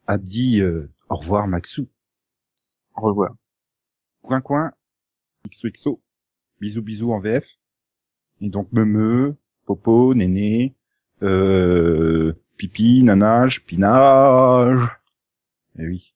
a 0.06 0.18
dit 0.18 0.60
euh, 0.60 0.90
au 1.08 1.16
revoir 1.16 1.46
Maxou. 1.46 1.88
Au 2.96 3.02
revoir. 3.02 3.34
Coin 4.22 4.40
coin, 4.40 4.72
XOXO, 5.50 6.02
bisous 6.60 6.82
bisous 6.82 7.12
en 7.12 7.20
VF. 7.20 7.46
Et 8.40 8.48
donc 8.48 8.72
Meumeu, 8.72 9.36
Popo, 9.66 10.14
Néné, 10.14 10.74
euh, 11.22 12.32
Pipi, 12.56 13.02
Nanage, 13.02 13.64
Pinage. 13.64 14.88
Et 15.78 15.86
oui. 15.86 16.14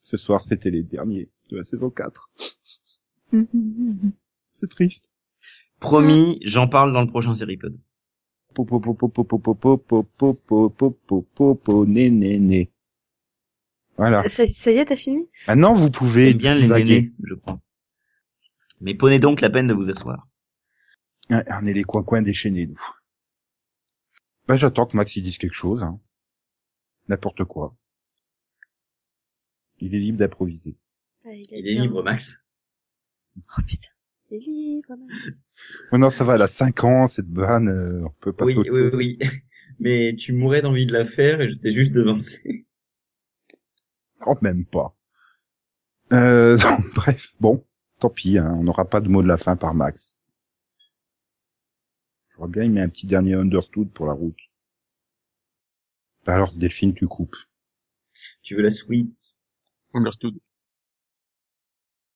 Ce 0.00 0.16
soir 0.16 0.42
c'était 0.42 0.70
les 0.70 0.82
derniers 0.82 1.28
de 1.50 1.56
la 1.56 1.64
saison 1.64 1.90
4. 1.90 2.30
C'est 4.52 4.70
triste. 4.70 5.10
Promis, 5.80 6.38
j'en 6.44 6.68
parle 6.68 6.92
dans 6.92 7.02
le 7.02 7.08
prochain 7.08 7.34
Seripod. 7.34 7.78
Popo 8.54 8.80
popo 8.80 9.08
popo 9.08 9.38
popo 9.38 9.76
popo 9.76 10.34
popo 10.34 10.70
popo 10.70 11.22
popo 11.22 11.86
né 11.86 12.10
né 12.10 12.38
né. 12.38 12.70
Voilà. 14.00 14.26
Ça, 14.30 14.48
ça 14.48 14.70
y 14.70 14.78
est, 14.78 14.86
t'as 14.86 14.96
fini? 14.96 15.28
Maintenant 15.46 15.74
vous 15.74 15.90
pouvez 15.90 16.32
bien 16.32 16.52
les 16.52 17.12
je 17.22 17.34
crois. 17.34 17.60
Mais 18.80 18.94
prenez 18.94 19.18
donc 19.18 19.42
la 19.42 19.50
peine 19.50 19.66
de 19.66 19.74
vous 19.74 19.90
asseoir. 19.90 20.26
Ah, 21.28 21.44
On 21.60 21.66
est 21.66 21.74
les 21.74 21.84
coins 21.84 22.02
coins 22.02 22.22
déchaînés 22.22 22.66
nous. 22.66 22.80
Bah 24.48 24.56
j'attends 24.56 24.86
que 24.86 24.96
Max 24.96 25.14
y 25.16 25.20
dise 25.20 25.36
quelque 25.36 25.54
chose. 25.54 25.82
Hein. 25.82 26.00
N'importe 27.08 27.44
quoi. 27.44 27.76
Il 29.80 29.94
est 29.94 29.98
libre 29.98 30.16
d'improviser. 30.16 30.78
Ah, 31.26 31.34
il, 31.34 31.44
Il 31.50 31.68
est 31.68 31.82
libre, 31.82 32.02
Max. 32.02 32.38
Oh 33.36 33.60
putain. 33.66 33.88
Il 34.30 34.36
est 34.36 34.46
libre, 34.46 34.96
même. 34.96 35.36
Maintenant 35.92 36.10
ça 36.10 36.24
va, 36.24 36.36
elle 36.36 36.42
a 36.42 36.48
5 36.48 36.84
ans, 36.84 37.06
cette 37.06 37.28
vanne, 37.28 37.68
euh, 37.68 38.06
on 38.06 38.10
peut 38.18 38.32
passer 38.32 38.56
Oui, 38.56 38.64
oui, 38.66 38.66
chose. 38.66 38.94
oui. 38.94 39.18
Mais 39.78 40.16
tu 40.18 40.32
mourrais 40.32 40.62
d'envie 40.62 40.86
de 40.86 40.92
la 40.94 41.04
faire 41.04 41.42
et 41.42 41.50
je 41.50 41.54
t'ai 41.56 41.72
juste 41.72 41.92
devancé. 41.92 42.66
Oh, 44.26 44.34
même 44.40 44.64
pas. 44.64 44.94
Euh, 46.12 46.56
donc, 46.58 46.94
bref, 46.94 47.34
bon, 47.40 47.64
tant 47.98 48.10
pis, 48.10 48.38
hein, 48.38 48.54
on 48.58 48.62
n'aura 48.64 48.84
pas 48.84 49.00
de 49.00 49.08
mot 49.08 49.22
de 49.22 49.28
la 49.28 49.36
fin 49.38 49.56
par 49.56 49.74
Max. 49.74 50.18
J'aurais 52.30 52.48
bien 52.48 52.64
aimé 52.64 52.80
un 52.80 52.88
petit 52.88 53.06
dernier 53.06 53.34
understood 53.34 53.90
pour 53.92 54.06
la 54.06 54.14
route. 54.14 54.38
Bah 56.24 56.34
alors, 56.34 56.54
Delphine, 56.54 56.94
tu 56.94 57.06
coupes. 57.06 57.36
Tu 58.42 58.54
veux 58.54 58.62
la 58.62 58.70
suite? 58.70 59.38
Understood. 59.94 60.38